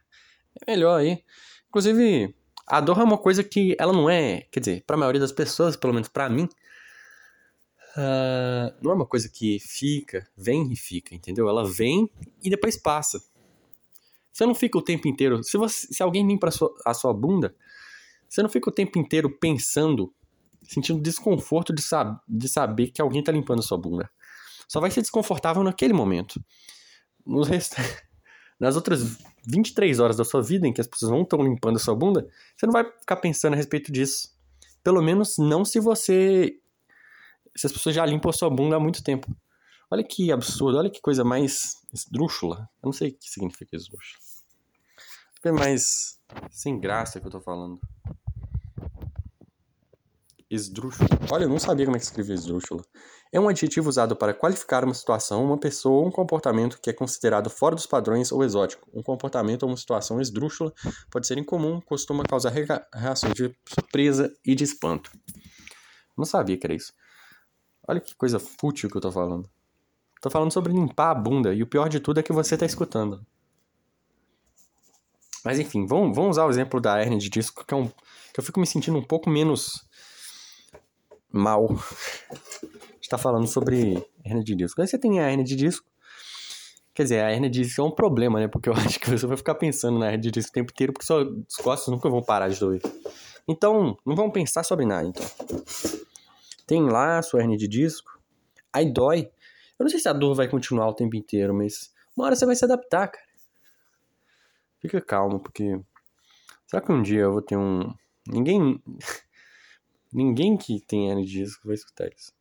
é 0.62 0.72
melhor 0.72 1.00
aí. 1.00 1.24
Inclusive, 1.70 2.36
a 2.68 2.80
dor 2.82 3.00
é 3.00 3.04
uma 3.04 3.18
coisa 3.18 3.44
que 3.44 3.76
ela 3.80 3.94
não 3.94 4.10
é, 4.10 4.42
quer 4.52 4.60
dizer, 4.60 4.84
para 4.86 4.96
a 4.98 5.00
maioria 5.00 5.22
das 5.22 5.32
pessoas, 5.32 5.76
pelo 5.76 5.94
menos 5.94 6.10
para 6.10 6.30
mim, 6.30 6.48
uh, 7.98 8.76
não 8.82 8.92
é 8.92 8.96
uma 8.96 9.06
coisa 9.06 9.30
que 9.30 9.60
fica, 9.60 10.28
vem 10.36 10.72
e 10.72 10.76
fica, 10.76 11.16
entendeu? 11.16 11.48
Ela 11.50 11.66
vem 11.66 12.10
e 12.44 12.50
depois 12.50 12.78
passa. 12.78 13.22
Você 14.32 14.46
não 14.46 14.56
fica 14.56 14.78
o 14.78 14.82
tempo 14.82 15.08
inteiro. 15.08 15.44
Se, 15.44 15.58
você, 15.58 15.88
se 15.92 16.02
alguém 16.02 16.26
limpa 16.26 16.48
a 16.48 16.52
sua, 16.52 16.74
a 16.86 16.94
sua 16.94 17.14
bunda, 17.14 17.56
você 18.28 18.42
não 18.42 18.50
fica 18.50 18.70
o 18.70 18.74
tempo 18.74 18.98
inteiro 18.98 19.30
pensando, 19.30 20.14
sentindo 20.64 21.02
desconforto 21.02 21.74
de, 21.74 21.82
sab, 21.82 22.18
de 22.28 22.48
saber 22.48 22.88
que 22.92 23.02
alguém 23.02 23.24
tá 23.24 23.32
limpando 23.32 23.60
a 23.60 23.64
sua 23.64 23.78
bunda. 23.78 24.10
Só 24.68 24.80
vai 24.80 24.90
ser 24.90 25.02
desconfortável 25.02 25.64
naquele 25.64 25.94
momento. 25.94 26.42
Nos 27.26 27.48
rest... 27.48 27.74
Nas 28.58 28.76
outras 28.76 29.18
23 29.48 30.00
horas 30.00 30.18
da 30.18 30.24
sua 30.24 30.40
vida 30.40 30.68
em 30.68 30.72
que 30.72 30.80
as 30.80 30.86
pessoas 30.86 31.12
não 31.12 31.24
estão 31.24 31.42
limpando 31.42 31.78
a 31.78 31.80
sua 31.80 31.96
bunda, 31.96 32.28
você 32.56 32.68
não 32.68 32.72
vai 32.72 32.84
ficar 32.84 33.16
pensando 33.16 33.54
a 33.54 33.56
respeito 33.56 33.92
disso. 33.92 34.30
Pelo 34.84 35.02
menos 35.02 35.40
não 35.40 35.66
se 35.66 35.80
você. 35.80 36.61
Se 37.56 37.68
as 37.68 37.74
pessoas 37.74 37.96
já 37.96 38.06
limpam 38.06 38.30
a 38.30 38.34
sua 38.34 38.50
bunda 38.50 38.76
há 38.76 38.80
muito 38.80 39.04
tempo. 39.04 39.28
Olha 39.90 40.04
que 40.04 40.32
absurdo, 40.32 40.78
olha 40.78 40.90
que 40.90 41.02
coisa 41.02 41.24
mais 41.24 41.74
esdrúxula. 41.94 42.70
Eu 42.82 42.88
não 42.88 42.94
sei 42.94 43.10
o 43.10 43.14
que 43.14 43.30
significa 43.30 43.76
esdrúxula. 43.76 44.22
É 45.44 45.52
mais 45.52 46.20
sem 46.50 46.80
graça 46.80 47.20
que 47.20 47.28
eu 47.28 47.32
tô 47.32 47.42
falando. 47.42 47.80
Esdrúxula. 50.50 51.10
Olha, 51.32 51.46
eu 51.46 51.50
não 51.50 51.60
sabia 51.60 51.86
como 51.86 51.98
é 51.98 52.00
que 52.00 52.06
escrevia 52.06 52.36
esdrúxula. 52.36 52.84
É 53.34 53.40
um 53.40 53.48
adjetivo 53.48 53.90
usado 53.90 54.16
para 54.16 54.34
qualificar 54.34 54.84
uma 54.84 54.94
situação, 54.94 55.44
uma 55.44 55.58
pessoa 55.58 56.02
ou 56.02 56.08
um 56.08 56.12
comportamento 56.12 56.80
que 56.82 56.90
é 56.90 56.94
considerado 56.94 57.50
fora 57.50 57.74
dos 57.74 57.86
padrões 57.86 58.32
ou 58.32 58.44
exótico. 58.44 58.90
Um 58.94 59.02
comportamento 59.02 59.64
ou 59.64 59.70
uma 59.70 59.78
situação 59.78 60.22
esdrúxula 60.22 60.74
pode 61.10 61.26
ser 61.26 61.38
incomum, 61.38 61.80
costuma 61.82 62.24
causar 62.24 62.52
reações 62.94 63.34
de 63.34 63.56
surpresa 63.66 64.32
e 64.46 64.54
de 64.54 64.64
espanto. 64.64 65.10
Não 66.18 66.26
sabia 66.26 66.58
que 66.58 66.68
era 66.68 66.76
isso. 66.76 66.94
Olha 67.92 68.00
que 68.00 68.16
coisa 68.16 68.40
fútil 68.40 68.90
que 68.90 68.96
eu 68.96 69.02
tô 69.02 69.12
falando. 69.12 69.50
Tô 70.22 70.30
falando 70.30 70.50
sobre 70.50 70.72
limpar 70.72 71.12
a 71.12 71.14
bunda 71.14 71.54
e 71.54 71.62
o 71.62 71.68
pior 71.68 71.90
de 71.90 72.00
tudo 72.00 72.22
é 72.22 72.24
que 72.24 72.32
você 72.32 72.58
tá 72.58 72.66
escutando. 72.66 73.20
Mas 75.44 75.60
enfim, 75.60 75.86
vamos, 75.86 76.16
vamos 76.16 76.32
usar 76.32 76.46
o 76.46 76.50
exemplo 76.50 76.80
da 76.80 77.02
hernia 77.02 77.20
de 77.20 77.30
disco, 77.30 77.66
que, 77.66 77.74
é 77.74 77.76
um, 77.76 77.90
que 77.90 78.40
eu 78.40 78.44
fico 78.46 78.62
me 78.62 78.66
sentindo 78.66 78.98
um 78.98 79.04
pouco 79.04 79.30
menos 79.30 79.86
mal 81.30 81.68
está 83.02 83.18
falando 83.18 83.46
sobre 83.46 84.02
hernia 84.24 84.42
de 84.46 84.56
disco. 84.56 84.80
Aí 84.80 84.88
você 84.88 84.98
tem 84.98 85.20
a 85.20 85.30
hernia 85.30 85.44
de 85.44 85.58
disco. 85.58 85.86
Quer 86.94 87.04
dizer, 87.04 87.26
a 87.26 87.34
hernia 87.34 87.50
de 87.50 87.62
disco 87.62 87.82
é 87.82 87.84
um 87.84 87.92
problema, 87.92 88.40
né? 88.40 88.48
Porque 88.48 88.70
eu 88.70 88.74
acho 88.88 89.02
que 89.02 89.10
você 89.10 89.28
vai 89.28 89.36
ficar 89.36 89.56
pensando 89.56 90.00
na 90.00 90.06
hernia 90.06 90.22
de 90.22 90.32
disco 90.32 90.52
o 90.52 90.54
tempo 90.54 90.72
inteiro, 90.72 90.94
porque 90.94 91.06
suas 91.06 91.28
costas 91.62 91.94
nunca 91.94 92.10
vão 92.10 92.24
parar 92.24 92.48
de 92.48 92.58
doer. 92.58 92.82
Então, 93.46 93.98
não 94.06 94.16
vamos 94.16 94.32
pensar 94.32 94.64
sobre 94.64 94.86
nada, 94.86 95.06
então. 95.06 95.26
Tem 96.72 96.88
lá 96.88 97.22
sua 97.22 97.42
hernia 97.42 97.58
de 97.58 97.68
disco. 97.68 98.18
Aí 98.72 98.90
dói. 98.90 99.30
Eu 99.78 99.84
não 99.84 99.90
sei 99.90 100.00
se 100.00 100.08
a 100.08 100.14
dor 100.14 100.34
vai 100.34 100.48
continuar 100.48 100.88
o 100.88 100.94
tempo 100.94 101.18
inteiro, 101.18 101.54
mas 101.54 101.94
uma 102.16 102.26
hora 102.26 102.34
você 102.34 102.46
vai 102.46 102.56
se 102.56 102.64
adaptar, 102.64 103.10
cara. 103.10 103.28
Fica 104.80 105.02
calmo, 105.02 105.38
porque. 105.42 105.78
Será 106.66 106.82
que 106.82 106.90
um 106.90 107.02
dia 107.02 107.24
eu 107.24 107.34
vou 107.34 107.42
ter 107.42 107.58
um. 107.58 107.94
Ninguém. 108.26 108.82
Ninguém 110.14 110.56
que 110.56 110.80
tem 110.80 111.10
hernia 111.10 111.26
de 111.26 111.32
disco 111.44 111.68
vai 111.68 111.76
escutar 111.76 112.08
isso. 112.08 112.32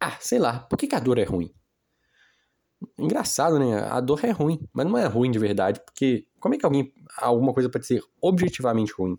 Ah, 0.00 0.16
sei 0.18 0.40
lá, 0.40 0.58
por 0.58 0.76
que, 0.76 0.88
que 0.88 0.96
a 0.96 0.98
dor 0.98 1.18
é 1.18 1.24
ruim? 1.24 1.54
Engraçado, 2.98 3.60
né? 3.60 3.78
A 3.78 4.00
dor 4.00 4.24
é 4.24 4.32
ruim, 4.32 4.58
mas 4.72 4.86
não 4.86 4.98
é 4.98 5.06
ruim 5.06 5.30
de 5.30 5.38
verdade, 5.38 5.80
porque 5.86 6.26
como 6.40 6.56
é 6.56 6.58
que 6.58 6.66
alguém, 6.66 6.92
alguma 7.16 7.54
coisa 7.54 7.70
pode 7.70 7.86
ser 7.86 8.02
objetivamente 8.20 8.92
ruim? 8.92 9.16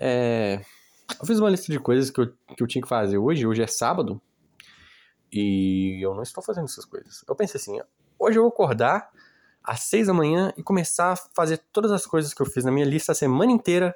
É, 0.00 0.60
eu 1.20 1.26
fiz 1.26 1.38
uma 1.38 1.50
lista 1.50 1.70
de 1.70 1.78
coisas 1.78 2.10
que 2.10 2.20
eu, 2.20 2.32
que 2.56 2.62
eu 2.62 2.66
tinha 2.66 2.80
que 2.80 2.88
fazer 2.88 3.18
hoje, 3.18 3.46
hoje 3.46 3.62
é 3.62 3.66
sábado, 3.66 4.20
e 5.30 5.98
eu 6.02 6.14
não 6.14 6.22
estou 6.22 6.42
fazendo 6.42 6.64
essas 6.64 6.84
coisas. 6.84 7.22
Eu 7.28 7.36
pensei 7.36 7.60
assim, 7.60 7.78
hoje 8.18 8.38
eu 8.38 8.42
vou 8.42 8.50
acordar 8.50 9.10
às 9.62 9.80
seis 9.80 10.06
da 10.06 10.14
manhã 10.14 10.52
e 10.56 10.62
começar 10.62 11.12
a 11.12 11.16
fazer 11.16 11.58
todas 11.70 11.92
as 11.92 12.06
coisas 12.06 12.32
que 12.32 12.40
eu 12.40 12.46
fiz 12.46 12.64
na 12.64 12.72
minha 12.72 12.86
lista 12.86 13.12
a 13.12 13.14
semana 13.14 13.52
inteira, 13.52 13.94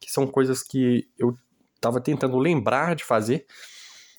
que 0.00 0.10
são 0.10 0.26
coisas 0.26 0.62
que 0.62 1.08
eu 1.16 1.36
estava 1.76 2.00
tentando 2.00 2.36
lembrar 2.38 2.96
de 2.96 3.04
fazer, 3.04 3.46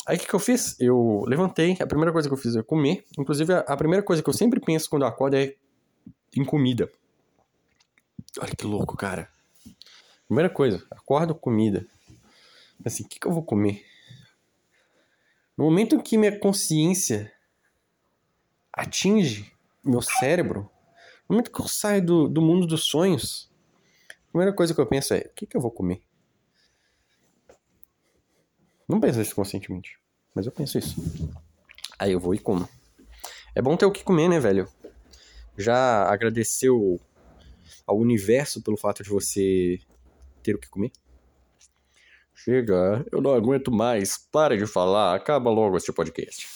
Aí 0.06 0.18
o 0.18 0.20
que, 0.20 0.28
que 0.28 0.34
eu 0.34 0.40
fiz? 0.40 0.76
Eu 0.80 1.24
levantei, 1.26 1.78
a 1.80 1.88
primeira 1.88 2.12
coisa 2.12 2.28
que 2.28 2.34
eu 2.34 2.38
fiz 2.38 2.56
é 2.56 2.62
comer. 2.62 3.06
Inclusive, 3.18 3.54
a 3.54 3.78
primeira 3.78 4.04
coisa 4.04 4.22
que 4.22 4.30
eu 4.30 4.34
sempre 4.34 4.60
penso 4.60 4.90
quando 4.90 5.04
eu 5.04 5.08
acordo 5.08 5.36
é 5.38 5.56
em 6.36 6.44
comida. 6.44 6.92
Olha 8.40 8.54
que 8.54 8.66
louco, 8.66 8.98
cara. 8.98 9.33
Primeira 10.34 10.50
coisa, 10.50 10.84
acordo 10.90 11.36
comida. 11.36 11.86
Assim, 12.84 13.04
o 13.04 13.08
que, 13.08 13.20
que 13.20 13.28
eu 13.28 13.32
vou 13.32 13.44
comer? 13.44 13.86
No 15.56 15.66
momento 15.66 16.02
que 16.02 16.18
minha 16.18 16.40
consciência 16.40 17.32
atinge 18.74 19.54
meu 19.84 20.02
cérebro, 20.02 20.62
no 21.30 21.36
momento 21.36 21.52
que 21.52 21.62
eu 21.62 21.68
saio 21.68 22.04
do, 22.04 22.28
do 22.28 22.42
mundo 22.42 22.66
dos 22.66 22.86
sonhos, 22.86 23.48
a 24.10 24.32
primeira 24.32 24.52
coisa 24.52 24.74
que 24.74 24.82
eu 24.82 24.88
penso 24.88 25.14
é: 25.14 25.20
o 25.20 25.34
que, 25.36 25.46
que 25.46 25.56
eu 25.56 25.62
vou 25.62 25.70
comer? 25.70 26.02
Não 28.90 29.00
penso 29.00 29.22
isso 29.22 29.36
conscientemente, 29.36 30.00
mas 30.34 30.48
eu 30.48 30.52
penso 30.52 30.80
isso. 30.80 30.96
Aí 32.00 32.12
eu 32.12 32.20
vou 32.20 32.34
e 32.34 32.40
como. 32.40 32.68
É 33.54 33.62
bom 33.62 33.78
ter 33.78 33.86
o 33.86 33.92
que 33.92 34.04
comer, 34.04 34.30
né, 34.30 34.40
velho? 34.40 34.68
Já 35.56 36.12
agradeceu 36.12 37.00
ao 37.86 38.00
universo 38.00 38.64
pelo 38.64 38.78
fato 38.78 39.04
de 39.04 39.12
você 39.12 39.80
ter 40.44 40.56
o 40.56 40.60
que 40.60 40.70
comer? 40.70 40.92
Chega, 42.36 43.06
eu 43.12 43.22
não 43.22 43.34
aguento 43.34 43.72
mais. 43.72 44.18
Para 44.18 44.58
de 44.58 44.68
falar, 44.68 45.16
acaba 45.16 45.50
logo 45.50 45.78
este 45.78 45.94
podcast. 45.94 46.48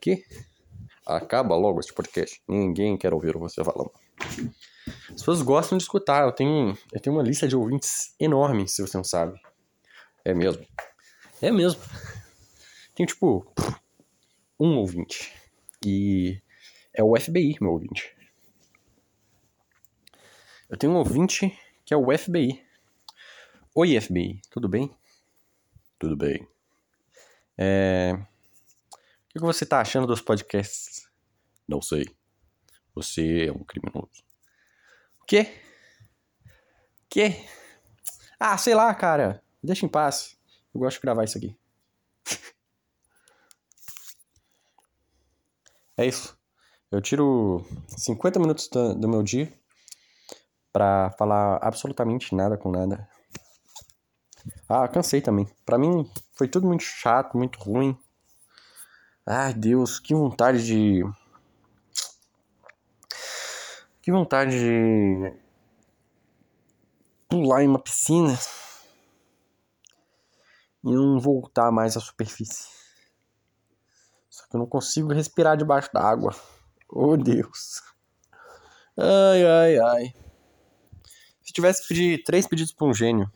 Que? 0.00 0.24
Acaba 1.04 1.56
logo 1.56 1.80
este 1.80 1.92
podcast. 1.92 2.40
Ninguém 2.46 2.96
quer 2.96 3.12
ouvir 3.12 3.36
você 3.36 3.64
falando. 3.64 3.90
As 4.86 5.20
pessoas 5.20 5.42
gostam 5.42 5.76
de 5.76 5.84
escutar. 5.84 6.24
Eu 6.24 6.32
tenho, 6.32 6.78
eu 6.92 7.00
tenho 7.00 7.16
uma 7.16 7.22
lista 7.22 7.48
de 7.48 7.56
ouvintes 7.56 8.14
enorme, 8.20 8.68
se 8.68 8.80
você 8.80 8.96
não 8.96 9.04
sabe. 9.04 9.40
É 10.24 10.32
mesmo. 10.32 10.64
É 11.42 11.50
mesmo. 11.50 11.80
Tem 12.94 13.04
tipo 13.04 13.44
um 14.58 14.76
ouvinte. 14.76 15.32
E 15.84 16.40
é 16.94 17.02
o 17.02 17.18
FBI, 17.18 17.56
meu 17.60 17.72
ouvinte. 17.72 18.14
Eu 20.70 20.76
tenho 20.78 20.92
um 20.92 20.96
ouvinte 20.96 21.58
que 21.84 21.92
é 21.92 21.96
o 21.96 22.16
FBI. 22.16 22.64
Oi, 23.74 24.00
FBI, 24.00 24.40
tudo 24.50 24.68
bem? 24.68 24.90
Tudo 25.98 26.16
bem. 26.16 26.48
É... 27.58 28.12
O 28.14 29.38
que 29.38 29.40
você 29.40 29.66
tá 29.66 29.80
achando 29.80 30.06
dos 30.06 30.20
podcasts? 30.20 31.08
Não 31.68 31.82
sei. 31.82 32.06
Você 32.94 33.46
é 33.46 33.52
um 33.52 33.64
criminoso. 33.64 34.24
O 35.20 35.24
quê? 35.26 35.60
Quê? 37.08 37.44
Ah, 38.38 38.56
sei 38.56 38.74
lá, 38.74 38.94
cara. 38.94 39.42
Deixa 39.62 39.84
em 39.84 39.88
paz. 39.88 40.38
Eu 40.72 40.80
gosto 40.80 40.96
de 40.96 41.02
gravar 41.02 41.24
isso 41.24 41.36
aqui. 41.36 41.56
é 45.98 46.06
isso. 46.06 46.38
Eu 46.90 47.02
tiro 47.02 47.66
50 47.96 48.38
minutos 48.38 48.68
do 48.68 49.08
meu 49.08 49.22
dia 49.22 49.52
para 50.74 51.12
falar 51.12 51.60
absolutamente 51.62 52.34
nada 52.34 52.58
com 52.58 52.68
nada. 52.68 53.08
Ah, 54.68 54.88
cansei 54.88 55.20
também. 55.20 55.48
Para 55.64 55.78
mim 55.78 56.10
foi 56.32 56.48
tudo 56.48 56.66
muito 56.66 56.82
chato, 56.82 57.38
muito 57.38 57.60
ruim. 57.60 57.96
Ai, 59.24 59.54
Deus, 59.54 60.00
que 60.00 60.12
vontade 60.12 60.66
de 60.66 61.04
que 64.02 64.10
vontade 64.10 64.50
de 64.50 65.32
pular 67.28 67.62
em 67.62 67.68
uma 67.68 67.78
piscina 67.78 68.36
e 70.82 70.92
não 70.92 71.20
voltar 71.20 71.70
mais 71.70 71.96
à 71.96 72.00
superfície. 72.00 72.68
Só 74.28 74.44
que 74.48 74.56
eu 74.56 74.58
não 74.58 74.66
consigo 74.66 75.12
respirar 75.12 75.56
debaixo 75.56 75.88
d'água. 75.94 76.34
Oh, 76.90 77.16
Deus. 77.16 77.80
Ai, 78.98 79.46
ai, 79.46 79.78
ai. 79.78 80.23
Se 81.54 81.60
tivesse 81.60 81.82
que 81.82 81.88
pedir 81.88 82.24
três 82.24 82.48
pedidos 82.48 82.72
para 82.72 82.84
um 82.84 82.92
gênio, 82.92 83.30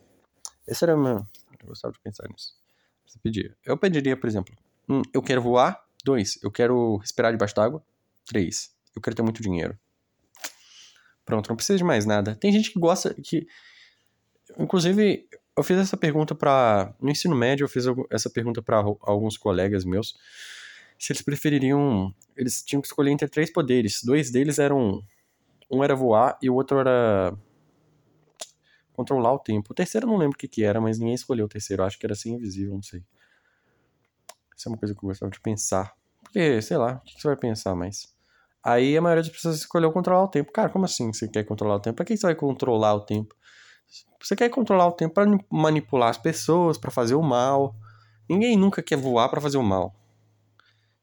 esse 0.67 0.83
era 0.83 0.97
o 0.97 1.01
meu. 1.01 1.25
Eu 1.61 1.69
gostava 1.69 1.93
de 1.93 2.01
pensar 2.01 2.29
nisso. 2.29 2.53
Você 3.07 3.17
pedia. 3.23 3.57
Eu 3.65 3.79
pediria, 3.79 4.17
por 4.17 4.27
exemplo, 4.27 4.57
um, 4.89 5.03
eu 5.15 5.23
quero 5.23 5.41
voar. 5.41 5.81
Dois, 6.05 6.37
eu 6.43 6.51
quero 6.51 6.97
respirar 6.97 7.31
debaixo 7.31 7.55
d'água. 7.55 7.81
Três, 8.27 8.75
eu 8.97 9.01
quero 9.01 9.15
ter 9.15 9.23
muito 9.23 9.41
dinheiro. 9.41 9.79
Pronto, 11.25 11.49
não 11.49 11.55
precisa 11.55 11.79
de 11.79 11.85
mais 11.85 12.07
nada. 12.07 12.35
Tem 12.35 12.51
gente 12.51 12.73
que 12.73 12.81
gosta 12.81 13.15
que. 13.15 13.47
Inclusive, 14.59 15.29
eu 15.57 15.63
fiz 15.63 15.79
essa 15.79 15.97
pergunta 15.97 16.35
para 16.35 16.93
No 17.01 17.11
ensino 17.11 17.37
médio, 17.37 17.67
eu 17.67 17.69
fiz 17.69 17.85
essa 18.11 18.29
pergunta 18.29 18.61
para 18.61 18.79
alguns 18.79 19.39
colegas 19.39 19.85
meus. 19.85 20.17
Se 20.99 21.13
eles 21.13 21.23
prefeririam. 21.23 22.13
Eles 22.37 22.65
tinham 22.65 22.83
que 22.83 22.89
escolher 22.89 23.13
entre 23.13 23.29
três 23.29 23.53
poderes. 23.53 24.03
Dois 24.03 24.29
deles 24.29 24.59
eram. 24.59 25.05
Um 25.71 25.85
era 25.85 25.95
voar 25.95 26.37
e 26.43 26.51
o 26.51 26.55
outro 26.55 26.81
era 26.81 27.39
controlar 28.99 29.33
o 29.33 29.39
tempo. 29.39 29.71
O 29.71 29.75
terceiro 29.75 30.09
eu 30.09 30.11
não 30.11 30.17
lembro 30.19 30.35
o 30.35 30.39
que, 30.39 30.49
que 30.49 30.65
era, 30.65 30.81
mas 30.81 30.99
ninguém 30.99 31.15
escolheu 31.15 31.47
o 31.47 31.49
terceiro. 31.49 31.83
Eu 31.83 31.87
acho 31.87 31.97
que 31.97 32.05
era 32.05 32.17
ser 32.17 32.31
invisível, 32.31 32.75
não 32.75 32.83
sei. 32.83 33.05
Isso 34.57 34.69
é 34.69 34.73
uma 34.73 34.77
coisa 34.77 34.93
que 34.93 34.99
eu 34.99 35.09
gostava 35.09 35.31
de 35.31 35.41
pensar. 35.41 35.95
Porque, 36.21 36.61
sei 36.61 36.77
lá, 36.77 36.95
o 36.95 37.01
que, 37.03 37.15
que 37.15 37.23
você 37.23 37.29
vai 37.29 37.37
pensar 37.37 37.77
mais? 37.77 38.13
Aí 38.61 38.99
a 38.99 39.01
maioria 39.01 39.23
das 39.23 39.31
pessoas 39.31 39.55
escolheu 39.55 39.93
controlar 39.93 40.25
o 40.25 40.29
tempo. 40.29 40.51
Cara, 40.51 40.69
como 40.69 40.85
assim 40.85 41.13
você 41.13 41.29
quer 41.29 41.45
controlar 41.45 41.77
o 41.77 41.81
tempo? 41.81 41.95
Pra 41.95 42.05
que 42.05 42.17
você 42.17 42.27
vai 42.27 42.35
controlar 42.35 42.93
o 42.95 43.01
tempo? 43.01 43.37
Você 44.21 44.35
quer 44.35 44.49
controlar 44.49 44.89
o 44.89 44.93
tempo 44.93 45.15
para 45.15 45.27
manipular 45.49 46.11
as 46.11 46.19
pessoas, 46.19 46.77
para 46.77 46.91
fazer 46.91 47.15
o 47.15 47.23
mal. 47.23 47.77
Ninguém 48.29 48.57
nunca 48.57 48.83
quer 48.83 48.97
voar 48.97 49.29
para 49.29 49.41
fazer 49.41 49.59
o 49.59 49.63
mal. 49.63 49.95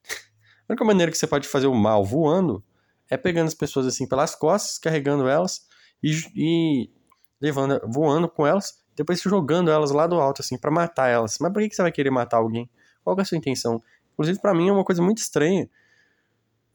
A 0.68 0.72
única 0.72 0.84
maneira 0.84 1.10
que 1.10 1.16
você 1.16 1.26
pode 1.26 1.48
fazer 1.48 1.66
o 1.66 1.74
mal 1.74 2.04
voando 2.04 2.62
é 3.08 3.16
pegando 3.16 3.46
as 3.46 3.54
pessoas 3.54 3.86
assim 3.86 4.06
pelas 4.06 4.34
costas, 4.34 4.76
carregando 4.76 5.26
elas 5.26 5.66
e, 6.02 6.12
e 6.36 6.95
levando, 7.40 7.80
voando 7.86 8.28
com 8.28 8.46
elas, 8.46 8.82
depois 8.94 9.20
jogando 9.20 9.70
elas 9.70 9.90
lá 9.90 10.06
do 10.06 10.16
alto, 10.16 10.42
assim, 10.42 10.56
para 10.56 10.70
matar 10.70 11.08
elas. 11.08 11.38
Mas 11.40 11.52
por 11.52 11.62
que 11.62 11.74
você 11.74 11.82
vai 11.82 11.92
querer 11.92 12.10
matar 12.10 12.38
alguém? 12.38 12.68
Qual 13.04 13.16
é 13.18 13.22
a 13.22 13.24
sua 13.24 13.38
intenção? 13.38 13.82
Inclusive, 14.12 14.40
para 14.40 14.54
mim 14.54 14.68
é 14.68 14.72
uma 14.72 14.84
coisa 14.84 15.02
muito 15.02 15.18
estranha 15.18 15.68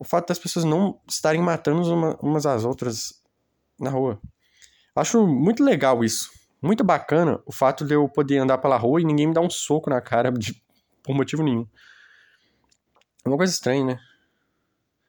o 0.02 0.04
fato 0.04 0.30
das 0.30 0.40
pessoas 0.40 0.66
não 0.66 1.00
estarem 1.08 1.40
matando 1.40 1.84
uma, 1.94 2.16
umas 2.24 2.44
às 2.48 2.66
outras 2.66 3.22
na 3.80 3.92
rua. 3.92 4.20
Acho 4.96 5.28
muito 5.28 5.64
legal 5.64 6.04
isso. 6.04 6.32
Muito 6.60 6.84
bacana 6.84 7.40
o 7.46 7.52
fato 7.52 7.86
de 7.86 7.94
eu 7.94 8.10
poder 8.10 8.40
andar 8.40 8.58
pela 8.58 8.78
rua 8.78 9.00
e 9.00 9.04
ninguém 9.06 9.28
me 9.28 9.34
dar 9.36 9.42
um 9.42 9.50
soco 9.50 9.92
na 9.92 10.02
cara 10.02 10.32
de, 10.32 10.60
por 11.06 11.14
motivo 11.14 11.44
nenhum. 11.44 11.68
É 13.24 13.30
uma 13.30 13.38
coisa 13.38 13.54
estranha, 13.54 13.86
né? 13.86 14.00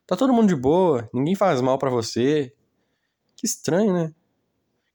Tá 0.06 0.14
todo 0.14 0.30
mundo 0.30 0.48
de 0.48 0.56
boa, 0.56 1.08
ninguém 1.14 1.34
faz 1.34 1.62
mal 1.62 1.78
para 1.78 1.88
você. 1.88 2.54
Que 3.34 3.46
estranho, 3.46 3.94
né? 3.94 4.14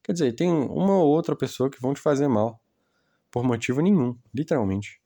Quer 0.08 0.14
dizer, 0.14 0.34
tem 0.34 0.50
uma 0.50 0.94
ou 1.00 1.10
outra 1.10 1.36
pessoa 1.36 1.70
que 1.70 1.82
vão 1.82 1.94
te 1.94 2.00
fazer 2.00 2.30
mal. 2.30 2.62
Por 3.30 3.44
motivo 3.44 3.82
nenhum, 3.82 4.18
literalmente. 4.34 5.02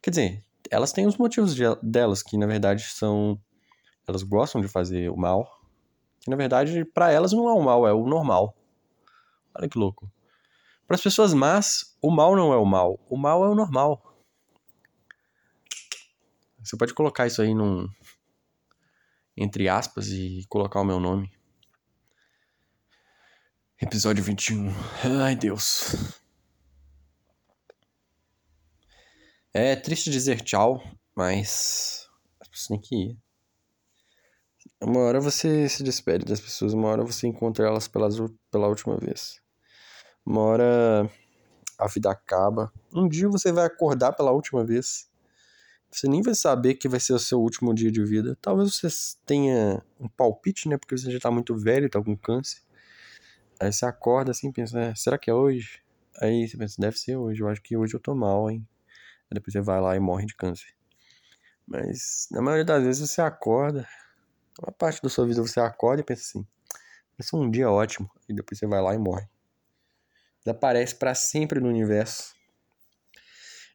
Quer 0.00 0.10
dizer, 0.10 0.44
elas 0.70 0.92
têm 0.92 1.08
os 1.08 1.16
motivos 1.16 1.56
de, 1.56 1.64
delas, 1.82 2.22
que 2.22 2.38
na 2.38 2.46
verdade 2.46 2.84
são. 2.84 3.36
Elas 4.06 4.22
gostam 4.22 4.60
de 4.60 4.68
fazer 4.68 5.10
o 5.10 5.16
mal. 5.16 5.60
Que 6.20 6.30
na 6.30 6.36
verdade, 6.36 6.84
para 6.84 7.10
elas 7.10 7.32
não 7.32 7.48
é 7.48 7.52
o 7.52 7.60
mal, 7.60 7.84
é 7.84 7.92
o 7.92 8.06
normal. 8.06 8.56
Olha 9.52 9.68
que 9.68 9.76
louco. 9.76 10.08
Para 10.86 10.94
as 10.94 11.02
pessoas 11.02 11.34
más, 11.34 11.98
o 12.00 12.08
mal 12.08 12.36
não 12.36 12.52
é 12.52 12.56
o 12.56 12.64
mal. 12.64 13.00
O 13.10 13.16
mal 13.16 13.44
é 13.44 13.48
o 13.48 13.56
normal. 13.56 14.00
Você 16.62 16.76
pode 16.76 16.94
colocar 16.94 17.26
isso 17.26 17.42
aí 17.42 17.52
num. 17.52 17.88
Entre 19.36 19.68
aspas 19.68 20.06
e 20.06 20.46
colocar 20.48 20.80
o 20.80 20.84
meu 20.84 21.00
nome. 21.00 21.35
Episódio 23.78 24.24
21. 24.24 24.72
Ai, 25.22 25.36
Deus. 25.36 26.14
É 29.52 29.76
triste 29.76 30.10
dizer 30.10 30.40
tchau, 30.40 30.82
mas 31.14 32.08
as 32.40 32.48
pessoas 32.48 32.68
têm 32.68 32.80
que 32.80 32.96
ir. 32.96 33.18
Uma 34.80 35.00
hora 35.00 35.20
você 35.20 35.68
se 35.68 35.82
despede 35.82 36.24
das 36.24 36.40
pessoas, 36.40 36.72
uma 36.72 36.88
hora 36.88 37.04
você 37.04 37.26
encontra 37.26 37.66
elas 37.66 37.86
pelas, 37.86 38.16
pela 38.50 38.66
última 38.66 38.96
vez. 38.96 39.42
Uma 40.24 40.40
hora 40.40 41.10
a 41.78 41.86
vida 41.86 42.10
acaba. 42.10 42.72
Um 42.90 43.06
dia 43.06 43.28
você 43.28 43.52
vai 43.52 43.66
acordar 43.66 44.12
pela 44.12 44.32
última 44.32 44.64
vez. 44.64 45.06
Você 45.90 46.08
nem 46.08 46.22
vai 46.22 46.34
saber 46.34 46.76
que 46.76 46.88
vai 46.88 46.98
ser 46.98 47.12
o 47.12 47.18
seu 47.18 47.42
último 47.42 47.74
dia 47.74 47.92
de 47.92 48.02
vida. 48.02 48.38
Talvez 48.40 48.74
você 48.74 48.88
tenha 49.26 49.84
um 50.00 50.08
palpite, 50.08 50.66
né? 50.66 50.78
Porque 50.78 50.96
você 50.96 51.10
já 51.10 51.20
tá 51.20 51.30
muito 51.30 51.54
velho, 51.54 51.90
tá 51.90 52.02
com 52.02 52.16
câncer. 52.16 52.65
Aí 53.60 53.72
você 53.72 53.86
acorda 53.86 54.30
assim, 54.30 54.52
pensa, 54.52 54.78
é, 54.78 54.94
será 54.94 55.18
que 55.18 55.30
é 55.30 55.34
hoje? 55.34 55.82
Aí 56.20 56.46
você 56.46 56.56
pensa, 56.56 56.76
deve 56.78 56.98
ser 56.98 57.16
hoje, 57.16 57.42
eu 57.42 57.48
acho 57.48 57.62
que 57.62 57.76
hoje 57.76 57.94
eu 57.94 58.00
tô 58.00 58.14
mal, 58.14 58.50
hein? 58.50 58.66
Aí 59.30 59.34
depois 59.34 59.52
você 59.52 59.60
vai 59.60 59.80
lá 59.80 59.96
e 59.96 60.00
morre 60.00 60.26
de 60.26 60.34
câncer. 60.34 60.74
Mas 61.66 62.28
na 62.30 62.42
maioria 62.42 62.64
das 62.64 62.82
vezes 62.82 63.10
você 63.10 63.20
acorda, 63.20 63.88
uma 64.62 64.72
parte 64.72 65.02
da 65.02 65.08
sua 65.08 65.26
vida 65.26 65.42
você 65.42 65.58
acorda 65.58 66.02
e 66.02 66.04
pensa 66.04 66.22
assim, 66.22 66.46
vai 67.18 67.26
ser 67.26 67.36
um 67.36 67.50
dia 67.50 67.70
ótimo, 67.70 68.10
e 68.28 68.34
depois 68.34 68.58
você 68.58 68.66
vai 68.66 68.80
lá 68.80 68.94
e 68.94 68.98
morre. 68.98 69.26
Desaparece 70.44 70.94
para 70.94 71.14
sempre 71.14 71.58
no 71.58 71.68
universo. 71.68 72.34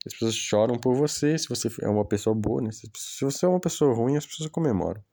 As 0.05 0.13
pessoas 0.13 0.35
choram 0.35 0.79
por 0.79 0.95
você, 0.95 1.37
se 1.37 1.47
você 1.47 1.67
é 1.83 1.87
uma 1.87 2.05
pessoa 2.05 2.35
boa, 2.35 2.61
né? 2.61 2.71
Se 2.71 2.89
você 3.23 3.45
é 3.45 3.49
uma 3.49 3.59
pessoa 3.59 3.93
ruim, 3.93 4.17
as 4.17 4.25
pessoas 4.25 4.49
comemoram. 4.49 5.03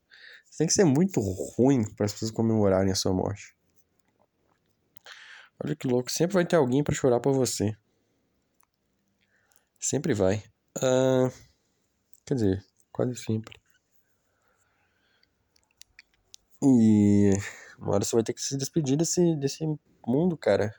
Você 0.46 0.58
tem 0.58 0.66
que 0.66 0.72
ser 0.72 0.84
muito 0.84 1.20
ruim 1.20 1.84
para 1.94 2.06
as 2.06 2.12
pessoas 2.12 2.30
comemorarem 2.30 2.90
a 2.90 2.94
sua 2.94 3.12
morte. 3.12 3.57
Olha 5.62 5.74
que 5.74 5.88
louco, 5.88 6.11
sempre 6.11 6.34
vai 6.34 6.46
ter 6.46 6.56
alguém 6.56 6.84
para 6.84 6.94
chorar 6.94 7.20
por 7.20 7.32
você. 7.32 7.76
Sempre 9.78 10.14
vai. 10.14 10.42
Uh, 10.78 11.32
quer 12.24 12.34
dizer, 12.34 12.64
quase 12.92 13.16
sempre. 13.16 13.59
E 16.62 17.32
uma 17.78 17.94
hora 17.94 18.04
você 18.04 18.16
vai 18.16 18.22
ter 18.22 18.32
que 18.32 18.42
se 18.42 18.56
despedir 18.56 18.96
desse, 18.96 19.36
desse 19.36 19.64
mundo, 20.06 20.36
cara. 20.36 20.74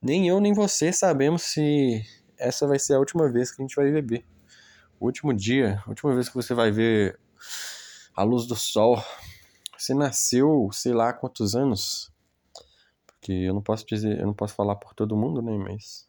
Nem 0.00 0.28
eu 0.28 0.40
nem 0.40 0.52
você 0.52 0.92
sabemos 0.92 1.42
se 1.42 2.02
essa 2.38 2.66
vai 2.66 2.78
ser 2.78 2.94
a 2.94 2.98
última 2.98 3.30
vez 3.30 3.50
que 3.50 3.60
a 3.60 3.64
gente 3.64 3.76
vai 3.76 3.90
beber. 3.90 4.24
O 5.00 5.06
último 5.06 5.34
dia, 5.34 5.82
a 5.84 5.88
última 5.88 6.14
vez 6.14 6.28
que 6.28 6.34
você 6.34 6.54
vai 6.54 6.70
ver 6.70 7.18
a 8.14 8.22
luz 8.22 8.46
do 8.46 8.56
sol. 8.56 9.02
Você 9.76 9.94
nasceu, 9.94 10.70
sei 10.72 10.92
lá 10.92 11.12
quantos 11.12 11.54
anos, 11.54 12.12
porque 13.18 13.32
eu 13.32 13.52
não 13.52 13.60
posso 13.60 13.84
dizer, 13.84 14.20
eu 14.20 14.26
não 14.26 14.34
posso 14.34 14.54
falar 14.54 14.76
por 14.76 14.94
todo 14.94 15.16
mundo, 15.16 15.42
né, 15.42 15.56
mas 15.58 16.08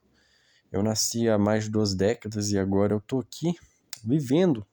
eu 0.72 0.84
nasci 0.84 1.28
há 1.28 1.38
mais 1.38 1.66
de 1.66 1.72
duas 1.72 1.96
décadas 1.96 2.52
e 2.52 2.58
agora 2.58 2.94
eu 2.94 3.02
tô 3.02 3.20
aqui 3.20 3.56
vivendo. 4.04 4.66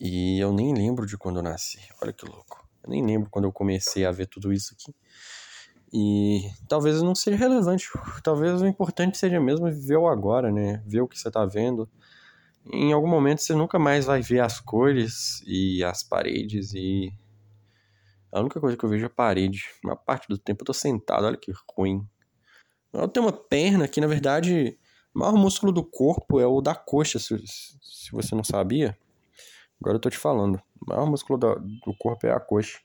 E 0.00 0.38
eu 0.38 0.52
nem 0.52 0.74
lembro 0.74 1.06
de 1.06 1.16
quando 1.16 1.38
eu 1.38 1.42
nasci. 1.42 1.80
Olha 2.00 2.12
que 2.12 2.24
louco. 2.24 2.68
Eu 2.84 2.90
nem 2.90 3.04
lembro 3.04 3.28
quando 3.30 3.46
eu 3.46 3.52
comecei 3.52 4.04
a 4.04 4.12
ver 4.12 4.26
tudo 4.26 4.52
isso 4.52 4.72
aqui. 4.74 4.94
E 5.92 6.42
talvez 6.68 7.02
não 7.02 7.14
seja 7.14 7.36
relevante. 7.36 7.88
Talvez 8.22 8.60
o 8.60 8.66
importante 8.66 9.18
seja 9.18 9.40
mesmo 9.40 9.66
viver 9.66 9.96
o 9.96 10.06
agora, 10.06 10.52
né? 10.52 10.82
Ver 10.86 11.00
o 11.00 11.08
que 11.08 11.18
você 11.18 11.30
tá 11.30 11.44
vendo. 11.44 11.88
Em 12.70 12.92
algum 12.92 13.08
momento 13.08 13.42
você 13.42 13.54
nunca 13.54 13.78
mais 13.78 14.04
vai 14.04 14.20
ver 14.20 14.40
as 14.40 14.60
cores 14.60 15.42
e 15.46 15.82
as 15.82 16.02
paredes 16.02 16.74
e 16.74 17.10
A 18.32 18.40
única 18.40 18.60
coisa 18.60 18.76
que 18.76 18.84
eu 18.84 18.88
vejo 18.88 19.04
é 19.04 19.06
a 19.06 19.10
parede. 19.10 19.64
A 19.82 19.88
maior 19.88 19.96
parte 19.96 20.28
do 20.28 20.36
tempo 20.36 20.62
eu 20.62 20.66
tô 20.66 20.72
sentado, 20.72 21.26
olha 21.26 21.36
que 21.36 21.52
ruim. 21.76 22.06
Eu 22.92 23.08
tenho 23.08 23.26
uma 23.26 23.32
perna 23.32 23.88
que, 23.88 24.00
na 24.00 24.06
verdade, 24.06 24.78
o 25.14 25.18
maior 25.18 25.34
músculo 25.34 25.72
do 25.72 25.84
corpo 25.84 26.40
é 26.40 26.46
o 26.46 26.60
da 26.60 26.74
coxa, 26.74 27.18
se, 27.18 27.36
se 27.46 28.10
você 28.12 28.34
não 28.34 28.44
sabia. 28.44 28.96
Agora 29.80 29.96
eu 29.96 30.00
tô 30.00 30.10
te 30.10 30.18
falando. 30.18 30.56
O 30.80 30.88
maior 30.88 31.06
músculo 31.06 31.38
do, 31.38 31.54
do 31.56 31.96
corpo 31.98 32.26
é 32.26 32.32
a 32.32 32.40
coxa. 32.40 32.80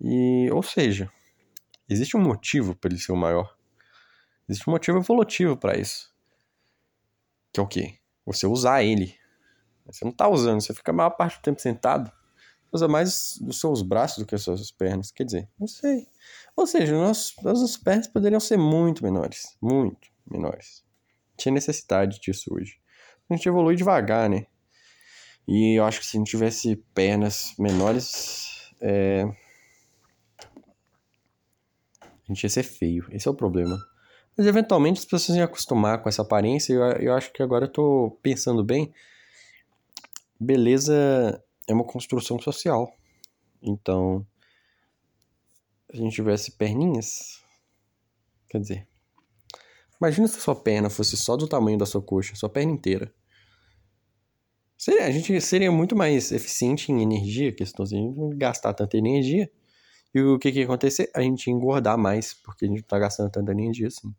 E, 0.00 0.50
ou 0.50 0.62
seja, 0.62 1.10
existe 1.88 2.16
um 2.16 2.20
motivo 2.20 2.74
para 2.74 2.90
ele 2.90 3.00
ser 3.00 3.12
o 3.12 3.16
maior. 3.16 3.56
Existe 4.48 4.68
um 4.68 4.72
motivo 4.72 4.98
evolutivo 4.98 5.56
para 5.56 5.78
isso. 5.78 6.12
Que 7.52 7.60
é 7.60 7.62
o 7.62 7.66
quê? 7.66 7.98
Você 8.26 8.46
usar 8.46 8.82
ele. 8.82 9.14
Você 9.86 10.04
não 10.04 10.12
tá 10.12 10.28
usando, 10.28 10.60
você 10.60 10.72
fica 10.74 10.90
a 10.90 10.94
maior 10.94 11.10
parte 11.10 11.38
do 11.38 11.42
tempo 11.42 11.60
sentado. 11.60 12.10
Usa 12.72 12.88
mais 12.88 13.38
os 13.46 13.60
seus 13.60 13.82
braços 13.82 14.18
do 14.18 14.26
que 14.26 14.34
as 14.34 14.42
suas 14.42 14.70
pernas. 14.70 15.10
Quer 15.10 15.24
dizer, 15.24 15.48
não 15.60 15.66
sei. 15.66 16.06
Ou 16.56 16.66
seja, 16.66 16.96
nossos, 16.96 17.34
nossas 17.42 17.76
pernas 17.76 18.08
poderiam 18.08 18.40
ser 18.40 18.56
muito 18.56 19.04
menores. 19.04 19.56
Muito 19.60 20.08
menores. 20.28 20.82
Tinha 21.36 21.52
necessidade 21.52 22.18
disso 22.18 22.54
hoje. 22.54 22.80
A 23.28 23.34
gente 23.34 23.46
evolui 23.46 23.76
devagar, 23.76 24.30
né? 24.30 24.46
E 25.46 25.78
eu 25.78 25.84
acho 25.84 26.00
que 26.00 26.06
se 26.06 26.16
a 26.16 26.18
gente 26.18 26.30
tivesse 26.30 26.76
pernas 26.94 27.54
menores, 27.58 28.72
é... 28.80 29.24
a 32.00 32.28
gente 32.28 32.44
ia 32.44 32.48
ser 32.48 32.62
feio. 32.62 33.06
Esse 33.10 33.28
é 33.28 33.30
o 33.30 33.34
problema. 33.34 33.78
Mas 34.36 34.46
eventualmente 34.46 35.00
as 35.00 35.04
pessoas 35.04 35.36
iam 35.36 35.44
acostumar 35.44 36.02
com 36.02 36.08
essa 36.08 36.22
aparência. 36.22 36.72
E 36.72 36.76
eu, 36.76 36.82
eu 36.82 37.14
acho 37.14 37.30
que 37.32 37.42
agora 37.42 37.66
eu 37.66 37.70
tô 37.70 38.18
pensando 38.22 38.64
bem. 38.64 38.94
Beleza 40.40 41.42
é 41.68 41.72
uma 41.72 41.84
construção 41.84 42.38
social. 42.38 42.92
Então, 43.62 44.26
se 45.90 45.96
a 45.96 45.96
gente 45.96 46.14
tivesse 46.14 46.52
perninhas, 46.52 47.42
quer 48.48 48.58
dizer, 48.58 48.88
imagina 50.00 50.26
se 50.26 50.38
a 50.38 50.40
sua 50.40 50.56
perna 50.56 50.90
fosse 50.90 51.16
só 51.16 51.36
do 51.36 51.48
tamanho 51.48 51.78
da 51.78 51.86
sua 51.86 52.02
coxa, 52.02 52.34
sua 52.34 52.48
perna 52.48 52.72
inteira. 52.72 53.12
Seria, 54.76 55.06
a 55.06 55.10
gente 55.12 55.40
seria 55.40 55.70
muito 55.70 55.94
mais 55.94 56.32
eficiente 56.32 56.90
em 56.90 57.02
energia, 57.02 57.52
questão 57.52 57.84
de 57.84 57.94
não 57.94 58.30
gastar 58.30 58.74
tanta 58.74 58.96
energia. 58.96 59.48
E 60.12 60.20
o 60.20 60.38
que 60.38 60.50
que 60.50 60.58
ia 60.58 60.64
acontecer? 60.64 61.08
A 61.14 61.22
gente 61.22 61.46
ia 61.46 61.52
engordar 61.52 61.96
mais, 61.96 62.34
porque 62.34 62.64
a 62.64 62.68
gente 62.68 62.80
não 62.80 62.86
tá 62.88 62.98
gastando 62.98 63.30
tanta 63.30 63.52
energia 63.52 63.86
assim. 63.86 64.12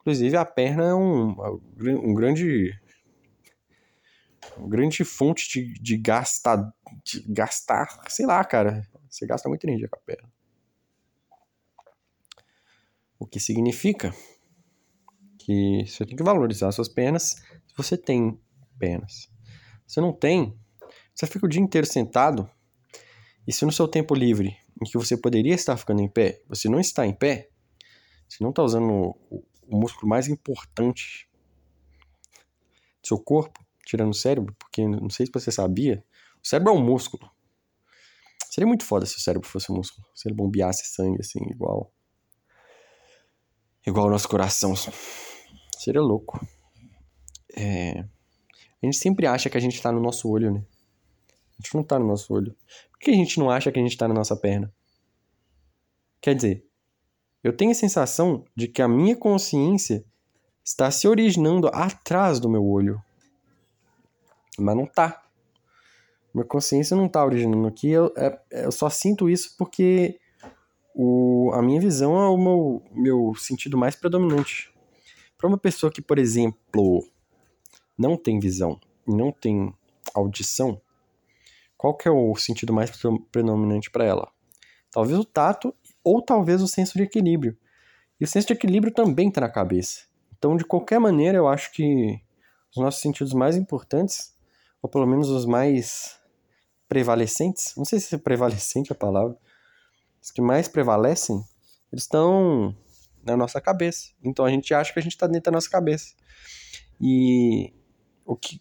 Inclusive, 0.00 0.36
a 0.36 0.44
perna 0.44 0.88
é 0.88 0.94
um, 0.94 1.36
um 1.80 2.14
grande 2.14 2.72
uma 4.56 4.68
grande 4.68 5.04
fonte 5.04 5.48
de, 5.48 5.74
de 5.74 5.96
gastar, 5.96 6.72
de 7.04 7.22
gastar, 7.28 8.04
sei 8.08 8.26
lá, 8.26 8.44
cara. 8.44 8.86
Você 9.08 9.26
gasta 9.26 9.48
muita 9.48 9.66
energia 9.66 9.88
com 9.88 9.96
a 9.96 10.02
perna. 10.02 10.30
O 13.18 13.26
que 13.26 13.40
significa 13.40 14.14
que 15.38 15.84
você 15.86 16.04
tem 16.04 16.16
que 16.16 16.22
valorizar 16.22 16.70
suas 16.72 16.88
pernas 16.88 17.30
se 17.66 17.76
você 17.76 17.96
tem 17.96 18.40
pernas. 18.78 19.30
Se 19.86 20.00
não 20.00 20.12
tem, 20.12 20.56
você 21.14 21.26
fica 21.26 21.46
o 21.46 21.48
dia 21.48 21.60
inteiro 21.60 21.86
sentado 21.86 22.48
e 23.46 23.52
se 23.52 23.64
no 23.64 23.72
seu 23.72 23.88
tempo 23.88 24.14
livre, 24.14 24.56
em 24.80 24.84
que 24.84 24.98
você 24.98 25.16
poderia 25.16 25.54
estar 25.54 25.76
ficando 25.76 26.02
em 26.02 26.08
pé, 26.08 26.42
você 26.46 26.68
não 26.68 26.78
está 26.78 27.06
em 27.06 27.14
pé, 27.14 27.48
você 28.28 28.44
não 28.44 28.50
está 28.50 28.62
usando 28.62 29.16
o, 29.30 29.44
o 29.66 29.80
músculo 29.80 30.06
mais 30.06 30.28
importante 30.28 31.28
do 33.02 33.08
seu 33.08 33.18
corpo, 33.18 33.58
tirando 33.88 34.10
o 34.10 34.14
cérebro, 34.14 34.54
porque 34.58 34.86
não 34.86 35.08
sei 35.08 35.24
se 35.24 35.32
você 35.32 35.50
sabia, 35.50 36.04
o 36.44 36.46
cérebro 36.46 36.74
é 36.74 36.76
um 36.76 36.84
músculo. 36.84 37.30
Seria 38.50 38.66
muito 38.66 38.84
foda 38.84 39.06
se 39.06 39.16
o 39.16 39.20
cérebro 39.20 39.48
fosse 39.48 39.72
um 39.72 39.76
músculo, 39.76 40.06
se 40.14 40.28
ele 40.28 40.34
bombeasse 40.34 40.86
sangue 40.86 41.20
assim, 41.20 41.38
igual 41.50 41.90
igual 43.86 44.06
o 44.06 44.10
nosso 44.10 44.28
coração. 44.28 44.74
Seria 45.78 46.02
louco. 46.02 46.38
É... 47.56 48.00
A 48.00 48.86
gente 48.86 48.98
sempre 48.98 49.26
acha 49.26 49.48
que 49.48 49.56
a 49.56 49.60
gente 49.60 49.80
tá 49.80 49.90
no 49.90 50.00
nosso 50.00 50.28
olho, 50.28 50.52
né? 50.52 50.62
A 51.58 51.62
gente 51.62 51.74
não 51.74 51.82
tá 51.82 51.98
no 51.98 52.06
nosso 52.06 52.32
olho. 52.34 52.54
Por 52.90 52.98
que 52.98 53.10
a 53.10 53.14
gente 53.14 53.38
não 53.40 53.50
acha 53.50 53.72
que 53.72 53.80
a 53.80 53.82
gente 53.82 53.96
tá 53.96 54.06
na 54.06 54.14
nossa 54.14 54.36
perna? 54.36 54.72
Quer 56.20 56.34
dizer, 56.34 56.66
eu 57.42 57.56
tenho 57.56 57.70
a 57.70 57.74
sensação 57.74 58.44
de 58.54 58.68
que 58.68 58.82
a 58.82 58.88
minha 58.88 59.16
consciência 59.16 60.04
está 60.62 60.90
se 60.90 61.08
originando 61.08 61.68
atrás 61.68 62.38
do 62.38 62.50
meu 62.50 62.64
olho. 62.64 63.02
Mas 64.58 64.76
não 64.76 64.86
tá. 64.86 65.22
Minha 66.34 66.46
consciência 66.46 66.96
não 66.96 67.08
tá 67.08 67.24
originando 67.24 67.66
aqui. 67.66 67.90
Eu, 67.90 68.12
é, 68.16 68.38
eu 68.50 68.72
só 68.72 68.90
sinto 68.90 69.28
isso 69.28 69.54
porque 69.56 70.18
o, 70.94 71.50
a 71.54 71.62
minha 71.62 71.80
visão 71.80 72.18
é 72.20 72.28
o 72.28 72.36
meu, 72.36 72.82
meu 72.92 73.34
sentido 73.36 73.78
mais 73.78 73.96
predominante. 73.96 74.72
Para 75.36 75.48
uma 75.48 75.58
pessoa 75.58 75.92
que, 75.92 76.02
por 76.02 76.18
exemplo, 76.18 77.06
não 77.96 78.16
tem 78.16 78.38
visão 78.40 78.80
não 79.08 79.32
tem 79.32 79.74
audição, 80.14 80.80
qual 81.76 81.96
que 81.96 82.08
é 82.08 82.10
o 82.10 82.34
sentido 82.36 82.72
mais 82.72 82.90
predominante 83.30 83.90
para 83.90 84.04
ela? 84.04 84.30
Talvez 84.90 85.18
o 85.18 85.24
tato 85.24 85.74
ou 86.04 86.22
talvez 86.22 86.62
o 86.62 86.68
senso 86.68 86.98
de 86.98 87.04
equilíbrio. 87.04 87.56
E 88.20 88.24
o 88.24 88.26
senso 88.26 88.48
de 88.48 88.52
equilíbrio 88.52 88.92
também 88.92 89.28
está 89.28 89.40
na 89.40 89.48
cabeça. 89.48 90.06
Então, 90.36 90.56
de 90.56 90.64
qualquer 90.64 90.98
maneira, 90.98 91.38
eu 91.38 91.46
acho 91.46 91.72
que 91.72 92.20
os 92.70 92.82
nossos 92.82 93.00
sentidos 93.00 93.32
mais 93.32 93.56
importantes 93.56 94.36
ou 94.82 94.88
pelo 94.88 95.06
menos 95.06 95.28
os 95.28 95.44
mais 95.44 96.18
prevalecentes, 96.88 97.74
não 97.76 97.84
sei 97.84 98.00
se 98.00 98.14
é 98.14 98.18
prevalecente 98.18 98.92
a 98.92 98.94
palavra, 98.94 99.36
os 100.22 100.30
que 100.30 100.40
mais 100.40 100.68
prevalecem, 100.68 101.36
eles 101.92 102.04
estão 102.04 102.74
na 103.24 103.36
nossa 103.36 103.60
cabeça. 103.60 104.08
Então 104.22 104.44
a 104.44 104.50
gente 104.50 104.72
acha 104.74 104.92
que 104.92 104.98
a 104.98 105.02
gente 105.02 105.12
está 105.12 105.26
dentro 105.26 105.44
da 105.44 105.52
nossa 105.52 105.68
cabeça. 105.68 106.14
E 107.00 107.72
o 108.24 108.36
que, 108.36 108.60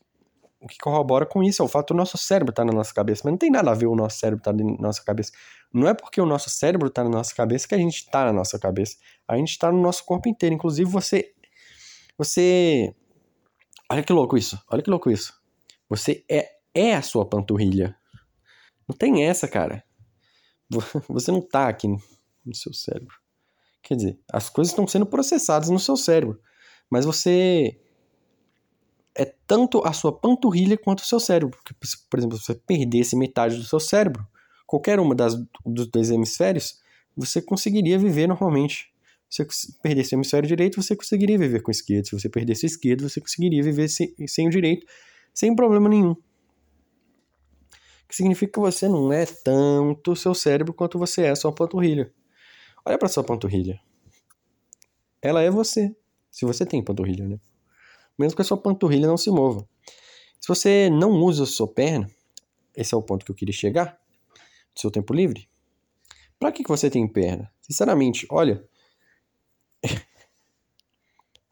o 0.62 0.68
que 0.68 0.78
corrobora 0.78 1.26
com 1.26 1.44
isso 1.44 1.62
é 1.62 1.66
o 1.66 1.68
fato 1.68 1.94
do 1.94 1.98
nosso 1.98 2.18
cérebro 2.18 2.52
estar 2.52 2.64
tá 2.64 2.66
na 2.66 2.74
nossa 2.74 2.94
cabeça. 2.94 3.22
Mas 3.24 3.32
não 3.32 3.38
tem 3.38 3.50
nada 3.50 3.72
a 3.72 3.74
ver 3.74 3.88
o 3.88 3.96
nosso 3.96 4.20
cérebro 4.20 4.40
estar 4.40 4.54
tá 4.54 4.64
na 4.64 4.78
nossa 4.78 5.04
cabeça. 5.04 5.32
Não 5.74 5.88
é 5.88 5.94
porque 5.94 6.22
o 6.22 6.26
nosso 6.26 6.50
cérebro 6.50 6.88
está 6.88 7.04
na 7.04 7.10
nossa 7.10 7.34
cabeça 7.34 7.68
que 7.68 7.76
a 7.76 7.78
gente 7.78 7.98
está 7.98 8.26
na 8.26 8.34
nossa 8.34 8.60
cabeça. 8.60 8.98
A 9.28 9.36
gente 9.36 9.52
está 9.52 9.72
no 9.72 9.82
nosso 9.82 10.06
corpo 10.06 10.30
inteiro. 10.30 10.56
Inclusive 10.56 10.90
você. 10.90 11.34
Você. 12.18 12.94
Olha 13.90 14.04
que 14.04 14.14
louco 14.14 14.38
isso. 14.38 14.62
Olha 14.70 14.82
que 14.82 14.90
louco 14.90 15.10
isso. 15.10 15.37
Você 15.90 16.24
é, 16.30 16.50
é 16.74 16.96
a 16.96 17.02
sua 17.02 17.26
panturrilha. 17.26 17.96
Não 18.88 18.96
tem 18.96 19.26
essa, 19.26 19.48
cara. 19.48 19.84
Você 21.10 21.32
não 21.32 21.42
tá 21.42 21.68
aqui 21.68 21.88
no 21.88 22.56
seu 22.56 22.74
cérebro. 22.74 23.16
Quer 23.82 23.96
dizer, 23.96 24.20
as 24.32 24.50
coisas 24.50 24.72
estão 24.72 24.88
sendo 24.88 25.06
processadas 25.06 25.70
no 25.70 25.80
seu 25.80 25.96
cérebro. 25.96 26.40
Mas 26.90 27.06
você 27.06 27.80
é 29.16 29.26
tanto 29.46 29.86
a 29.86 29.94
sua 29.94 30.12
panturrilha 30.12 30.78
quanto 30.78 31.00
o 31.00 31.06
seu 31.06 31.20
cérebro. 31.20 31.58
Porque, 31.58 31.74
por 32.10 32.20
exemplo, 32.20 32.38
se 32.38 32.46
você 32.46 32.56
perdesse 32.56 33.16
metade 33.16 33.58
do 33.58 33.64
seu 33.64 33.80
cérebro, 33.80 34.26
qualquer 34.66 35.00
uma 35.00 35.16
das, 35.16 35.36
dos 35.66 35.88
dois 35.88 36.10
hemisférios, 36.10 36.82
você 37.16 37.42
conseguiria 37.42 37.98
viver 37.98 38.28
normalmente. 38.28 38.92
Se 39.30 39.44
você 39.44 39.74
perdesse 39.82 40.16
o 40.16 40.18
hemisfério 40.18 40.48
direito, 40.48 40.82
você 40.82 40.96
conseguiria 40.96 41.38
viver 41.38 41.62
com 41.62 41.70
o 41.70 41.72
esquerdo. 41.72 42.08
Se 42.08 42.12
você 42.12 42.30
perdesse 42.30 42.66
o 42.66 42.68
esquerdo, 42.68 43.10
você 43.10 43.20
conseguiria 43.20 43.64
viver 43.64 43.90
sem, 43.90 44.14
sem 44.28 44.48
o 44.48 44.52
direito 44.52 44.86
sem 45.38 45.56
problema 45.56 45.88
nenhum. 45.88 46.16
Que 48.08 48.16
significa 48.16 48.54
que 48.54 48.60
você 48.60 48.88
não 48.88 49.14
é 49.14 49.24
tanto 49.24 50.16
seu 50.16 50.34
cérebro 50.34 50.74
quanto 50.74 50.98
você 50.98 51.28
é 51.28 51.36
sua 51.36 51.54
panturrilha. 51.54 52.12
Olha 52.84 52.98
para 52.98 53.08
sua 53.08 53.24
panturrilha. 53.24 53.80
Ela 55.22 55.44
é 55.44 55.52
você. 55.52 55.96
Se 56.32 56.44
você 56.44 56.66
tem 56.66 56.84
panturrilha, 56.84 57.28
né? 57.28 57.40
Mesmo 58.18 58.36
que 58.36 58.42
a 58.42 58.46
sua 58.46 58.58
panturrilha 58.58 59.06
não 59.06 59.16
se 59.16 59.30
mova. 59.30 59.70
Se 60.42 60.48
você 60.48 60.90
não 60.90 61.12
usa 61.12 61.44
a 61.44 61.46
sua 61.46 61.68
perna, 61.68 62.10
esse 62.76 62.96
é 62.96 62.98
o 62.98 63.04
ponto 63.04 63.24
que 63.24 63.32
eu 63.32 63.36
queria 63.36 63.54
chegar, 63.54 63.96
do 64.74 64.82
seu 64.82 64.90
tempo 64.90 65.14
livre. 65.14 65.48
Para 66.40 66.52
que, 66.52 66.64
que 66.64 66.70
você 66.70 66.90
tem 66.90 67.08
perna? 67.08 67.54
Sinceramente, 67.62 68.26
olha. 68.32 68.68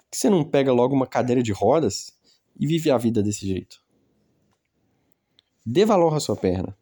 Que 0.09 0.17
você 0.19 0.29
não 0.29 0.45
pega 0.45 0.71
logo 0.71 0.95
uma 0.95 1.05
cadeira 1.05 1.43
de 1.43 1.51
rodas 1.51 2.14
e 2.59 2.65
vive 2.67 2.89
a 2.91 2.97
vida 2.97 3.21
desse 3.21 3.45
jeito. 3.47 3.83
Dê 5.65 5.85
valor 5.85 6.13
à 6.15 6.19
sua 6.19 6.35
perna. 6.35 6.77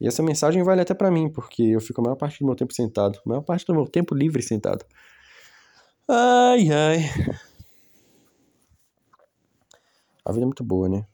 E 0.00 0.06
essa 0.06 0.22
mensagem 0.22 0.62
vale 0.62 0.82
até 0.82 0.92
para 0.92 1.10
mim, 1.10 1.30
porque 1.30 1.62
eu 1.62 1.80
fico 1.80 2.00
a 2.00 2.04
maior 2.04 2.16
parte 2.16 2.38
do 2.40 2.46
meu 2.46 2.54
tempo 2.54 2.74
sentado, 2.74 3.18
a 3.24 3.28
maior 3.28 3.42
parte 3.42 3.64
do 3.64 3.74
meu 3.74 3.86
tempo 3.86 4.14
livre 4.14 4.42
sentado. 4.42 4.84
Ai, 6.08 6.70
ai. 6.70 6.98
A 10.24 10.32
vida 10.32 10.44
é 10.44 10.46
muito 10.46 10.64
boa, 10.64 10.88
né? 10.88 11.06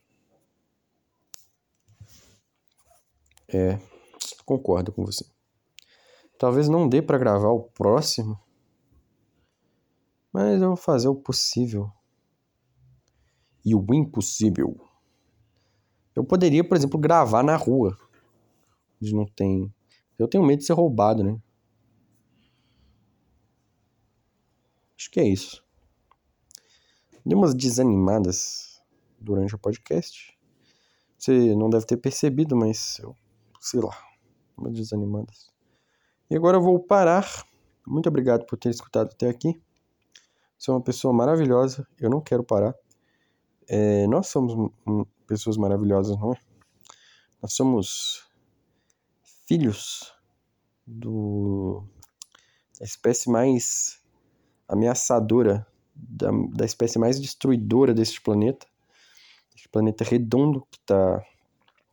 É, 3.48 3.78
concordo 4.44 4.90
com 4.90 5.04
você. 5.04 5.24
Talvez 6.38 6.68
não 6.68 6.88
dê 6.88 7.00
para 7.00 7.18
gravar 7.18 7.50
o 7.50 7.62
próximo, 7.62 8.40
mas 10.32 10.60
eu 10.60 10.68
vou 10.68 10.76
fazer 10.76 11.08
o 11.08 11.14
possível 11.14 11.92
e 13.64 13.74
o 13.74 13.84
impossível. 13.92 14.76
Eu 16.14 16.24
poderia, 16.24 16.62
por 16.62 16.76
exemplo, 16.76 16.98
gravar 16.98 17.42
na 17.42 17.56
rua, 17.56 17.96
onde 19.00 19.14
não 19.14 19.26
tem 19.26 19.72
Eu 20.18 20.28
tenho 20.28 20.44
medo 20.44 20.60
de 20.60 20.66
ser 20.66 20.74
roubado, 20.74 21.24
né? 21.24 21.40
Acho 24.96 25.10
que 25.10 25.20
é 25.20 25.26
isso. 25.26 25.64
Dei 27.24 27.36
umas 27.36 27.54
desanimadas 27.54 28.80
durante 29.18 29.54
o 29.54 29.58
podcast. 29.58 30.36
Você 31.18 31.54
não 31.54 31.70
deve 31.70 31.86
ter 31.86 31.96
percebido, 31.96 32.56
mas 32.56 32.98
eu, 32.98 33.16
sei 33.60 33.80
lá, 33.80 33.96
umas 34.56 34.72
desanimadas. 34.72 35.50
E 36.30 36.36
agora 36.36 36.56
eu 36.56 36.62
vou 36.62 36.78
parar. 36.80 37.46
Muito 37.86 38.08
obrigado 38.08 38.46
por 38.46 38.58
ter 38.58 38.70
escutado 38.70 39.10
até 39.12 39.28
aqui. 39.28 39.60
Você 40.58 40.70
é 40.70 40.74
uma 40.74 40.82
pessoa 40.82 41.12
maravilhosa. 41.12 41.86
Eu 41.98 42.10
não 42.10 42.20
quero 42.20 42.44
parar. 42.44 42.74
É, 43.68 44.06
nós 44.06 44.28
somos 44.28 44.70
pessoas 45.26 45.56
maravilhosas, 45.56 46.18
não 46.18 46.32
é? 46.32 46.36
Nós 47.40 47.54
somos 47.54 48.24
filhos 49.46 50.12
do, 50.86 51.84
da 52.78 52.84
espécie 52.84 53.30
mais 53.30 54.00
ameaçadora, 54.68 55.66
da, 55.94 56.30
da 56.54 56.64
espécie 56.64 56.98
mais 56.98 57.20
destruidora 57.20 57.92
deste 57.94 58.20
planeta. 58.20 58.66
Este 59.54 59.68
planeta 59.68 60.04
redondo 60.04 60.66
que 60.70 60.80
tá. 60.80 61.22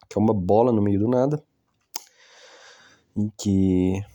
que 0.09 0.17
é 0.17 0.22
uma 0.22 0.34
bola 0.34 0.72
no 0.72 0.82
meio 0.82 0.99
do 0.99 1.07
nada. 1.07 1.43
E 3.15 3.30
que 3.38 4.05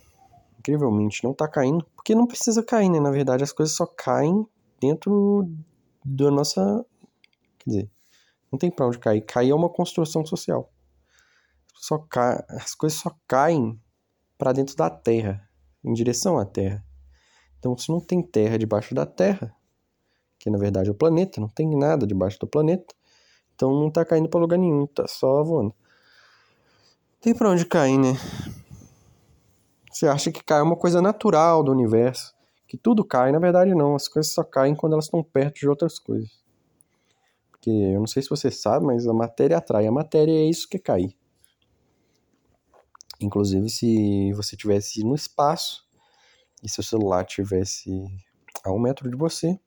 incrivelmente 0.59 1.23
não 1.23 1.35
tá 1.35 1.47
caindo. 1.47 1.85
Porque 1.95 2.15
não 2.15 2.27
precisa 2.27 2.63
cair, 2.63 2.89
né? 2.89 2.99
Na 2.99 3.11
verdade, 3.11 3.45
as 3.45 3.53
coisas 3.53 3.77
só 3.77 3.87
caem 3.87 4.47
dentro 4.81 5.49
da 6.05 6.31
nossa. 6.31 6.85
Quer 7.65 7.71
dizer, 7.71 7.91
não 8.53 8.59
tem 8.59 8.71
pra 8.71 8.87
onde 8.87 8.99
cair. 8.99 9.21
Cair 9.23 9.51
é 9.51 9.55
uma 9.55 9.69
construção 9.69 10.25
social. 10.25 10.71
Só 11.75 11.99
cai, 11.99 12.43
as 12.51 12.75
coisas 12.75 12.99
só 12.99 13.11
caem 13.27 13.81
para 14.39 14.53
dentro 14.53 14.77
da 14.77 14.89
Terra, 14.89 15.49
em 15.83 15.93
direção 15.93 16.39
à 16.39 16.45
Terra. 16.45 16.85
Então, 17.59 17.77
se 17.79 17.89
não 17.89 17.99
tem 17.99 18.23
terra 18.23 18.59
debaixo 18.59 18.95
da 18.95 19.07
Terra, 19.07 19.55
que 20.39 20.51
na 20.51 20.59
verdade 20.59 20.91
é 20.91 20.93
o 20.93 20.95
planeta, 20.95 21.41
não 21.41 21.49
tem 21.49 21.75
nada 21.75 22.07
debaixo 22.07 22.39
do 22.39 22.47
planeta, 22.47 22.95
então 23.55 23.73
não 23.73 23.91
tá 23.91 24.05
caindo 24.05 24.29
para 24.29 24.39
lugar 24.39 24.59
nenhum, 24.59 24.87
tá 24.87 25.09
só 25.09 25.43
voando. 25.43 25.75
Tem 27.23 27.35
para 27.35 27.49
onde 27.49 27.65
cair, 27.65 27.97
né? 27.97 28.13
Você 29.91 30.07
acha 30.07 30.31
que 30.31 30.45
cai 30.45 30.59
é 30.59 30.63
uma 30.63 30.77
coisa 30.77 31.01
natural 31.01 31.63
do 31.63 31.73
universo, 31.73 32.35
que 32.69 32.77
tudo 32.77 33.03
cai, 33.03 33.33
na 33.33 33.39
verdade 33.39 33.75
não, 33.75 33.95
as 33.95 34.09
coisas 34.09 34.31
só 34.35 34.45
caem 34.45 34.75
quando 34.75 34.93
elas 34.93 35.07
estão 35.07 35.23
perto 35.23 35.61
de 35.61 35.69
outras 35.69 35.99
coisas. 35.99 36.44
Porque 37.65 37.71
eu 37.71 37.99
não 37.99 38.07
sei 38.07 38.23
se 38.23 38.29
você 38.29 38.51
sabe, 38.51 38.85
mas 38.85 39.07
a 39.07 39.15
matéria 39.15 39.57
atrai, 39.57 39.87
a 39.87 39.91
matéria 39.91 40.33
é 40.33 40.45
isso 40.45 40.69
que 40.69 40.77
é 40.77 40.81
cair. 40.81 41.17
Inclusive, 43.19 43.71
se 43.71 44.35
você 44.35 44.55
tivesse 44.55 45.03
no 45.03 45.15
espaço, 45.15 45.83
e 46.63 46.69
seu 46.69 46.85
celular 46.85 47.25
tivesse 47.25 48.05
a 48.63 48.71
um 48.71 48.79
metro 48.79 49.09
de 49.09 49.17
você, 49.17 49.59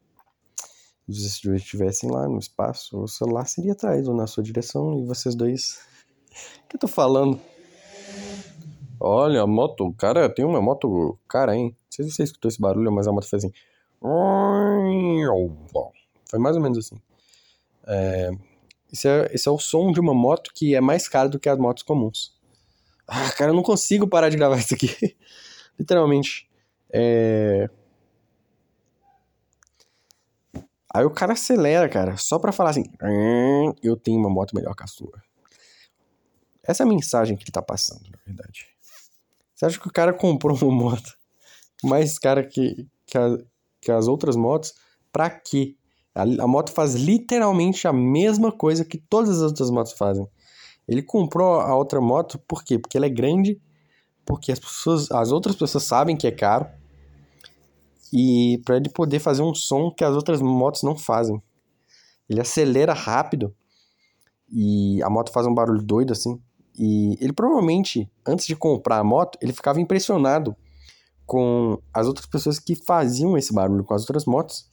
e 1.08 1.14
vocês 1.14 1.44
estivessem 1.44 2.12
lá 2.12 2.28
no 2.28 2.38
espaço, 2.38 3.00
o 3.02 3.08
celular 3.08 3.48
seria 3.48 3.72
atrás 3.72 4.08
ou 4.08 4.14
na 4.14 4.28
sua 4.28 4.44
direção 4.44 5.00
e 5.00 5.06
vocês 5.06 5.34
dois. 5.34 5.80
O 6.66 6.68
que 6.70 6.76
eu 6.76 6.80
tô 6.80 6.88
falando? 6.88 7.40
Olha, 9.00 9.42
a 9.42 9.48
moto, 9.48 9.92
cara 9.94 10.30
tem 10.30 10.46
uma 10.46 10.62
moto 10.62 11.18
cara, 11.28 11.56
hein? 11.56 11.70
Não 11.70 11.76
sei 11.90 12.06
se 12.06 12.12
você 12.12 12.24
escutou 12.24 12.48
esse 12.48 12.62
barulho, 12.62 12.92
mas 12.92 13.08
a 13.08 13.12
moto 13.12 13.28
fez 13.28 13.44
assim. 13.44 13.54
Foi 16.30 16.38
mais 16.38 16.56
ou 16.56 16.62
menos 16.62 16.78
assim. 16.78 17.02
É, 17.88 18.32
esse, 18.92 19.08
é, 19.08 19.30
esse 19.34 19.48
é 19.48 19.52
o 19.52 19.58
som 19.58 19.92
de 19.92 20.00
uma 20.00 20.14
moto 20.14 20.52
que 20.54 20.76
é 20.76 20.82
mais 20.82 21.08
cara 21.08 21.30
do 21.30 21.40
que 21.40 21.50
as 21.50 21.58
motos 21.58 21.84
comuns. 21.84 22.36
Ah, 23.08 23.32
cara, 23.32 23.52
eu 23.52 23.56
não 23.56 23.64
consigo 23.64 24.08
parar 24.08 24.30
de 24.30 24.38
gravar 24.38 24.58
isso 24.58 24.74
aqui. 24.74 24.90
Literalmente. 25.80 26.50
É... 26.92 27.70
Aí 30.94 31.06
o 31.06 31.12
cara 31.12 31.34
acelera, 31.34 31.88
cara, 31.88 32.18
só 32.18 32.40
pra 32.40 32.52
falar 32.52 32.72
assim: 32.72 32.84
hum, 33.02 33.74
eu 33.84 33.96
tenho 33.96 34.20
uma 34.20 34.30
moto 34.30 34.56
melhor 34.56 34.76
que 34.76 34.84
a 34.84 34.88
sua. 34.88 35.22
Essa 36.64 36.84
é 36.84 36.86
a 36.86 36.90
mensagem 36.90 37.38
que 37.38 37.44
ele 37.44 37.52
tá 37.52 37.62
passando, 37.62 38.04
na 38.10 38.18
verdade. 38.26 38.68
Você 39.56 39.66
acha 39.66 39.80
que 39.80 39.88
o 39.88 39.92
cara 39.92 40.14
comprou 40.14 40.58
uma 40.58 40.72
moto 40.92 41.18
mais 41.84 42.20
cara 42.20 42.44
que, 42.44 42.88
que, 43.06 43.18
a, 43.18 43.38
que 43.80 43.92
as 43.92 44.08
outras 44.08 44.36
motos? 44.36 44.74
Pra 45.12 45.30
quê? 45.30 45.77
A, 46.18 46.44
a 46.44 46.48
moto 46.48 46.72
faz 46.72 46.96
literalmente 46.96 47.88
a 47.88 47.94
mesma 47.94 48.52
coisa 48.52 48.84
que 48.84 48.98
todas 48.98 49.38
as 49.38 49.42
outras 49.42 49.70
motos 49.70 49.94
fazem. 49.94 50.28
Ele 50.88 51.02
comprou 51.02 51.60
a 51.60 51.76
outra 51.76 52.00
moto 52.00 52.40
por 52.48 52.64
quê? 52.64 52.80
Porque 52.80 52.98
ela 52.98 53.06
é 53.06 53.10
grande, 53.10 53.62
porque 54.26 54.52
as 54.52 54.60
pessoas, 54.60 55.12
as 55.12 55.32
outras 55.32 55.56
pessoas 55.56 55.84
sabem 55.84 56.16
que 56.16 56.28
é 56.28 56.32
caro 56.32 56.68
e 58.12 58.62
para 58.66 58.78
ele 58.78 58.90
poder 58.90 59.20
fazer 59.20 59.42
um 59.42 59.54
som 59.54 59.92
que 59.92 60.04
as 60.04 60.16
outras 60.16 60.42
motos 60.42 60.84
não 60.84 60.96
fazem. 60.96 61.42
Ele 62.30 62.42
acelera 62.42 62.94
rápido 62.94 63.54
e 64.52 65.02
a 65.04 65.10
moto 65.10 65.32
faz 65.32 65.46
um 65.46 65.54
barulho 65.54 65.82
doido 65.82 66.14
assim. 66.14 66.40
E 66.78 67.18
ele 67.20 67.34
provavelmente, 67.34 68.10
antes 68.26 68.46
de 68.46 68.56
comprar 68.56 69.00
a 69.00 69.04
moto, 69.04 69.38
ele 69.42 69.52
ficava 69.52 69.82
impressionado 69.82 70.56
com 71.26 71.82
as 71.94 72.08
outras 72.08 72.26
pessoas 72.26 72.60
que 72.60 72.76
faziam 72.76 73.38
esse 73.38 73.54
barulho 73.54 73.84
com 73.84 73.94
as 73.94 74.02
outras 74.04 74.26
motos. 74.26 74.68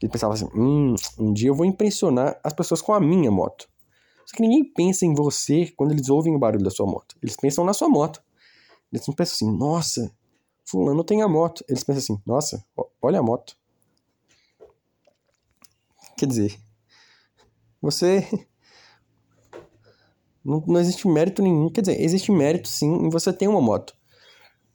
Ele 0.00 0.10
pensava 0.10 0.34
assim: 0.34 0.48
hum, 0.54 0.94
um 1.18 1.32
dia 1.32 1.48
eu 1.48 1.54
vou 1.54 1.66
impressionar 1.66 2.40
as 2.42 2.52
pessoas 2.52 2.80
com 2.80 2.92
a 2.92 3.00
minha 3.00 3.30
moto. 3.30 3.68
Só 4.24 4.36
que 4.36 4.42
ninguém 4.42 4.64
pensa 4.64 5.04
em 5.04 5.14
você 5.14 5.72
quando 5.76 5.92
eles 5.92 6.08
ouvem 6.08 6.34
o 6.34 6.38
barulho 6.38 6.64
da 6.64 6.70
sua 6.70 6.86
moto. 6.86 7.16
Eles 7.22 7.36
pensam 7.36 7.64
na 7.64 7.74
sua 7.74 7.88
moto. 7.88 8.22
Eles 8.92 9.06
não 9.06 9.14
pensam 9.14 9.34
assim: 9.34 9.58
nossa, 9.58 10.10
Fulano 10.64 11.04
tem 11.04 11.22
a 11.22 11.28
moto. 11.28 11.64
Eles 11.68 11.84
pensam 11.84 11.98
assim: 11.98 12.22
nossa, 12.24 12.64
olha 13.02 13.18
a 13.18 13.22
moto. 13.22 13.56
Quer 16.16 16.26
dizer, 16.26 16.58
você. 17.80 18.26
Não, 20.42 20.64
não 20.66 20.80
existe 20.80 21.06
mérito 21.06 21.42
nenhum. 21.42 21.68
Quer 21.68 21.82
dizer, 21.82 22.00
existe 22.00 22.32
mérito 22.32 22.66
sim 22.66 22.90
em 22.90 23.10
você 23.10 23.30
ter 23.30 23.46
uma 23.46 23.60
moto. 23.60 23.94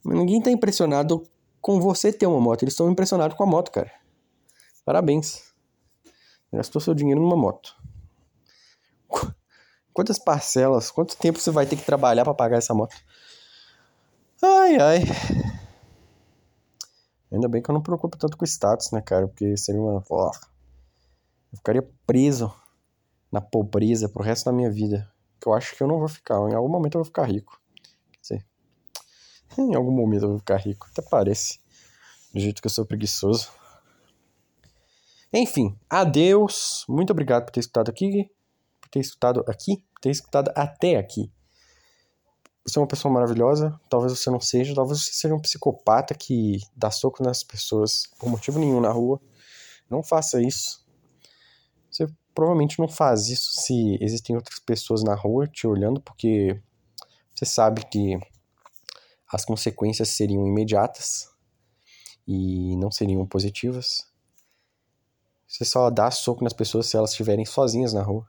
Mas 0.04 0.16
ninguém 0.16 0.40
tá 0.40 0.52
impressionado 0.52 1.28
com 1.60 1.82
você 1.82 2.14
ter 2.14 2.28
uma 2.28 2.40
moto. 2.40 2.62
Eles 2.62 2.74
estão 2.74 2.88
impressionados 2.88 3.36
com 3.36 3.44
a 3.44 3.48
moto, 3.48 3.72
cara. 3.72 3.92
Parabéns. 4.86 5.52
Gastou 6.54 6.80
seu 6.80 6.94
dinheiro 6.94 7.20
numa 7.20 7.36
moto. 7.36 7.76
Quantas 9.92 10.20
parcelas, 10.20 10.92
quanto 10.92 11.18
tempo 11.18 11.40
você 11.40 11.50
vai 11.50 11.66
ter 11.66 11.76
que 11.78 11.86
trabalhar 11.86 12.24
para 12.24 12.34
pagar 12.34 12.58
essa 12.58 12.74
moto? 12.74 12.96
Ai, 14.44 14.76
ai. 14.78 15.00
Ainda 17.32 17.48
bem 17.48 17.62
que 17.62 17.70
eu 17.70 17.74
não 17.74 17.80
me 17.80 17.86
preocupo 17.86 18.18
tanto 18.18 18.38
com 18.38 18.46
status, 18.46 18.92
né, 18.92 19.02
cara? 19.02 19.28
Porque 19.28 19.58
seria 19.58 19.82
uma. 19.82 20.04
Oh, 20.10 20.32
eu 21.52 21.58
ficaria 21.58 21.90
preso 22.06 22.54
na 23.32 23.42
pobreza 23.42 24.08
pro 24.08 24.22
resto 24.24 24.46
da 24.46 24.52
minha 24.52 24.70
vida. 24.70 25.12
Que 25.42 25.48
eu 25.48 25.54
acho 25.54 25.76
que 25.76 25.82
eu 25.82 25.88
não 25.88 25.98
vou 26.00 26.08
ficar. 26.08 26.36
Em 26.50 26.54
algum 26.54 26.70
momento 26.70 26.96
eu 26.96 27.00
vou 27.00 27.06
ficar 27.06 27.24
rico. 27.24 27.60
Quer 28.12 28.20
dizer, 28.22 28.46
em 29.58 29.76
algum 29.76 29.92
momento 29.92 30.24
eu 30.24 30.30
vou 30.30 30.40
ficar 30.40 30.58
rico. 30.58 30.88
Até 30.92 31.02
parece. 31.02 31.60
Do 32.34 32.40
jeito 32.40 32.62
que 32.62 32.68
eu 32.68 32.72
sou 32.72 32.86
preguiçoso. 32.86 33.50
Enfim, 35.38 35.78
adeus. 35.90 36.86
Muito 36.88 37.12
obrigado 37.12 37.44
por 37.44 37.52
ter 37.52 37.60
escutado 37.60 37.90
aqui. 37.90 38.32
Por 38.80 38.90
ter 38.90 39.00
escutado 39.02 39.44
aqui. 39.50 39.84
Por 39.94 40.02
ter 40.02 40.10
escutado 40.10 40.50
até 40.56 40.96
aqui. 40.96 41.30
Você 42.66 42.80
é 42.80 42.82
uma 42.82 42.88
pessoa 42.88 43.14
maravilhosa, 43.14 43.80
talvez 43.90 44.18
você 44.18 44.30
não 44.32 44.40
seja, 44.40 44.74
talvez 44.74 45.04
você 45.04 45.12
seja 45.12 45.36
um 45.36 45.40
psicopata 45.40 46.16
que 46.16 46.60
dá 46.76 46.90
soco 46.90 47.22
nas 47.22 47.44
pessoas 47.44 48.08
por 48.18 48.28
motivo 48.28 48.58
nenhum 48.58 48.80
na 48.80 48.92
rua. 48.92 49.22
Não 49.90 50.02
faça 50.02 50.42
isso. 50.42 50.84
Você 51.92 52.08
provavelmente 52.34 52.80
não 52.80 52.88
faz 52.88 53.28
isso 53.28 53.62
se 53.62 53.98
existem 54.02 54.36
outras 54.36 54.58
pessoas 54.58 55.04
na 55.04 55.14
rua 55.14 55.48
te 55.48 55.68
olhando, 55.68 56.02
porque 56.02 56.60
você 57.36 57.46
sabe 57.46 57.86
que 57.86 58.18
as 59.32 59.44
consequências 59.44 60.10
seriam 60.10 60.48
imediatas 60.48 61.30
e 62.26 62.76
não 62.78 62.90
seriam 62.90 63.28
positivas. 63.28 64.15
Você 65.56 65.64
só 65.64 65.90
dá 65.90 66.12
soco 66.12 66.44
nas 66.44 66.52
pessoas 66.52 66.88
se 66.88 66.98
elas 66.98 67.12
estiverem 67.12 67.46
sozinhas 67.46 67.94
na 67.94 68.02
rua. 68.02 68.28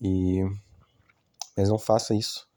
E 0.00 0.42
mas 1.54 1.68
não 1.68 1.78
faça 1.78 2.14
isso. 2.14 2.48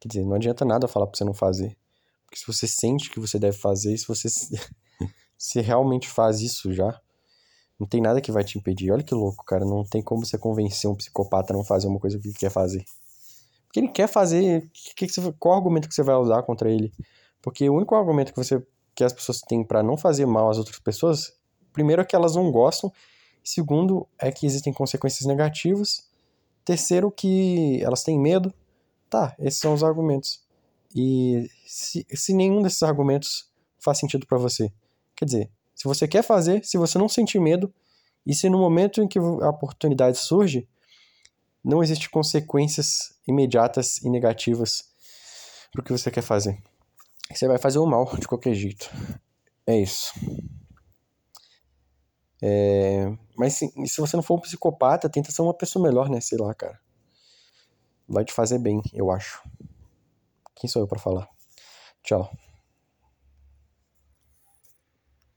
Quer 0.00 0.08
dizer, 0.08 0.24
não 0.24 0.34
adianta 0.34 0.64
nada 0.64 0.88
falar 0.88 1.06
pra 1.06 1.14
você 1.14 1.24
não 1.24 1.34
fazer. 1.34 1.76
Porque 2.24 2.38
se 2.38 2.46
você 2.46 2.66
sente 2.66 3.10
que 3.10 3.20
você 3.20 3.38
deve 3.38 3.58
fazer, 3.58 3.94
se 3.98 4.08
você 4.08 4.30
se 5.36 5.60
realmente 5.60 6.08
faz 6.08 6.40
isso 6.40 6.72
já, 6.72 6.98
não 7.78 7.86
tem 7.86 8.00
nada 8.00 8.18
que 8.18 8.32
vai 8.32 8.42
te 8.42 8.56
impedir. 8.56 8.90
Olha 8.90 9.02
que 9.02 9.14
louco, 9.14 9.44
cara. 9.44 9.66
Não 9.66 9.84
tem 9.84 10.00
como 10.00 10.24
você 10.24 10.38
convencer 10.38 10.88
um 10.88 10.94
psicopata 10.94 11.52
a 11.52 11.56
não 11.56 11.64
fazer 11.64 11.86
uma 11.86 12.00
coisa 12.00 12.18
que 12.18 12.28
ele 12.28 12.34
quer 12.34 12.50
fazer. 12.50 12.82
Porque 13.66 13.78
ele 13.78 13.88
quer 13.88 14.06
fazer. 14.06 14.70
Que 14.72 15.06
que 15.06 15.12
você, 15.12 15.32
qual 15.38 15.54
argumento 15.54 15.86
que 15.86 15.94
você 15.94 16.02
vai 16.02 16.16
usar 16.16 16.42
contra 16.44 16.70
ele? 16.70 16.94
Porque 17.42 17.68
o 17.68 17.74
único 17.74 17.94
argumento 17.94 18.32
que 18.32 18.42
você 18.42 18.66
que 18.94 19.04
as 19.04 19.12
pessoas 19.12 19.42
têm 19.42 19.62
para 19.62 19.82
não 19.82 19.98
fazer 19.98 20.24
mal 20.24 20.48
às 20.48 20.56
outras 20.56 20.78
pessoas, 20.78 21.36
primeiro 21.74 22.00
é 22.00 22.04
que 22.06 22.16
elas 22.16 22.34
não 22.34 22.50
gostam, 22.50 22.90
segundo 23.42 24.08
é 24.18 24.32
que 24.32 24.46
existem 24.46 24.72
consequências 24.72 25.26
negativas, 25.26 26.08
terceiro 26.64 27.10
que 27.10 27.82
elas 27.82 28.02
têm 28.02 28.18
medo, 28.18 28.54
Tá, 29.14 29.32
esses 29.38 29.60
são 29.60 29.72
os 29.72 29.84
argumentos. 29.84 30.42
E 30.92 31.48
se, 31.64 32.04
se 32.10 32.34
nenhum 32.34 32.60
desses 32.60 32.82
argumentos 32.82 33.48
faz 33.78 33.98
sentido 33.98 34.26
para 34.26 34.38
você, 34.38 34.72
quer 35.14 35.24
dizer, 35.24 35.50
se 35.72 35.84
você 35.84 36.08
quer 36.08 36.24
fazer, 36.24 36.64
se 36.64 36.76
você 36.76 36.98
não 36.98 37.08
sentir 37.08 37.38
medo, 37.38 37.72
e 38.26 38.34
se 38.34 38.48
no 38.48 38.58
momento 38.58 39.00
em 39.00 39.06
que 39.06 39.20
a 39.20 39.50
oportunidade 39.50 40.18
surge, 40.18 40.66
não 41.62 41.80
existe 41.80 42.10
consequências 42.10 43.14
imediatas 43.24 43.98
e 44.02 44.10
negativas 44.10 44.84
para 45.70 45.80
o 45.80 45.84
que 45.84 45.92
você 45.92 46.10
quer 46.10 46.22
fazer. 46.22 46.60
Você 47.32 47.46
vai 47.46 47.58
fazer 47.58 47.78
o 47.78 47.86
mal 47.86 48.16
de 48.16 48.26
qualquer 48.26 48.54
jeito. 48.54 48.90
É 49.64 49.78
isso. 49.78 50.12
É... 52.46 53.10
Mas 53.34 53.54
se, 53.54 53.72
se 53.86 54.00
você 54.02 54.16
não 54.16 54.22
for 54.22 54.34
um 54.36 54.40
psicopata, 54.40 55.08
tenta 55.08 55.32
ser 55.32 55.40
uma 55.40 55.54
pessoa 55.54 55.82
melhor, 55.82 56.10
né? 56.10 56.20
Sei 56.20 56.36
lá, 56.36 56.54
cara. 56.54 56.78
Vai 58.06 58.22
te 58.22 58.34
fazer 58.34 58.58
bem, 58.58 58.82
eu 58.92 59.10
acho. 59.10 59.42
Quem 60.54 60.68
sou 60.68 60.82
eu 60.82 60.86
para 60.86 60.98
falar? 60.98 61.26
Tchau. 62.02 62.30